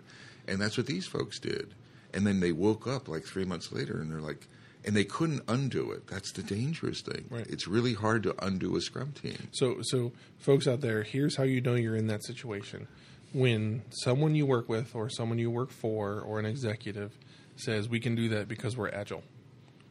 and 0.47 0.59
that's 0.59 0.77
what 0.77 0.87
these 0.87 1.05
folks 1.05 1.39
did. 1.39 1.73
And 2.13 2.25
then 2.25 2.39
they 2.39 2.51
woke 2.51 2.87
up 2.87 3.07
like 3.07 3.23
three 3.23 3.45
months 3.45 3.71
later, 3.71 4.01
and 4.01 4.11
they're 4.11 4.19
like, 4.19 4.47
and 4.83 4.95
they 4.95 5.03
couldn't 5.03 5.43
undo 5.47 5.91
it. 5.91 6.07
That's 6.07 6.31
the 6.31 6.41
dangerous 6.41 7.01
thing. 7.01 7.25
Right. 7.29 7.45
It's 7.47 7.67
really 7.67 7.93
hard 7.93 8.23
to 8.23 8.35
undo 8.43 8.75
a 8.75 8.81
scrum 8.81 9.11
team. 9.11 9.49
So, 9.51 9.77
so 9.83 10.11
folks 10.39 10.67
out 10.67 10.81
there, 10.81 11.03
here's 11.03 11.35
how 11.35 11.43
you 11.43 11.61
know 11.61 11.75
you're 11.75 11.95
in 11.95 12.07
that 12.07 12.23
situation. 12.25 12.87
When 13.31 13.83
someone 13.89 14.33
you 14.33 14.47
work 14.47 14.67
with, 14.67 14.95
or 14.95 15.09
someone 15.09 15.37
you 15.37 15.51
work 15.51 15.69
for, 15.69 16.21
or 16.21 16.39
an 16.39 16.45
executive 16.45 17.11
says, 17.57 17.87
"We 17.87 17.99
can 17.99 18.15
do 18.15 18.29
that 18.29 18.47
because 18.47 18.75
we're 18.75 18.89
agile," 18.89 19.21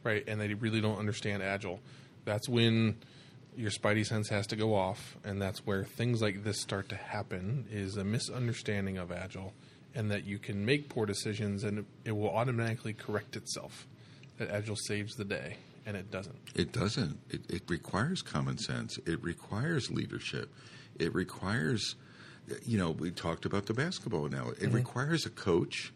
right? 0.03 0.25
And 0.27 0.41
they 0.41 0.53
really 0.55 0.81
don't 0.81 0.99
understand 0.99 1.41
agile. 1.41 1.79
That's 2.25 2.49
when 2.49 2.97
your 3.59 3.71
spidey 3.71 4.05
sense 4.05 4.29
has 4.29 4.47
to 4.47 4.55
go 4.55 4.73
off, 4.73 5.17
and 5.25 5.41
that's 5.41 5.65
where 5.65 5.83
things 5.83 6.21
like 6.21 6.45
this 6.45 6.61
start 6.61 6.87
to 6.89 6.95
happen. 6.95 7.65
Is 7.69 7.97
a 7.97 8.05
misunderstanding 8.05 8.97
of 8.97 9.11
agile, 9.11 9.53
and 9.93 10.09
that 10.11 10.25
you 10.25 10.39
can 10.39 10.65
make 10.65 10.87
poor 10.87 11.05
decisions, 11.05 11.65
and 11.65 11.79
it, 11.79 11.85
it 12.05 12.11
will 12.13 12.29
automatically 12.29 12.93
correct 12.93 13.35
itself. 13.35 13.85
That 14.37 14.49
agile 14.49 14.77
saves 14.77 15.15
the 15.15 15.25
day, 15.25 15.57
and 15.85 15.97
it 15.97 16.09
doesn't. 16.09 16.37
It 16.55 16.71
doesn't. 16.71 17.19
It, 17.29 17.41
it 17.49 17.63
requires 17.67 18.21
common 18.21 18.57
sense. 18.57 18.97
It 19.05 19.21
requires 19.21 19.91
leadership. 19.91 20.53
It 20.97 21.13
requires, 21.13 21.95
you 22.63 22.77
know, 22.77 22.91
we 22.91 23.11
talked 23.11 23.43
about 23.43 23.65
the 23.65 23.73
basketball 23.73 24.29
now. 24.29 24.51
It 24.51 24.59
mm-hmm. 24.59 24.75
requires 24.75 25.25
a 25.25 25.29
coach, 25.29 25.91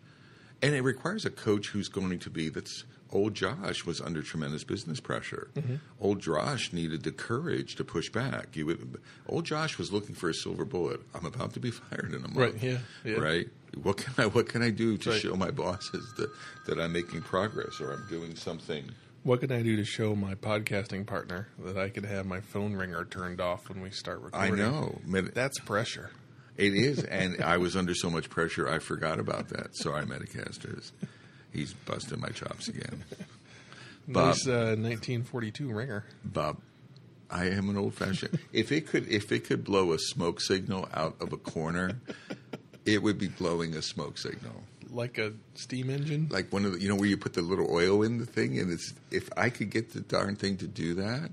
and 0.62 0.76
it 0.76 0.82
requires 0.82 1.24
a 1.24 1.32
coach 1.32 1.68
who's 1.70 1.88
going 1.88 2.20
to 2.20 2.30
be 2.30 2.50
that's. 2.50 2.84
Old 3.14 3.36
Josh 3.36 3.86
was 3.86 4.02
under 4.02 4.22
tremendous 4.24 4.64
business 4.64 5.00
pressure. 5.00 5.48
Mm-hmm. 5.56 5.76
Old 6.02 6.20
Josh 6.20 6.74
needed 6.74 7.04
the 7.04 7.12
courage 7.12 7.76
to 7.76 7.84
push 7.84 8.10
back. 8.10 8.56
You 8.56 8.66
would, 8.66 8.98
old 9.30 9.46
Josh 9.46 9.78
was 9.78 9.94
looking 9.94 10.16
for 10.16 10.30
a 10.30 10.34
silver 10.34 10.66
bullet. 10.66 11.00
I'm 11.14 11.26
about 11.26 11.54
to 11.54 11.60
be 11.60 11.70
fired 11.72 12.10
in 12.10 12.16
a 12.26 12.28
month. 12.28 12.36
Right, 12.36 12.56
yeah, 12.62 12.80
yeah. 13.06 13.18
Right. 13.18 13.48
What 13.82 13.98
can 13.98 14.14
I 14.18 14.28
What 14.28 14.50
can 14.50 14.62
I 14.64 14.72
do 14.72 14.98
to 14.98 15.12
Right. 15.12 15.22
show 15.22 15.36
my 15.36 15.52
bosses 15.52 16.12
that 16.18 16.30
that 16.66 16.80
I'm 16.80 16.92
making 16.92 17.22
progress 17.22 17.80
or 17.80 17.94
I'm 17.94 18.06
doing 18.10 18.36
something? 18.36 18.92
What 19.24 19.40
can 19.40 19.52
I 19.52 19.62
do 19.62 19.76
to 19.78 19.86
show 19.86 20.16
my 20.16 20.36
podcasting 20.36 21.06
partner 21.06 21.48
that 21.64 21.78
I 21.78 21.90
could 21.90 22.06
have 22.06 22.26
my 22.26 22.42
phone 22.42 22.74
ringer 22.74 23.06
turned 23.06 23.40
off 23.40 23.70
when 23.70 23.80
we 23.82 23.90
start 23.92 24.22
recording? 24.22 24.54
I 24.54 24.58
know. 24.58 25.00
That's 25.34 25.60
pressure. 25.60 26.10
It 26.58 26.74
is, 26.76 27.04
and 27.04 27.42
I 27.44 27.58
was 27.58 27.76
under 27.76 27.96
so 27.96 28.10
much 28.10 28.30
pressure, 28.30 28.68
I 28.70 28.80
forgot 28.80 29.20
about 29.20 29.48
that. 29.50 29.76
Sorry, 29.76 30.06
Metacasters. 30.06 30.92
He's 31.54 31.74
busting 31.74 32.20
my 32.20 32.30
chops 32.30 32.68
again. 32.68 33.04
Bob. 34.08 34.28
Nice 34.28 34.48
uh, 34.48 34.76
1942 34.76 35.72
ringer. 35.72 36.04
Bob, 36.26 36.58
I 37.30 37.46
am 37.46 37.70
an 37.70 37.78
old 37.78 37.94
fashioned. 37.94 38.38
if 38.52 38.72
it 38.72 38.88
could, 38.88 39.08
if 39.08 39.32
it 39.32 39.46
could 39.46 39.64
blow 39.64 39.94
a 39.94 40.00
smoke 40.00 40.42
signal 40.42 40.90
out 40.94 41.16
of 41.22 41.32
a 41.32 41.38
corner, 41.38 42.00
it 42.86 43.02
would 43.02 43.18
be 43.18 43.28
blowing 43.28 43.76
a 43.76 43.82
smoke 43.82 44.18
signal. 44.18 44.64
Like 44.90 45.18
a 45.18 45.34
steam 45.56 45.90
engine? 45.90 46.28
Like 46.30 46.52
one 46.52 46.66
of 46.66 46.74
the, 46.74 46.82
you 46.82 46.90
know, 46.90 46.96
where 46.96 47.08
you 47.08 47.18
put 47.18 47.34
the 47.34 47.42
little 47.42 47.72
oil 47.74 48.04
in 48.04 48.18
the 48.18 48.26
thing, 48.26 48.60
and 48.60 48.72
it's 48.72 48.94
if 49.10 49.30
I 49.38 49.50
could 49.50 49.70
get 49.70 49.94
the 49.94 50.02
darn 50.02 50.36
thing 50.36 50.58
to 50.58 50.68
do 50.68 50.96
that, 50.96 51.32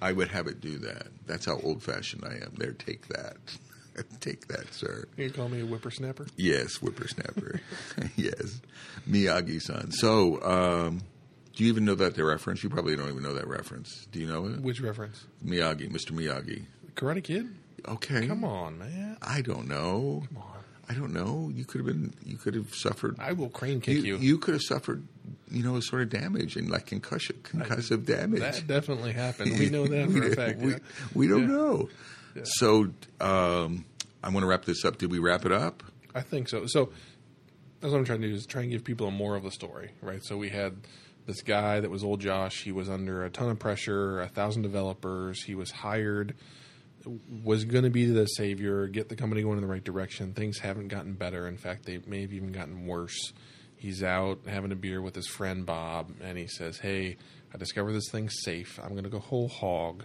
I 0.00 0.12
would 0.12 0.28
have 0.28 0.46
it 0.46 0.60
do 0.60 0.78
that. 0.78 1.08
That's 1.26 1.46
how 1.46 1.58
old 1.62 1.82
fashioned 1.82 2.24
I 2.24 2.34
am. 2.34 2.54
There, 2.56 2.72
take 2.72 3.08
that, 3.08 3.36
take 4.20 4.48
that, 4.48 4.72
sir. 4.72 5.06
You 5.16 5.30
call 5.30 5.48
me 5.48 5.60
a 5.60 5.64
whippersnapper? 5.66 6.26
Yes, 6.36 6.76
whippersnapper. 6.76 7.60
yes, 8.16 8.60
Miyagi-san. 9.08 9.92
So, 9.92 10.42
um, 10.42 11.00
do 11.54 11.64
you 11.64 11.70
even 11.70 11.84
know 11.84 11.94
that 11.94 12.14
the 12.14 12.24
reference? 12.24 12.62
You 12.62 12.70
probably 12.70 12.96
don't 12.96 13.08
even 13.08 13.22
know 13.22 13.34
that 13.34 13.46
reference. 13.46 14.06
Do 14.10 14.18
you 14.18 14.26
know 14.26 14.46
it? 14.46 14.60
Which 14.60 14.80
reference? 14.80 15.24
Miyagi, 15.44 15.90
Mr. 15.90 16.10
Miyagi. 16.10 16.64
Karate 16.94 17.22
Kid? 17.22 17.54
Okay. 17.86 18.26
Come 18.26 18.44
on, 18.44 18.78
man. 18.78 19.16
I 19.22 19.42
don't 19.42 19.68
know. 19.68 20.24
Come 20.28 20.38
on. 20.38 20.50
I 20.88 20.92
don't 20.94 21.12
know. 21.14 21.50
You 21.54 21.64
could 21.64 21.78
have 21.78 21.86
been. 21.86 22.12
You 22.24 22.36
could 22.36 22.54
have 22.54 22.74
suffered. 22.74 23.16
I 23.18 23.32
will 23.32 23.48
crane 23.48 23.80
kick 23.80 24.04
you. 24.04 24.16
you. 24.18 24.38
could 24.38 24.54
have 24.54 24.62
suffered. 24.62 25.02
You 25.50 25.62
know, 25.62 25.76
a 25.76 25.82
sort 25.82 26.02
of 26.02 26.10
damage 26.10 26.56
and 26.56 26.68
like 26.68 26.86
concussion, 26.86 27.36
concussive 27.42 28.04
damage. 28.04 28.40
that 28.40 28.66
definitely 28.66 29.12
happened. 29.12 29.52
We 29.58 29.70
know 29.70 29.86
that 29.86 30.08
we, 30.08 30.20
for 30.20 30.26
a 30.26 30.34
fact. 30.36 30.58
we, 30.58 30.72
yeah. 30.72 30.78
we 31.14 31.28
don't 31.28 31.42
Yeah. 31.42 31.46
know. 31.56 31.88
So, 32.42 32.92
um, 33.20 33.84
I 34.22 34.28
want 34.28 34.40
to 34.40 34.46
wrap 34.46 34.64
this 34.64 34.84
up. 34.84 34.98
Did 34.98 35.10
we 35.10 35.18
wrap 35.18 35.44
it 35.44 35.52
up? 35.52 35.82
I 36.14 36.22
think 36.22 36.48
so. 36.48 36.66
So 36.66 36.90
that's 37.80 37.92
what 37.92 37.98
I'm 37.98 38.04
trying 38.06 38.22
to 38.22 38.28
do 38.28 38.34
is 38.34 38.46
try 38.46 38.62
and 38.62 38.70
give 38.70 38.84
people 38.84 39.06
a 39.06 39.10
moral 39.10 39.36
of 39.36 39.44
the 39.44 39.50
story, 39.50 39.90
right? 40.00 40.24
So 40.24 40.38
we 40.38 40.48
had 40.48 40.76
this 41.26 41.42
guy 41.42 41.80
that 41.80 41.90
was 41.90 42.02
old 42.02 42.20
Josh. 42.20 42.62
He 42.62 42.72
was 42.72 42.88
under 42.88 43.24
a 43.24 43.30
ton 43.30 43.50
of 43.50 43.58
pressure, 43.58 44.20
a 44.20 44.28
thousand 44.28 44.62
developers. 44.62 45.42
He 45.42 45.54
was 45.54 45.70
hired, 45.70 46.34
was 47.42 47.64
going 47.66 47.84
to 47.84 47.90
be 47.90 48.06
the 48.06 48.24
savior, 48.24 48.86
get 48.86 49.10
the 49.10 49.16
company 49.16 49.42
going 49.42 49.56
in 49.58 49.62
the 49.62 49.68
right 49.68 49.84
direction. 49.84 50.32
Things 50.32 50.58
haven't 50.58 50.88
gotten 50.88 51.12
better. 51.12 51.46
In 51.46 51.58
fact, 51.58 51.84
they 51.84 52.00
may 52.06 52.22
have 52.22 52.32
even 52.32 52.52
gotten 52.52 52.86
worse. 52.86 53.34
He's 53.76 54.02
out 54.02 54.40
having 54.46 54.72
a 54.72 54.76
beer 54.76 55.02
with 55.02 55.14
his 55.14 55.26
friend 55.26 55.66
Bob, 55.66 56.10
and 56.22 56.38
he 56.38 56.46
says, 56.46 56.78
"Hey, 56.78 57.18
I 57.52 57.58
discovered 57.58 57.92
this 57.92 58.08
thing's 58.10 58.36
SAFe. 58.42 58.78
I'm 58.82 58.92
going 58.92 59.04
to 59.04 59.10
go 59.10 59.18
whole 59.18 59.48
hog." 59.48 60.04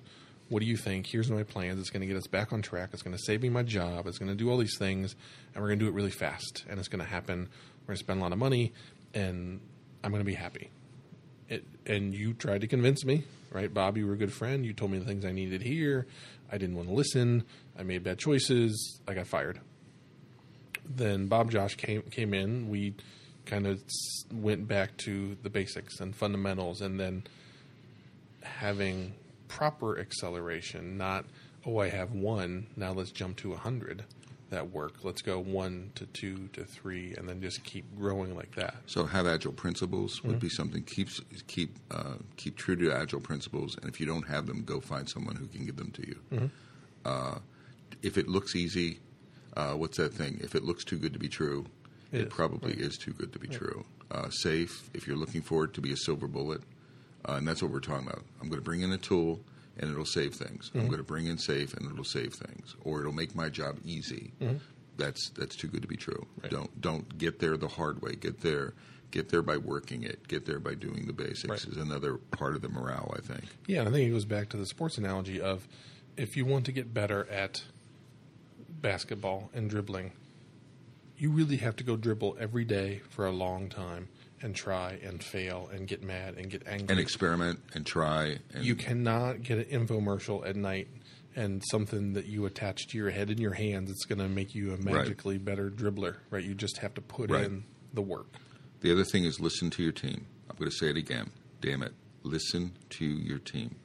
What 0.50 0.62
do 0.62 0.66
you 0.66 0.78
think? 0.78 1.06
Here's 1.06 1.30
my 1.30 1.44
plans. 1.44 1.80
It's 1.80 1.92
going 1.92 2.02
to 2.02 2.08
get 2.08 2.18
us 2.18 2.28
back 2.28 2.52
on 2.52 2.62
track. 2.62 2.90
It's 2.94 3.04
going 3.04 3.16
to 3.16 3.22
save 3.24 3.44
me 3.44 3.50
my 3.50 3.64
job. 3.64 4.08
It's 4.08 4.18
going 4.18 4.30
to 4.30 4.36
do 4.36 4.50
all 4.50 4.58
these 4.58 4.78
things, 4.78 5.16
and 5.54 5.62
we're 5.62 5.70
going 5.70 5.80
to 5.80 5.86
do 5.86 5.90
it 5.90 5.94
really 5.94 6.10
fast. 6.10 6.66
And 6.68 6.80
it's 6.80 6.88
going 6.88 7.04
to 7.04 7.10
happen. 7.10 7.48
We're 7.82 7.88
going 7.88 7.98
to 7.98 8.04
spend 8.04 8.20
a 8.20 8.24
lot 8.24 8.34
of 8.34 8.40
money, 8.40 8.74
and 9.14 9.62
I'm 10.04 10.12
going 10.12 10.22
to 10.22 10.26
be 10.26 10.34
happy. 10.34 10.70
it, 11.50 11.66
and 11.86 12.14
you 12.14 12.34
tried 12.34 12.62
to 12.62 12.68
convince 12.68 13.04
me, 13.04 13.24
right, 13.52 13.74
Bob? 13.74 13.98
You 13.98 14.08
were 14.08 14.14
a 14.14 14.18
good 14.18 14.34
friend. 14.34 14.66
You 14.66 14.74
told 14.74 14.92
me 14.92 15.00
the 15.00 15.06
things 15.06 15.26
I 15.26 15.32
needed 15.32 15.62
here. 15.62 16.08
I 16.52 16.58
didn't 16.58 16.76
want 16.76 16.88
to 16.88 16.94
listen. 16.94 17.44
I 17.78 17.84
made 17.84 18.04
bad 18.04 18.18
choices. 18.20 19.00
I 19.08 19.14
got 19.14 19.28
fired. 19.28 19.60
Then 20.86 21.28
Bob 21.28 21.52
Josh 21.52 21.76
came 21.76 22.02
came 22.04 22.34
in. 22.34 22.70
We 22.70 22.96
kind 23.46 23.68
of 23.68 23.82
went 24.32 24.68
back 24.68 24.98
to 24.98 25.38
the 25.44 25.50
basics 25.50 26.00
and 26.00 26.16
fundamentals, 26.16 26.82
and 26.82 27.00
then 27.00 27.24
having 28.42 29.14
proper 29.50 30.00
acceleration, 30.00 30.98
not 30.98 31.26
oh 31.66 31.80
I 31.80 31.90
have 31.90 32.14
one 32.14 32.68
now 32.78 32.94
let's 32.94 33.12
jump 33.12 33.36
to 33.38 33.52
a 33.52 33.58
hundred 33.58 34.06
that 34.50 34.72
work. 34.72 35.04
Let's 35.04 35.22
go 35.22 35.40
one 35.40 35.92
to 35.96 36.06
two 36.08 36.48
to 36.54 36.64
three, 36.64 37.14
and 37.16 37.28
then 37.30 37.42
just 37.42 37.64
keep 37.64 37.86
growing 37.98 38.36
like 38.36 38.56
that. 38.56 38.76
So 38.88 39.06
have 39.06 39.28
agile 39.28 39.52
principles 39.52 40.24
would 40.24 40.40
be 40.40 40.50
something 40.50 40.84
keep 40.84 41.10
keep 41.48 41.76
uh, 41.92 42.14
keep 42.38 42.56
true 42.56 42.76
to 42.78 42.92
agile 42.92 43.20
principles, 43.20 43.78
and 43.78 43.90
if 43.90 44.00
you 44.00 44.06
don't 44.06 44.28
have 44.28 44.48
them, 44.48 44.64
go 44.64 44.80
find 44.80 45.08
someone 45.10 45.36
who 45.36 45.48
can 45.48 45.66
give 45.66 45.76
them 45.76 45.92
to 45.92 46.08
you. 46.08 46.50
Uh, 47.06 47.40
if 48.02 48.18
it 48.18 48.28
looks 48.28 48.56
easy, 48.56 49.00
uh, 49.56 49.74
what's 49.74 49.98
that 49.98 50.14
thing? 50.14 50.40
If 50.42 50.56
it 50.56 50.64
looks 50.64 50.84
too 50.84 50.98
good 50.98 51.14
to 51.14 51.20
be 51.20 51.28
true, 51.30 51.66
It 52.12 52.22
it, 52.22 52.28
is, 52.28 52.34
probably 52.34 52.74
is 52.74 52.98
too 52.98 53.14
good 53.14 53.34
to 53.34 53.40
be 53.40 53.48
true. 53.48 53.86
Uh, 54.12 54.30
SAFe, 54.30 54.90
if 54.94 55.06
you're 55.06 55.18
looking 55.18 55.42
for 55.42 55.66
it 55.66 55.74
to 55.76 55.82
be 55.82 55.92
a 55.92 55.98
silver 55.98 56.28
bullet, 56.28 56.62
uh, 57.28 57.34
and 57.34 57.48
that's 57.48 57.62
what 57.62 57.72
we're 57.72 57.80
talking 57.80 58.08
about. 58.08 58.24
I'm 58.42 58.50
going 58.50 58.60
to 58.60 58.66
bring 58.66 58.82
in 58.82 58.92
a 58.92 58.98
tool 58.98 59.40
and 59.78 59.90
it'll 59.90 60.06
save 60.06 60.34
things. 60.34 60.72
I'm 60.76 60.88
going 60.88 60.98
to 60.98 61.04
bring 61.04 61.28
in 61.28 61.38
SAFe 61.38 61.76
and 61.76 61.90
it'll 61.90 62.04
save 62.04 62.34
things, 62.34 62.76
or 62.84 63.00
it'll 63.00 63.14
make 63.14 63.34
my 63.36 63.50
job 63.50 63.78
easy. 63.86 64.34
That's 64.98 65.30
that's 65.30 65.56
too 65.56 65.70
good 65.70 65.82
to 65.82 65.88
be 65.88 65.96
true. 65.96 66.28
Right. 66.42 66.52
Don't 66.52 66.82
don't 66.82 67.18
get 67.18 67.40
there 67.40 67.56
the 67.56 67.70
hard 67.70 68.02
way. 68.02 68.16
Get 68.16 68.42
there 68.42 68.74
get 69.12 69.30
there 69.30 69.42
by 69.42 69.58
working 69.58 70.04
it. 70.04 70.28
Get 70.28 70.46
there 70.46 70.60
by 70.60 70.76
doing 70.76 71.08
the 71.08 71.14
basics. 71.14 71.48
Right. 71.48 71.66
Is 71.66 71.78
another 71.78 72.18
part 72.18 72.56
of 72.56 72.62
the 72.62 72.70
morale. 72.70 73.14
I 73.18 73.22
think. 73.22 73.46
Yeah, 73.66 73.80
and 73.80 73.90
I 73.90 73.92
think 73.92 74.10
it 74.10 74.12
goes 74.12 74.26
back 74.26 74.50
to 74.50 74.58
the 74.58 74.66
sports 74.66 74.98
analogy 74.98 75.40
of 75.40 75.68
if 76.18 76.36
you 76.36 76.46
want 76.46 76.66
to 76.66 76.74
get 76.74 76.94
better 76.94 77.28
at 77.32 77.64
basketball 78.70 79.50
and 79.54 79.70
dribbling, 79.70 80.12
you 81.18 81.32
really 81.32 81.58
have 81.58 81.78
to 81.78 81.84
go 81.84 81.96
dribble 81.96 82.38
every 82.40 82.66
day 82.66 83.02
for 83.10 83.26
a 83.26 83.32
long 83.32 83.70
time 83.70 84.10
and 84.42 84.56
try 84.56 85.00
and 85.04 85.24
fail 85.24 85.70
and 85.74 85.88
get 85.88 86.04
mad 86.04 86.36
and 86.38 86.50
get 86.50 86.64
angry. 86.68 86.88
And 86.90 87.00
experiment 87.00 87.60
and 87.74 87.86
try. 87.86 88.38
And 88.54 88.64
you 88.64 88.76
cannot 88.76 89.42
get 89.44 89.58
an 89.70 89.88
infomercial 89.88 90.48
at 90.48 90.56
night 90.56 90.88
and 91.36 91.62
something 91.72 92.14
that 92.14 92.26
you 92.26 92.46
attach 92.46 92.88
to 92.88 92.98
your 92.98 93.10
head 93.12 93.30
and 93.30 93.40
your 93.40 93.54
hands 93.54 93.90
it's 93.92 94.06
going 94.06 94.20
to 94.20 94.28
make 94.28 94.56
you 94.56 94.74
a 94.74 94.78
magically 94.78 95.38
better 95.38 95.70
dribbler, 95.70 96.16
right? 96.30 96.44
You 96.44 96.56
just 96.56 96.78
have 96.80 96.94
to 96.96 97.02
put 97.02 97.30
Right. 97.30 97.46
in 97.46 97.64
the 97.94 98.02
work. 98.02 98.28
The 98.82 98.92
other 98.92 99.04
thing 99.04 99.26
is 99.26 99.40
listen 99.40 99.70
to 99.72 99.84
your 99.84 99.92
team. 99.92 100.26
I'm 100.50 100.56
going 100.58 100.72
to 100.72 100.76
say 100.76 100.90
it 100.90 100.98
again. 100.98 101.32
Damn 101.62 101.84
it. 101.84 101.94
Listen 102.24 102.72
to 102.92 103.06
your 103.06 103.40
team. 103.40 103.76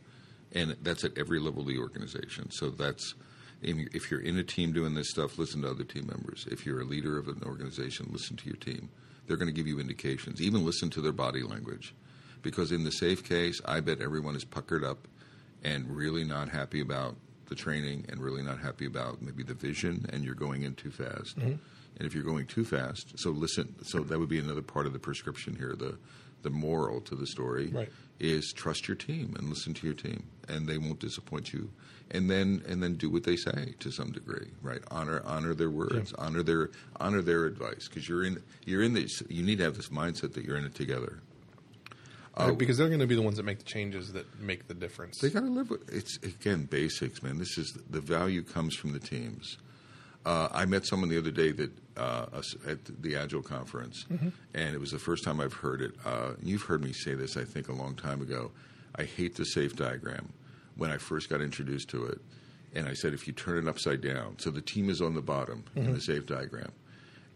And 0.52 0.76
that's 0.82 1.05
at 1.05 1.18
every 1.18 1.40
level 1.40 1.62
of 1.62 1.68
the 1.68 1.78
organization. 1.78 2.50
So 2.50 2.70
that's 2.70 3.14
if 3.62 4.11
you're 4.11 4.20
in 4.20 4.36
a 4.36 4.44
team 4.44 4.72
doing 4.72 4.94
this 4.94 5.11
stuff, 5.11 5.38
listen 5.38 5.62
to 5.62 5.70
other 5.70 5.84
team 5.84 6.07
members. 6.07 6.46
If 6.50 6.66
you're 6.66 6.80
a 6.80 6.84
leader 6.84 7.18
of 7.18 7.28
an 7.28 7.42
organization, 7.44 8.09
listen 8.11 8.36
to 8.36 8.46
your 8.46 8.57
team. 8.57 8.90
They're 9.26 9.36
going 9.36 9.48
to 9.48 9.54
give 9.54 9.66
you 9.66 9.80
indications. 9.80 10.40
Even 10.40 10.64
listen 10.64 10.90
to 10.90 11.00
their 11.00 11.12
body 11.12 11.42
language. 11.42 11.94
Because 12.42 12.72
in 12.72 12.84
the 12.84 12.90
SAFe 12.90 13.24
case, 13.24 13.60
I 13.64 13.80
bet 13.80 14.00
everyone 14.00 14.36
is 14.36 14.44
puckered 14.44 14.84
up 14.84 15.08
and 15.62 15.88
really 15.88 16.24
not 16.24 16.50
happy 16.50 16.80
about 16.80 17.16
the 17.48 17.54
training 17.54 18.04
and 18.08 18.20
really 18.20 18.42
not 18.42 18.58
happy 18.60 18.86
about 18.86 19.22
maybe 19.22 19.42
the 19.42 19.54
vision 19.54 20.06
and 20.12 20.24
you're 20.24 20.34
going 20.34 20.62
in 20.62 20.74
too 20.74 20.90
fast. 20.90 21.38
Mm-hmm. 21.38 21.54
And 21.96 22.06
if 22.06 22.14
you're 22.14 22.24
going 22.24 22.46
too 22.46 22.64
fast, 22.64 23.18
so 23.18 23.30
listen, 23.30 23.74
so 23.84 24.00
that 24.00 24.18
would 24.18 24.28
be 24.28 24.38
another 24.38 24.62
part 24.62 24.86
of 24.86 24.92
the 24.92 24.98
prescription 24.98 25.54
here. 25.56 25.74
The 25.78 25.96
the 26.42 26.50
moral 26.50 27.00
to 27.00 27.14
the 27.16 27.26
story 27.26 27.68
Right. 27.68 27.88
is 28.20 28.52
trust 28.52 28.86
your 28.86 28.96
team 28.96 29.34
and 29.38 29.48
listen 29.48 29.72
to 29.74 29.86
your 29.86 29.94
team 29.96 30.24
and 30.46 30.68
they 30.68 30.76
won't 30.78 31.00
disappoint 31.00 31.52
you. 31.54 31.70
And 32.11 32.30
then 32.30 32.62
and 32.68 32.82
then 32.82 32.94
do 32.94 33.11
what 33.11 33.24
they 33.24 33.34
say 33.34 33.74
to 33.80 33.90
some 33.90 34.12
degree, 34.12 34.48
right? 34.62 34.82
Honor 34.90 35.22
honor 35.24 35.55
their 35.55 35.70
words, 35.70 36.12
honor 36.12 36.42
their 36.42 36.70
honor 37.00 37.22
their 37.22 37.46
advice 37.46 37.88
because 37.88 38.09
you're 38.09 38.24
in 38.24 38.42
you're 38.64 38.82
in 38.82 38.92
this 38.92 39.22
you 39.28 39.42
need 39.42 39.59
to 39.59 39.64
have 39.64 39.76
this 39.76 39.88
mindset 39.88 40.34
that 40.34 40.44
you're 40.44 40.57
in 40.57 40.64
it 40.64 40.74
together. 40.74 41.18
Right? 42.38 42.57
Because 42.57 42.78
they're 42.78 42.88
going 42.88 43.00
to 43.00 43.07
be 43.07 43.14
the 43.14 43.22
ones 43.22 43.36
that 43.36 43.44
make 43.44 43.59
the 43.59 43.64
changes 43.64 44.12
that 44.12 44.40
make 44.40 44.66
the 44.66 44.74
difference. 44.74 45.18
They 45.20 45.30
got 45.30 45.40
to 45.40 45.46
live 45.46 45.70
with 45.70 45.92
it's 45.92 46.16
again 46.18 46.64
basics, 46.64 47.22
man. 47.22 47.38
This 47.38 47.59
is 47.59 47.76
the 47.88 48.00
value 48.00 48.42
comes 48.42 48.76
from 48.76 48.92
the 48.92 49.00
teams. 49.00 49.57
Uh, 50.26 50.48
I 50.52 50.64
met 50.64 50.86
someone 50.86 51.11
the 51.11 51.18
other 51.18 51.30
day 51.30 51.52
that 51.52 51.70
uh, 51.96 52.26
at 52.66 52.78
the 53.02 53.16
Agile 53.16 53.42
conference, 53.42 54.07
and 54.55 54.74
it 54.74 54.78
was 54.80 54.90
the 54.90 54.98
first 54.98 55.22
time 55.22 55.38
I've 55.40 55.52
heard 55.52 55.82
it. 55.82 55.92
Uh, 56.05 56.32
you've 56.42 56.62
heard 56.62 56.82
me 56.82 56.92
say 56.92 57.14
this, 57.14 57.36
I 57.36 57.44
think, 57.44 57.68
a 57.68 57.72
long 57.72 57.94
time 57.94 58.22
ago. 58.22 58.50
I 58.96 59.05
hate 59.05 59.36
the 59.36 59.44
SAFe 59.44 59.76
diagram. 59.76 60.32
When 60.76 60.90
I 60.90 60.98
first 60.98 61.28
got 61.28 61.40
introduced 61.40 61.88
to 61.90 62.06
it, 62.06 62.20
and 62.74 62.88
I 62.88 62.94
said, 62.94 63.14
if 63.14 63.26
you 63.26 63.32
turn 63.32 63.58
it 63.58 63.68
upside 63.68 64.00
down, 64.00 64.36
so 64.38 64.50
the 64.50 64.60
team 64.60 64.90
is 64.90 65.00
on 65.00 65.14
the 65.14 65.22
bottom 65.22 65.64
in 65.76 65.92
the 65.92 66.00
SAFe 66.00 66.26
diagram. 66.26 66.72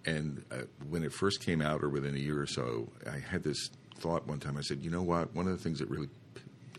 And 0.04 0.44
uh, 0.50 0.62
when 0.88 1.04
it 1.04 1.12
first 1.12 1.44
came 1.44 1.60
out, 1.60 1.84
or 1.84 1.88
within 1.88 2.14
a 2.14 2.18
year 2.18 2.40
or 2.40 2.46
so, 2.46 2.88
I 3.06 3.18
had 3.18 3.44
this 3.44 3.70
thought 3.98 4.26
one 4.26 4.40
time. 4.40 4.56
I 4.56 4.62
said, 4.62 4.82
you 4.82 4.90
know 4.90 5.02
what? 5.02 5.34
One 5.34 5.46
of 5.46 5.52
the 5.52 5.62
things 5.62 5.78
that 5.78 5.88
really 5.88 6.08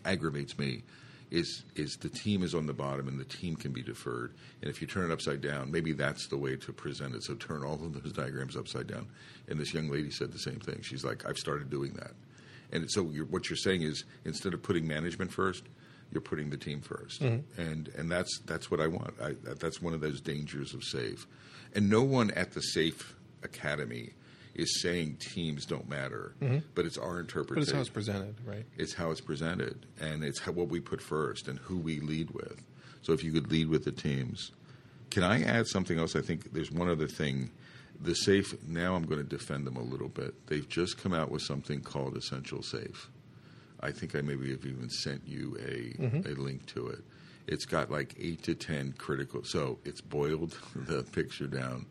aggravates 0.03 0.57
me 0.57 0.84
is 1.32 1.64
is 1.76 1.95
the 1.97 2.10
team 2.10 2.41
is 2.41 2.55
on 2.55 2.66
the 2.66 2.74
bottom 2.74 3.07
and 3.07 3.20
the 3.20 3.26
team 3.26 3.55
can 3.55 3.72
be 3.72 3.84
deferred. 3.84 4.34
And 4.62 4.70
if 4.70 4.82
you 4.82 4.88
turn 4.88 5.10
it 5.10 5.14
upside 5.14 5.41
down, 5.41 5.72
maybe 5.72 5.93
that's 5.93 6.28
the 6.28 6.38
way 6.38 6.55
to 6.55 6.74
present 6.74 7.14
it. 7.14 7.24
So 7.24 7.36
turn 7.36 7.64
all 7.64 7.76
of 7.76 8.01
those 8.01 8.14
diagrams 8.14 8.57
upside 8.57 8.88
down. 8.88 9.07
And 9.47 9.60
this 9.60 9.74
young 9.74 9.89
lady 9.89 10.10
said 10.10 10.32
the 10.32 10.39
same 10.39 10.60
thing. 10.60 10.82
She's 10.82 11.05
like, 11.05 11.26
I've 11.28 11.38
started 11.38 11.70
doing 11.70 11.93
that. 11.93 12.12
And 12.72 12.89
so 12.89 13.10
you're, 13.12 13.26
what 13.26 13.49
you're 13.49 13.57
saying 13.57 13.84
is 13.84 14.05
instead 14.26 14.53
of 14.53 14.64
putting 14.64 14.88
management 14.88 15.32
first, 15.32 15.64
you're 16.12 16.22
putting 16.22 16.49
the 16.49 16.57
team 16.57 16.82
1st 16.82 17.20
mm-hmm. 17.20 17.62
and 17.62 17.89
and 17.89 18.12
that's 18.12 18.39
that's 18.45 18.72
what 18.72 18.80
I 18.80 18.88
want. 18.88 19.14
I, 19.22 19.34
that's 19.60 19.82
one 19.82 19.93
of 19.93 20.01
those 20.01 20.22
dangers 20.22 20.74
of 20.74 20.82
SAFe. 20.82 21.26
And 21.76 21.89
no 21.89 22.01
one 22.01 22.32
at 22.32 22.53
the 22.53 22.62
SAFe 22.62 23.14
academy 23.43 24.14
is 24.55 24.82
saying 24.82 25.18
teams 25.20 25.66
don't 25.66 25.88
matter, 25.88 26.34
mm-hmm. 26.41 26.60
but 26.76 26.86
it's 26.86 26.97
our 26.97 27.20
interpretation. 27.20 27.55
but 27.55 27.62
it's 27.64 27.72
how 27.72 27.80
it's 27.80 27.89
presented, 27.89 28.36
right? 28.45 28.66
it's 28.78 28.93
how 28.93 29.12
it's 29.12 29.22
presented 29.22 29.86
and 29.99 30.24
it's 30.24 30.39
how, 30.39 30.51
what 30.51 30.68
we 30.68 30.80
put 30.80 31.01
first 31.01 31.47
and 31.47 31.60
who 31.60 31.78
we 31.78 31.99
lead 31.99 32.32
with. 32.32 32.62
So 33.01 33.14
if 33.14 33.24
you 33.24 33.32
could 33.32 33.51
lead 33.51 33.70
with 33.70 33.86
the 33.86 33.91
teams. 33.91 34.51
Can 35.10 35.24
I 35.24 35.41
add 35.41 35.66
something 35.68 35.97
else? 35.97 36.16
I 36.16 36.22
think 36.22 36.53
there's 36.53 36.72
one 36.72 36.88
other 36.88 37.07
thing. 37.07 37.49
The 37.99 38.12
SAFe, 38.12 38.68
now 38.68 38.95
I'm 38.95 39.05
going 39.05 39.22
to 39.22 39.28
defend 39.28 39.66
them 39.66 39.76
a 39.76 39.82
little 39.82 40.07
bit. 40.07 40.47
They've 40.47 40.68
just 40.68 40.97
come 40.97 41.14
out 41.14 41.32
with 41.32 41.41
something 41.41 41.82
called 41.82 42.16
Essential 42.16 42.60
SAFe. 42.60 43.07
I 43.82 43.92
think 43.92 44.16
I 44.16 44.22
maybe 44.22 44.52
have 44.52 44.66
even 44.66 44.90
sent 44.90 45.28
you 45.28 45.58
a, 45.60 46.02
mm-hmm. 46.02 46.32
a 46.32 46.36
link 46.42 46.66
to 46.68 46.88
it. 46.88 47.00
It's 47.48 47.66
got 47.66 47.90
like 47.90 48.16
eight 48.20 48.44
to 48.44 48.54
10 48.56 48.94
critical, 48.98 49.44
so 49.44 49.80
it's 49.86 50.02
boiled 50.02 50.58
the 50.76 51.04
picture 51.04 51.48
down 51.48 51.86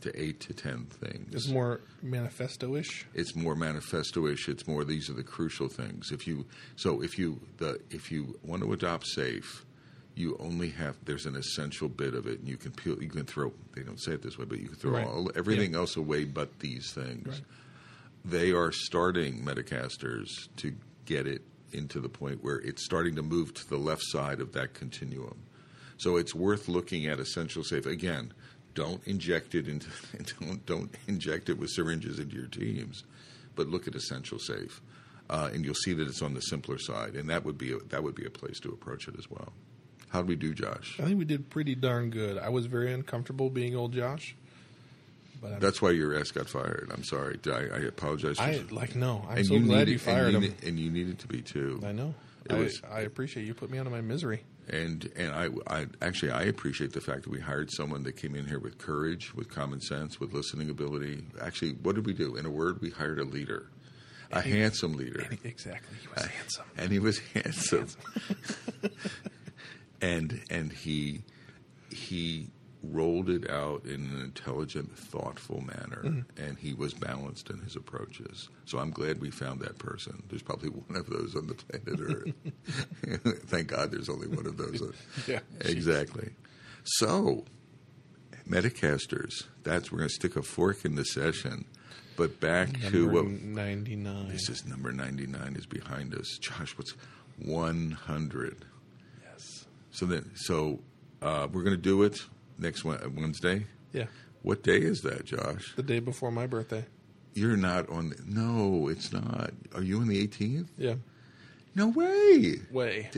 to 0.00 0.20
eight 0.20 0.40
to 0.40 0.52
10 0.52 0.86
things 0.86 1.32
It's 1.32 1.48
more 1.48 1.80
manifesto-ish. 2.02 3.06
it's 3.14 3.36
more 3.36 3.54
manifesto-ish. 3.54 4.48
It's 4.48 4.66
more 4.66 4.84
these 4.84 5.08
are 5.08 5.12
the 5.12 5.22
crucial 5.22 5.68
things. 5.68 6.10
If 6.10 6.26
you 6.26 6.44
so 6.76 7.02
if 7.02 7.18
you 7.18 7.40
the 7.58 7.80
if 7.90 8.10
you 8.10 8.38
want 8.42 8.62
to 8.62 8.72
adopt 8.72 9.06
SAFe, 9.16 9.64
you 10.14 10.36
only 10.40 10.70
have 10.70 10.96
there's 11.04 11.24
an 11.26 11.36
essential 11.36 11.88
bit 11.88 12.14
of 12.14 12.26
it, 12.26 12.40
and 12.40 12.48
you 12.48 12.56
can 12.56 12.72
peel. 12.72 13.00
You 13.02 13.08
can 13.08 13.24
throw. 13.24 13.52
They 13.74 13.82
don't 13.82 14.00
say 14.00 14.12
it 14.12 14.22
this 14.22 14.38
way, 14.38 14.44
but 14.44 14.58
you 14.58 14.66
can 14.66 14.76
throw 14.76 14.92
Right. 14.92 15.06
all, 15.06 15.30
everything 15.36 15.74
else 15.74 15.96
away 15.96 16.24
but 16.24 16.58
these 16.58 16.92
things. 16.92 17.28
Right. 17.28 17.40
They 18.24 18.52
are 18.52 18.72
starting 18.72 19.44
Metacasters 19.44 20.28
to 20.56 20.74
get 21.04 21.26
it 21.26 21.42
into 21.72 22.00
the 22.00 22.08
point 22.08 22.42
where 22.42 22.58
it's 22.58 22.84
starting 22.84 23.14
to 23.16 23.22
move 23.22 23.54
to 23.54 23.68
the 23.68 23.76
left 23.76 24.02
side 24.04 24.40
of 24.40 24.52
that 24.52 24.74
continuum. 24.74 25.42
So 25.96 26.16
it's 26.16 26.34
worth 26.34 26.68
looking 26.68 27.06
at 27.06 27.20
essential 27.20 27.62
SAFe 27.62 27.86
again. 27.86 28.32
Don't 28.74 29.06
inject 29.06 29.54
it 29.54 29.68
into 29.68 29.88
don't 30.38 30.64
don't 30.66 30.94
inject 31.06 31.48
it 31.48 31.58
with 31.58 31.70
syringes 31.70 32.18
into 32.18 32.36
your 32.36 32.46
teams, 32.46 33.04
but 33.54 33.68
look 33.68 33.86
at 33.86 33.94
essential 33.94 34.38
SAFe, 34.38 34.80
uh, 35.30 35.50
and 35.52 35.64
you'll 35.64 35.74
see 35.74 35.92
that 35.92 36.08
it's 36.08 36.22
on 36.22 36.34
the 36.34 36.40
simpler 36.40 36.78
side, 36.78 37.14
and 37.14 37.28
that 37.28 37.44
would 37.44 37.58
be 37.58 37.72
a, 37.72 37.78
that 37.90 38.02
would 38.02 38.14
be 38.14 38.24
a 38.24 38.30
place 38.30 38.58
to 38.60 38.70
approach 38.70 39.08
it 39.08 39.14
as 39.18 39.30
well. 39.30 39.52
How 40.08 40.20
do 40.20 40.26
we 40.26 40.36
do, 40.36 40.52
Josh? 40.52 40.98
I 40.98 41.04
think 41.04 41.18
we 41.18 41.24
did 41.24 41.48
pretty 41.48 41.74
darn 41.74 42.10
good. 42.10 42.36
I 42.36 42.50
was 42.50 42.66
very 42.66 42.92
uncomfortable 42.92 43.48
being 43.48 43.74
old 43.74 43.92
Josh, 43.92 44.34
but 45.42 45.52
I'm, 45.54 45.60
That's 45.60 45.82
why 45.82 45.90
your 45.90 46.16
ass 46.18 46.30
got 46.30 46.48
fired. 46.48 46.90
I'm 46.94 47.04
sorry. 47.04 47.38
I, 47.46 47.50
I 47.50 47.78
apologize. 47.88 48.36
For, 48.38 48.42
I 48.44 48.62
like 48.70 48.94
no. 48.96 49.26
I'm 49.28 49.38
and 49.38 49.46
so 49.46 49.58
glad 49.58 49.78
needed- 49.80 49.88
you 49.92 49.98
fired 49.98 50.26
and 50.28 50.36
him. 50.36 50.40
needed- 50.42 50.64
and 50.64 50.78
you 50.80 50.90
needed 50.90 51.18
to 51.18 51.26
be 51.28 51.42
too. 51.42 51.82
I 51.84 51.92
know. 51.92 52.14
I, 52.48 52.54
was- 52.54 52.80
I 52.90 53.00
appreciate 53.00 53.46
you 53.46 53.52
put 53.54 53.68
me 53.70 53.78
out 53.78 53.86
of 53.86 53.92
my 53.92 54.00
misery. 54.00 54.42
And 54.68 55.10
and 55.16 55.34
I, 55.34 55.48
I 55.66 55.86
actually 56.00 56.30
I 56.30 56.42
appreciate 56.42 56.92
the 56.92 57.00
fact 57.00 57.24
that 57.24 57.30
we 57.30 57.40
hired 57.40 57.68
someone 57.72 58.04
that 58.04 58.12
came 58.16 58.36
in 58.36 58.46
here 58.46 58.60
with 58.60 58.78
courage, 58.78 59.34
with 59.34 59.48
common 59.48 59.80
sense, 59.80 60.20
with 60.20 60.32
listening 60.32 60.70
ability. 60.70 61.24
Actually, 61.40 61.72
what 61.82 61.96
did 61.96 62.06
we 62.06 62.12
do? 62.14 62.36
In 62.36 62.46
a 62.46 62.50
word, 62.50 62.80
we 62.80 62.90
hired 62.90 63.18
a 63.18 63.24
leader, 63.24 63.66
a 64.30 64.40
handsome 64.40 64.92
leader, 64.94 65.26
Exactly. 65.42 65.96
He 66.00 66.08
was 66.14 66.26
handsome. 66.26 66.64
and 66.78 66.92
he 66.92 66.98
was 67.00 67.18
handsome. 67.34 67.88
and 70.00 70.40
and 70.50 70.72
he 70.72 71.22
he 71.90 72.48
rolled 72.82 73.30
it 73.30 73.48
out 73.48 73.84
in 73.84 74.10
an 74.12 74.20
intelligent, 74.22 74.96
thoughtful 74.96 75.60
manner, 75.60 76.24
and 76.36 76.58
he 76.58 76.74
was 76.74 76.94
balanced 76.94 77.48
in 77.50 77.58
his 77.60 77.76
approaches. 77.76 78.48
So 78.64 78.78
I'm 78.78 78.90
glad 78.90 79.20
we 79.20 79.30
found 79.30 79.60
that 79.60 79.78
person. 79.78 80.22
There's 80.28 80.42
probably 80.42 80.70
one 80.70 80.98
of 80.98 81.08
those 81.08 81.36
on 81.36 81.46
the 81.46 81.54
planet 81.54 82.00
Earth. 83.04 83.42
Thank 83.46 83.68
God 83.68 83.90
there's 83.92 84.08
only 84.08 84.26
one 84.28 84.46
of 84.46 84.56
those. 84.56 84.82
Yeah. 85.28 85.40
exactly. 85.60 86.30
So, 86.84 87.44
Metacasters, 88.48 89.44
that's 89.62 89.92
we're 89.92 89.98
going 89.98 90.08
to 90.08 90.14
stick 90.14 90.34
a 90.36 90.42
fork 90.42 90.84
in 90.84 90.96
the 90.96 91.04
session. 91.04 91.64
But 92.16 92.40
back 92.40 92.78
to 92.90 93.08
what 93.08 93.26
99. 93.26 94.28
this 94.28 94.48
is 94.48 94.66
number 94.66 94.92
99 94.92 95.56
is 95.56 95.66
behind 95.66 96.14
us. 96.14 96.38
Josh, 96.40 96.76
what's 96.76 96.94
100? 97.38 98.64
yes. 99.24 99.64
So 99.92 100.06
then, 100.06 100.30
so 100.34 100.80
uh, 101.22 101.48
we're 101.52 101.62
going 101.62 101.76
to 101.76 101.82
do 101.82 102.02
it 102.02 102.20
next 102.62 102.84
Wednesday. 102.84 103.66
Yeah. 103.92 104.06
What 104.42 104.62
day 104.62 104.78
is 104.78 105.02
that, 105.02 105.24
Josh? 105.26 105.74
The 105.76 105.82
day 105.82 105.98
before 106.00 106.30
my 106.32 106.46
birthday. 106.46 106.84
You're 107.34 107.56
not 107.56 107.88
on. 107.90 108.10
The, 108.10 108.16
no, 108.26 108.88
it's 108.88 109.12
not. 109.12 109.50
Are 109.74 109.82
you 109.82 109.98
on 110.00 110.08
the 110.08 110.26
18th? 110.26 110.66
Yeah. 110.78 110.94
No 111.74 111.88
way. 111.88 112.56
Way. 112.70 113.10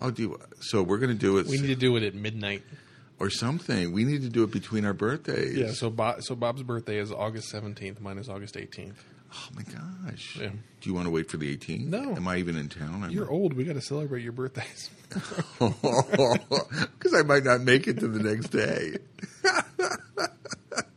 I'll 0.00 0.10
do. 0.10 0.38
So 0.60 0.82
we're 0.82 0.98
going 0.98 1.12
to 1.12 1.18
do 1.18 1.38
it, 1.38 1.46
We 1.46 1.58
need 1.58 1.66
to 1.68 1.74
do 1.74 1.96
it 1.96 2.02
at 2.02 2.14
midnight. 2.14 2.62
or 3.18 3.28
something. 3.28 3.92
We 3.92 4.04
need 4.04 4.22
to 4.22 4.30
do 4.30 4.42
it 4.44 4.50
between 4.50 4.84
our 4.86 4.94
birthdays. 4.94 5.56
Yeah. 5.58 5.72
So 5.72 5.90
Bob, 5.90 6.22
so 6.22 6.34
Bob's 6.34 6.62
birthday 6.62 6.98
is 6.98 7.12
August 7.12 7.52
17th. 7.52 8.00
Mine 8.00 8.16
is 8.18 8.28
August 8.30 8.54
18th. 8.54 8.94
Oh 9.32 9.48
my 9.54 9.62
gosh. 9.62 10.38
Yeah. 10.40 10.50
Do 10.80 10.88
you 10.88 10.94
want 10.94 11.06
to 11.06 11.10
wait 11.10 11.30
for 11.30 11.36
the 11.36 11.56
18th? 11.56 11.86
No. 11.86 12.16
Am 12.16 12.26
I 12.26 12.38
even 12.38 12.56
in 12.56 12.68
town? 12.68 13.04
I'm 13.04 13.10
You're 13.10 13.30
old. 13.30 13.52
We 13.52 13.64
got 13.64 13.74
to 13.74 13.80
celebrate 13.80 14.22
your 14.22 14.32
birthdays. 14.32 14.90
because 15.58 17.14
I 17.14 17.22
might 17.22 17.44
not 17.44 17.60
make 17.60 17.86
it 17.86 18.00
to 18.00 18.08
the 18.08 18.22
next 18.22 18.48
day. 18.48 18.96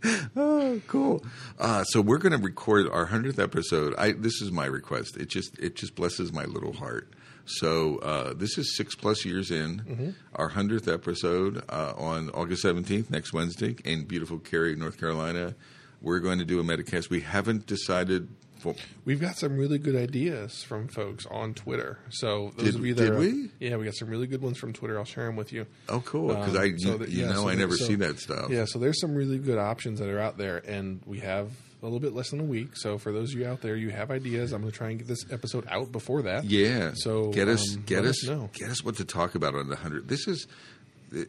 oh, 0.36 0.82
cool. 0.88 1.24
Uh, 1.60 1.84
so 1.84 2.02
we're 2.02 2.18
going 2.18 2.32
to 2.32 2.44
record 2.44 2.88
our 2.90 3.06
hundredth 3.06 3.40
episode. 3.40 3.94
I 3.98 4.14
this 4.14 4.42
is 4.42 4.52
my 4.52 4.66
request. 4.66 5.18
It 5.18 5.30
just 5.30 5.58
it 5.60 5.76
just 5.76 5.96
blesses 5.96 6.34
my 6.34 6.46
little 6.46 6.74
heart. 6.74 7.14
So 7.46 7.98
uh, 7.98 8.34
this 8.34 8.58
is 8.58 8.76
six 8.78 8.96
plus 8.96 9.26
years 9.26 9.52
in 9.52 10.16
our 10.34 10.48
hundredth 10.50 10.88
episode 10.88 11.62
uh, 11.70 11.94
on 11.98 12.30
August 12.30 12.62
seventeenth, 12.62 13.12
next 13.12 13.34
Wednesday, 13.34 13.76
in 13.84 14.06
beautiful 14.06 14.40
Cary, 14.40 14.76
North 14.76 14.98
Carolina. 14.98 15.56
We're 16.04 16.20
going 16.20 16.38
to 16.40 16.46
do 16.46 16.60
a 16.60 16.64
Metacast. 16.64 17.10
We 17.10 17.22
haven't 17.22 17.66
decided. 17.66 18.28
For, 18.60 18.76
We've 19.04 19.20
got 19.20 19.36
some 19.38 19.58
really 19.58 19.78
good 19.78 19.96
ideas 19.96 20.64
from 20.64 20.88
folks 20.88 21.26
on 21.26 21.54
Twitter. 21.54 21.98
So 22.12 22.52
those 22.56 22.68
Did- 22.68 22.76
of 22.76 22.86
you 22.86 22.94
that 22.94 23.04
did 23.04 23.12
are, 23.14 23.18
we? 23.18 23.50
Yeah, 23.60 23.76
we 23.78 23.84
got 23.86 23.96
some 23.96 24.10
really 24.10 24.28
good 24.28 24.42
ones 24.42 24.58
from 24.58 24.72
Twitter. 24.74 24.98
I'll 25.00 25.04
share 25.06 25.26
them 25.26 25.36
with 25.36 25.52
you. 25.52 25.66
oh, 25.90 26.00
cool! 26.06 26.28
Because 26.30 26.56
Um, 26.56 26.62
I, 26.62 26.66
you, 26.66 26.80
so 26.80 26.98
that- 26.98 27.10
you 27.10 27.22
yeah, 27.24 27.30
know, 27.32 27.42
so 27.44 27.50
I 27.50 27.56
never 27.56 27.76
so- 27.76 27.86
see 27.86 27.96
that 27.96 28.20
stuff. 28.20 28.50
Yeah, 28.52 28.66
so 28.66 28.80
there's 28.80 29.02
some 29.02 29.16
really 29.16 29.38
good 29.40 29.58
options 29.58 30.00
that 30.00 30.08
are 30.10 30.20
out 30.20 30.38
there, 30.38 30.58
and 30.68 31.02
we 31.06 31.20
have 31.20 31.50
a 31.82 31.86
little 31.86 32.00
bit 32.00 32.14
less 32.14 32.30
than 32.30 32.40
a 32.40 32.44
week. 32.46 32.78
So 32.78 32.98
for 32.98 33.12
those 33.12 33.34
of 33.34 33.40
you 33.40 33.46
out 33.46 33.62
there, 33.62 33.76
you 33.76 33.90
have 33.90 34.12
ideas. 34.12 34.54
I'm 34.54 34.62
going 34.62 34.72
to 34.72 34.78
try 34.78 34.90
and 34.92 35.00
get 35.00 35.08
this 35.10 35.26
episode 35.30 35.66
out 35.70 35.92
before 35.92 36.22
that. 36.22 36.46
Yeah. 36.46 36.92
So, 36.96 37.32
get 37.34 37.50
us, 37.50 37.76
um, 37.76 37.84
get 37.86 38.06
us, 38.06 38.26
us 38.30 38.50
get 38.54 38.70
us 38.70 38.82
what 38.86 38.96
to 38.98 39.04
talk 39.06 39.36
about 39.36 39.56
on 39.56 39.68
the 39.68 39.76
hundred. 39.76 40.08
This 40.08 40.26
is, 40.30 40.48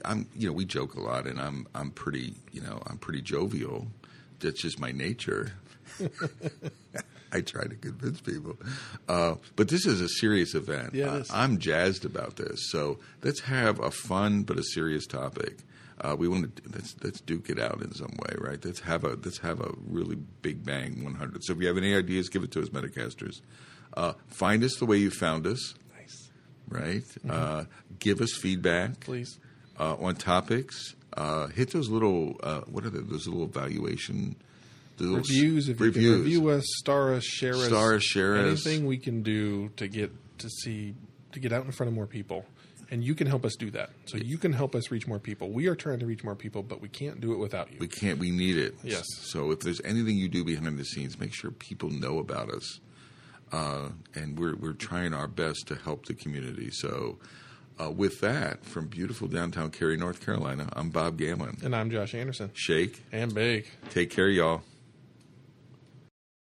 I'm, 0.05 0.29
you 0.37 0.47
know, 0.47 0.53
we 0.53 0.65
joke 0.65 0.95
a 0.95 1.01
lot, 1.01 1.27
and 1.27 1.41
I'm, 1.41 1.67
I'm 1.75 1.91
pretty, 1.91 2.35
you 2.53 2.61
know, 2.61 2.81
I'm 2.87 2.99
pretty 2.99 3.21
jovial. 3.23 3.89
That's 4.41 4.61
just 4.61 4.79
my 4.79 4.93
nature. 4.93 5.53
I 7.33 7.41
try 7.41 7.65
to 7.65 7.75
convince 7.75 8.21
people, 8.21 8.57
uh, 9.09 9.35
but 9.57 9.69
this 9.69 9.87
is 9.87 10.01
a 10.01 10.09
serious 10.09 10.55
event. 10.55 10.95
Yeah, 10.95 11.17
it 11.17 11.23
is. 11.23 11.31
I, 11.33 11.43
am 11.43 11.59
jazzed 11.59 12.05
about 12.05 12.37
this. 12.37 12.71
So 12.71 12.99
let's 13.25 13.41
have 13.41 13.81
a 13.81 13.91
fun 13.91 14.45
but 14.45 14.57
a 14.57 14.63
serious 14.63 15.05
topic. 15.07 15.59
Uh, 16.01 16.15
we 16.17 16.29
want 16.29 16.55
to 16.57 16.63
let's 16.73 16.95
let's 17.03 17.21
duke 17.21 17.51
it 17.51 17.59
out 17.59 17.83
in 17.83 17.93
some 17.93 18.13
way, 18.21 18.37
right? 18.39 18.65
Let's 18.65 18.81
have 18.81 19.03
a 19.03 19.11
let's 19.25 19.39
have 19.39 19.61
a 19.61 19.73
really 19.89 20.17
big 20.43 20.65
bang 20.65 21.03
100. 21.03 21.43
So 21.45 21.55
if 21.55 21.61
you 21.61 21.67
have 21.67 21.77
any 21.77 21.95
ideas, 21.97 22.29
give 22.29 22.45
it 22.45 22.53
to 22.53 22.63
us, 22.63 22.69
Metacasters. 22.69 23.41
Uh, 23.97 24.13
find 24.29 24.63
us 24.63 24.77
the 24.77 24.87
way 24.87 24.97
you 24.99 25.11
found 25.11 25.47
us, 25.47 25.75
Nice, 25.97 26.31
right? 26.69 27.05
Uh, 27.29 27.65
give 27.99 28.21
us 28.21 28.33
feedback 28.33 29.01
please. 29.01 29.39
uh, 29.79 29.95
on 29.97 30.15
topics. 30.15 30.95
Uh, 31.17 31.47
hit 31.49 31.71
those 31.71 31.89
little 31.89 32.37
uh, 32.43 32.61
what 32.63 32.85
are 32.85 32.91
they, 32.91 32.99
those 33.01 33.27
little 33.29 33.45
evaluation 33.45 34.35
the 34.97 35.05
little 35.05 35.21
s- 35.21 35.31
Reviews. 35.31 35.69
You 35.69 35.75
can 35.75 35.85
reviews. 35.85 36.19
review 36.25 36.49
us, 36.51 36.65
star 36.79 37.15
us, 37.15 37.25
share 37.25 37.55
us, 37.55 37.67
Star 37.67 37.95
us, 37.95 38.03
share 38.03 38.37
us. 38.37 38.67
anything 38.67 38.87
we 38.87 38.99
can 38.99 39.23
do 39.23 39.69
to 39.77 39.87
get 39.89 40.13
to 40.39 40.49
see 40.49 40.95
to 41.33 41.41
get 41.41 41.53
out 41.53 41.65
in 41.65 41.73
front 41.73 41.89
of 41.89 41.95
more 41.95 42.07
people. 42.07 42.45
And 42.91 43.03
you 43.03 43.15
can 43.15 43.27
help 43.27 43.45
us 43.45 43.57
do 43.57 43.71
that. 43.73 43.91
So 44.07 44.19
you 44.19 44.39
can 44.39 44.53
help 44.53 44.75
us 44.75 44.91
reach 44.91 45.07
more 45.07 45.19
people. 45.19 45.51
We 45.51 45.69
are 45.69 45.75
trying 45.75 45.99
to 46.01 46.07
reach 46.07 46.23
more 46.23 46.35
people, 46.37 46.63
but 46.63 46.81
we 46.81 46.89
can't 46.89 47.21
do 47.21 47.33
it 47.33 47.39
without 47.39 47.73
you. 47.73 47.79
We 47.81 47.89
can't. 47.89 48.19
We 48.19 48.31
need 48.31 48.57
it. 48.59 48.75
Yes. 48.85 49.05
So 49.23 49.51
if 49.53 49.61
there's 49.61 49.81
anything 49.85 50.17
you 50.17 50.29
do 50.29 50.45
behind 50.45 50.79
the 50.79 50.85
scenes, 50.85 51.19
make 51.19 51.33
sure 51.35 51.51
people 51.51 51.91
know 51.91 52.19
about 52.19 52.51
us. 52.51 52.81
Uh, 53.53 53.89
and 54.15 54.39
we're 54.39 54.55
we're 54.57 54.73
trying 54.75 55.15
our 55.15 55.29
best 55.29 55.67
to 55.69 55.77
help 55.77 56.07
the 56.07 56.15
community. 56.15 56.71
So. 56.73 57.19
Uh, 57.81 57.91
with 57.91 58.21
that, 58.21 58.65
from 58.65 58.87
beautiful 58.87 59.27
downtown 59.27 59.69
Cary, 59.71 59.97
North 59.97 60.25
Carolina, 60.25 60.69
I'm 60.75 60.91
Bob 60.91 61.19
Galen. 61.19 61.59
and 61.65 61.75
I'm 61.75 61.91
Josh 61.91 62.15
Anderson. 62.15 62.51
Shake. 62.55 63.03
And 63.11 63.35
bake. 63.35 63.69
Take 63.91 64.11
care, 64.11 64.29
y'all. 64.29 64.63